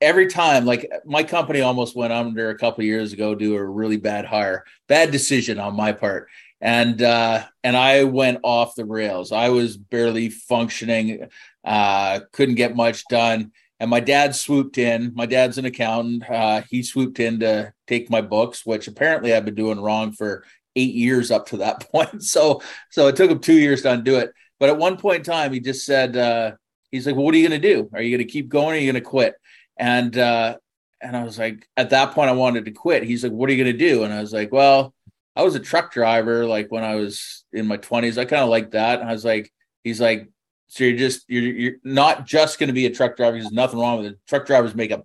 [0.00, 3.64] every time, like my company almost went under a couple years ago due to a
[3.64, 6.28] really bad hire, bad decision on my part
[6.60, 9.30] and uh, and I went off the rails.
[9.30, 11.28] I was barely functioning,
[11.64, 13.52] uh, couldn't get much done.
[13.78, 15.12] And my dad swooped in.
[15.14, 16.28] My dad's an accountant.
[16.28, 20.44] Uh, he swooped in to take my books, which apparently I've been doing wrong for
[20.76, 22.22] eight years up to that point.
[22.22, 24.32] So so it took him two years to undo it.
[24.58, 26.52] But at one point in time, he just said, uh,
[26.90, 27.90] he's like, well, "What are you going to do?
[27.92, 28.68] Are you going to keep going?
[28.68, 29.34] Or are you going to quit?"
[29.76, 30.58] And uh,
[31.00, 33.02] and I was like, at that point, I wanted to quit.
[33.02, 34.94] He's like, "What are you going to do?" And I was like, "Well."
[35.34, 38.18] I was a truck driver like when I was in my 20s.
[38.18, 39.00] I kind of like that.
[39.00, 39.50] And I was like,
[39.82, 40.28] he's like,
[40.72, 43.38] so you're just you're you're not just going to be a truck driver.
[43.38, 44.18] There's nothing wrong with it.
[44.26, 45.02] Truck drivers make a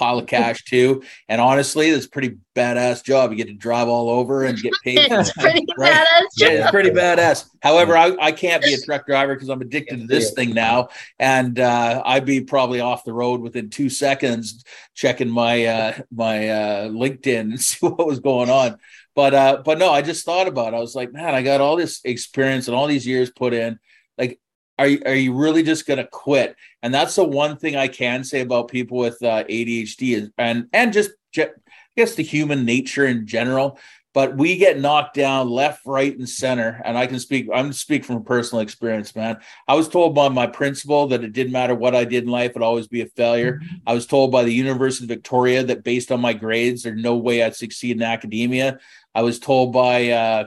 [0.00, 1.02] pile of cash too.
[1.28, 3.30] And honestly, it's pretty badass job.
[3.30, 4.98] You get to drive all over and get paid.
[5.10, 5.92] it's pretty right?
[5.92, 6.26] badass.
[6.38, 7.48] Yeah, it's pretty badass.
[7.62, 10.88] However, I, I can't be a truck driver because I'm addicted to this thing now.
[11.18, 14.64] And uh, I'd be probably off the road within two seconds
[14.94, 18.78] checking my uh, my uh, LinkedIn and see what was going on.
[19.14, 20.76] But uh, but no, I just thought about it.
[20.76, 23.78] I was like, man, I got all this experience and all these years put in.
[24.80, 26.56] Are you, are you really just going to quit?
[26.82, 30.66] And that's the one thing I can say about people with uh, ADHD is, and
[30.72, 31.50] and just I
[31.96, 33.78] guess the human nature in general
[34.12, 36.80] but we get knocked down left, right, and center.
[36.84, 39.38] And I can speak, I'm speak from personal experience, man.
[39.68, 42.50] I was told by my principal that it didn't matter what I did in life,
[42.50, 43.60] it'd always be a failure.
[43.62, 43.76] Mm-hmm.
[43.86, 47.16] I was told by the University of Victoria that based on my grades, there's no
[47.16, 48.80] way I'd succeed in academia.
[49.14, 50.44] I was told by uh,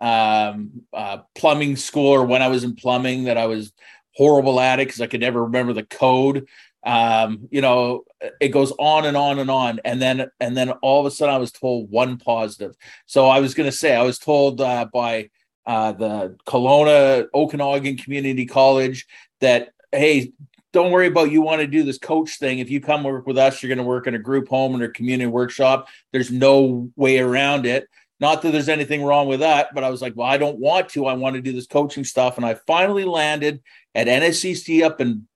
[0.00, 3.72] um, uh, plumbing school or when I was in plumbing that I was
[4.18, 6.48] horrible at it because I could never remember the code.
[6.84, 8.04] Um you know
[8.40, 9.80] it goes on and on and on.
[9.84, 12.76] And then and then all of a sudden i was told one positive.
[13.06, 15.30] So i was going to say i was told uh, by
[15.66, 19.06] uh, the Kelowna okanagan community college
[19.40, 20.32] that hey
[20.72, 22.58] don't worry about you want to do this coach thing.
[22.58, 24.82] If you come work with us you're going to work in a group home and
[24.82, 25.88] a community workshop.
[26.12, 27.88] There's no way around it
[28.20, 30.88] not that there's anything wrong with that but i was like well i don't want
[30.88, 33.60] to i want to do this coaching stuff and i finally landed
[33.94, 35.26] at nscc up in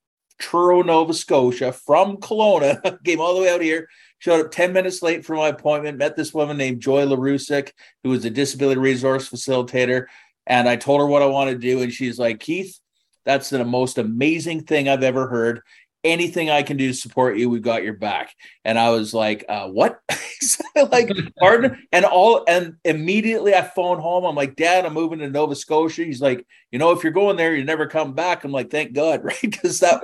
[0.43, 3.89] Truro, Nova Scotia from Kelowna, came all the way out here,
[4.19, 7.71] showed up 10 minutes late for my appointment, met this woman named Joy LaRusick,
[8.03, 10.07] who was a disability resource facilitator.
[10.47, 11.83] And I told her what I wanted to do.
[11.83, 12.77] And she's like, Keith,
[13.25, 15.63] that's the most amazing thing I've ever heard
[16.05, 18.35] anything I can do to support you, we've got your back.
[18.65, 20.01] And I was like, uh, what?
[20.91, 21.87] like, pardon?
[21.93, 24.25] And all, and immediately I phone home.
[24.25, 26.05] I'm like, Dad, I'm moving to Nova Scotia.
[26.05, 28.45] He's like, you know, if you're going there, you never come back.
[28.45, 29.39] I'm like, thank God, right?
[29.41, 30.03] Because that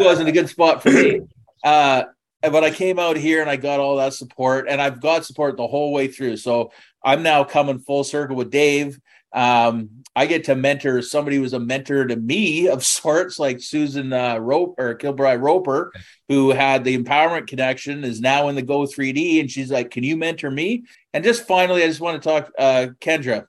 [0.00, 1.20] wasn't a good spot for me.
[1.62, 2.04] Uh,
[2.42, 5.56] but I came out here and I got all that support, and I've got support
[5.56, 6.38] the whole way through.
[6.38, 6.72] So
[7.04, 8.98] I'm now coming full circle with Dave
[9.32, 13.60] um, I get to mentor somebody who was a mentor to me of sorts, like
[13.60, 15.92] Susan uh, Rope or Kilbride Roper,
[16.28, 20.04] who had the empowerment connection, is now in the Go 3D, and she's like, "Can
[20.04, 23.46] you mentor me?" And just finally, I just want to talk, uh, Kendra.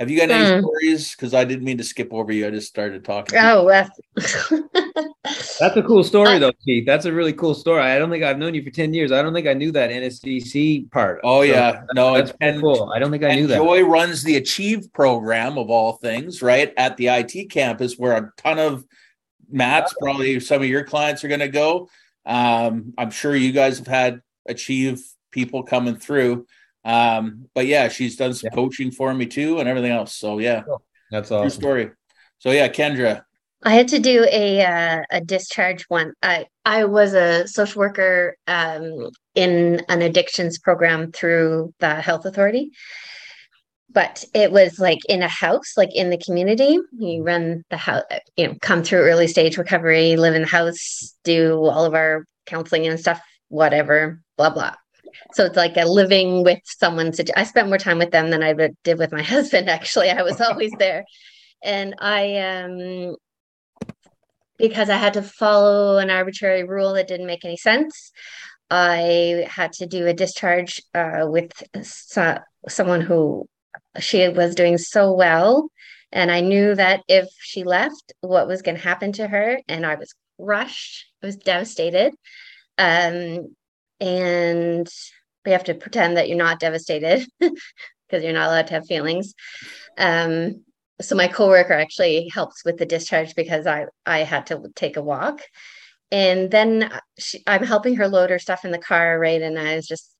[0.00, 0.60] Have you got any mm.
[0.60, 1.14] stories?
[1.14, 2.48] Because I didn't mean to skip over you.
[2.48, 3.38] I just started talking.
[3.40, 4.00] Oh, that's
[5.60, 6.84] that's a cool story, though, Keith.
[6.84, 7.82] That's a really cool story.
[7.82, 9.12] I don't think I've known you for ten years.
[9.12, 11.20] I don't think I knew that NSCC part.
[11.22, 12.92] Oh so yeah, no, it's and, cool.
[12.92, 13.56] I don't think I knew that.
[13.56, 18.32] Joy runs the Achieve program of all things, right at the IT campus, where a
[18.36, 18.84] ton of
[19.48, 21.88] Matt's probably some of your clients are going to go.
[22.26, 26.46] Um, I'm sure you guys have had Achieve people coming through.
[26.84, 28.54] Um, but yeah, she's done some yeah.
[28.54, 30.14] coaching for me too and everything else.
[30.14, 30.62] So yeah,
[31.10, 31.50] that's awesome.
[31.50, 31.90] True story.
[32.38, 33.22] So yeah, Kendra.
[33.66, 36.12] I had to do a uh, a discharge one.
[36.22, 42.72] I I was a social worker um, in an addictions program through the health authority,
[43.90, 46.78] but it was like in a house, like in the community.
[46.92, 48.02] You run the house,
[48.36, 52.26] you know, come through early stage recovery, live in the house, do all of our
[52.44, 54.74] counseling and stuff, whatever, blah blah.
[55.32, 57.12] So it's like a living with someone.
[57.36, 59.68] I spent more time with them than I did with my husband.
[59.68, 61.04] Actually, I was always there,
[61.62, 63.16] and I um
[64.58, 68.12] because I had to follow an arbitrary rule that didn't make any sense.
[68.70, 72.38] I had to do a discharge uh, with so,
[72.68, 73.46] someone who
[73.98, 75.68] she was doing so well.
[76.12, 79.60] And I knew that if she left, what was going to happen to her.
[79.68, 81.06] And I was crushed.
[81.22, 82.14] I was devastated.
[82.78, 83.54] Um,
[84.04, 84.86] and
[85.46, 89.34] we have to pretend that you're not devastated because you're not allowed to have feelings.
[89.96, 90.64] Um,
[91.00, 95.02] so my coworker actually helps with the discharge because I I had to take a
[95.02, 95.40] walk,
[96.12, 99.42] and then she, I'm helping her load her stuff in the car, right?
[99.42, 100.10] And I was just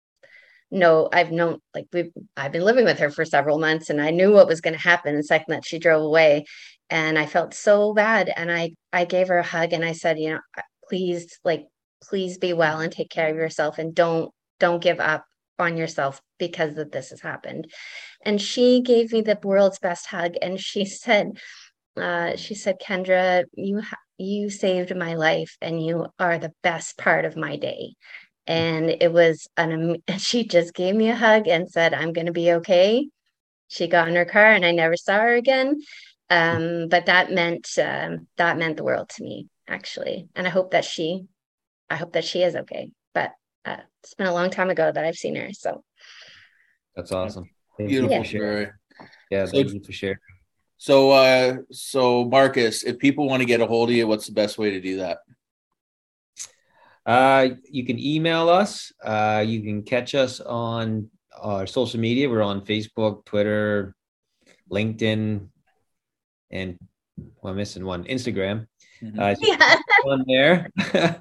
[0.70, 4.10] no, I've known like we've I've been living with her for several months, and I
[4.10, 6.46] knew what was going to happen the second that she drove away,
[6.90, 10.18] and I felt so bad, and I I gave her a hug and I said,
[10.18, 10.40] you know,
[10.88, 11.66] please like
[12.08, 15.24] please be well and take care of yourself and don't don't give up
[15.58, 17.70] on yourself because of this has happened.
[18.24, 21.38] And she gave me the world's best hug and she said
[21.96, 26.98] uh, she said kendra you ha- you saved my life and you are the best
[26.98, 27.94] part of my day.
[28.46, 32.32] And it was an she just gave me a hug and said i'm going to
[32.32, 33.08] be okay.
[33.68, 35.80] She got in her car and i never saw her again.
[36.30, 40.28] Um, but that meant um, that meant the world to me actually.
[40.34, 41.26] And i hope that she
[41.90, 43.30] i hope that she is okay but
[43.64, 45.82] uh, it's been a long time ago that i've seen her so.
[46.96, 47.50] That's awesome.
[47.76, 48.66] Thank beautiful yeah.
[49.30, 50.18] yeah thank so, you for sharing.
[50.76, 54.32] so uh so marcus if people want to get a hold of you what's the
[54.32, 55.18] best way to do that?
[57.04, 58.92] Uh you can email us.
[59.02, 62.30] Uh you can catch us on our social media.
[62.30, 63.96] We're on facebook twitter
[64.70, 65.48] linkedin
[66.50, 66.78] and
[67.42, 68.66] well, I'm missing one Instagram.
[69.02, 69.20] Mm-hmm.
[69.20, 69.76] Uh, yeah.
[70.06, 70.70] on there.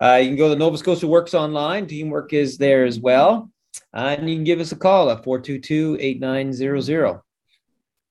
[0.00, 1.86] uh, you can go to Nova Scotia Works Online.
[1.86, 3.50] Teamwork is there as well.
[3.94, 7.20] Uh, and you can give us a call at 422 8900.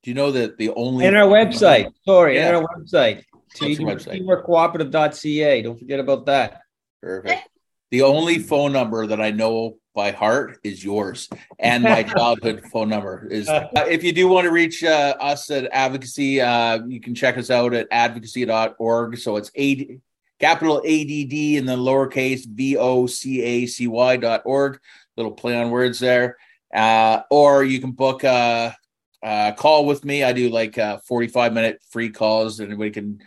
[0.02, 1.06] Do you know that the only.
[1.06, 1.92] And our website.
[2.06, 2.48] Sorry, yeah.
[2.48, 3.24] and our website.
[3.56, 5.62] Teamworkcooperative.ca.
[5.62, 6.62] Don't forget about that.
[7.02, 7.50] Perfect.
[7.92, 11.30] The only phone number that I know by heart is yours.
[11.58, 15.50] And my childhood phone number is uh, if you do want to reach uh, us
[15.50, 20.00] at ADDvocacy uh, you can check us out at ADDvocacy.org so it's a
[20.40, 21.12] capital add
[21.58, 24.80] and then lowercase v-o-c-a-c-y dot org.
[25.18, 26.38] Little play on words there.
[26.74, 28.76] Uh, or you can book a,
[29.24, 30.24] a, call with me.
[30.24, 33.20] I do like uh, 45 minute free calls and anybody can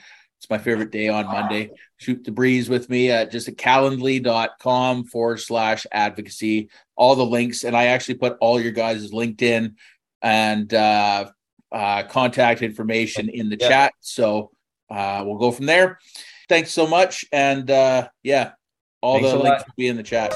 [0.43, 1.71] it's my favorite day on Monday.
[1.99, 6.69] Shoot the breeze with me at just at calendly.com forward slash ADDvocacy.
[6.97, 7.63] All the links.
[7.63, 9.77] And I actually put all your guys' LinkedIn
[10.21, 11.31] and uh,
[11.71, 13.93] uh, contact information in the chat.
[14.01, 14.51] So
[14.91, 16.01] uh, we'll go from there.
[16.49, 17.25] Thanks so much.
[17.31, 18.53] And uh, yeah,
[19.01, 20.35] all Thanks the links will be in the chat.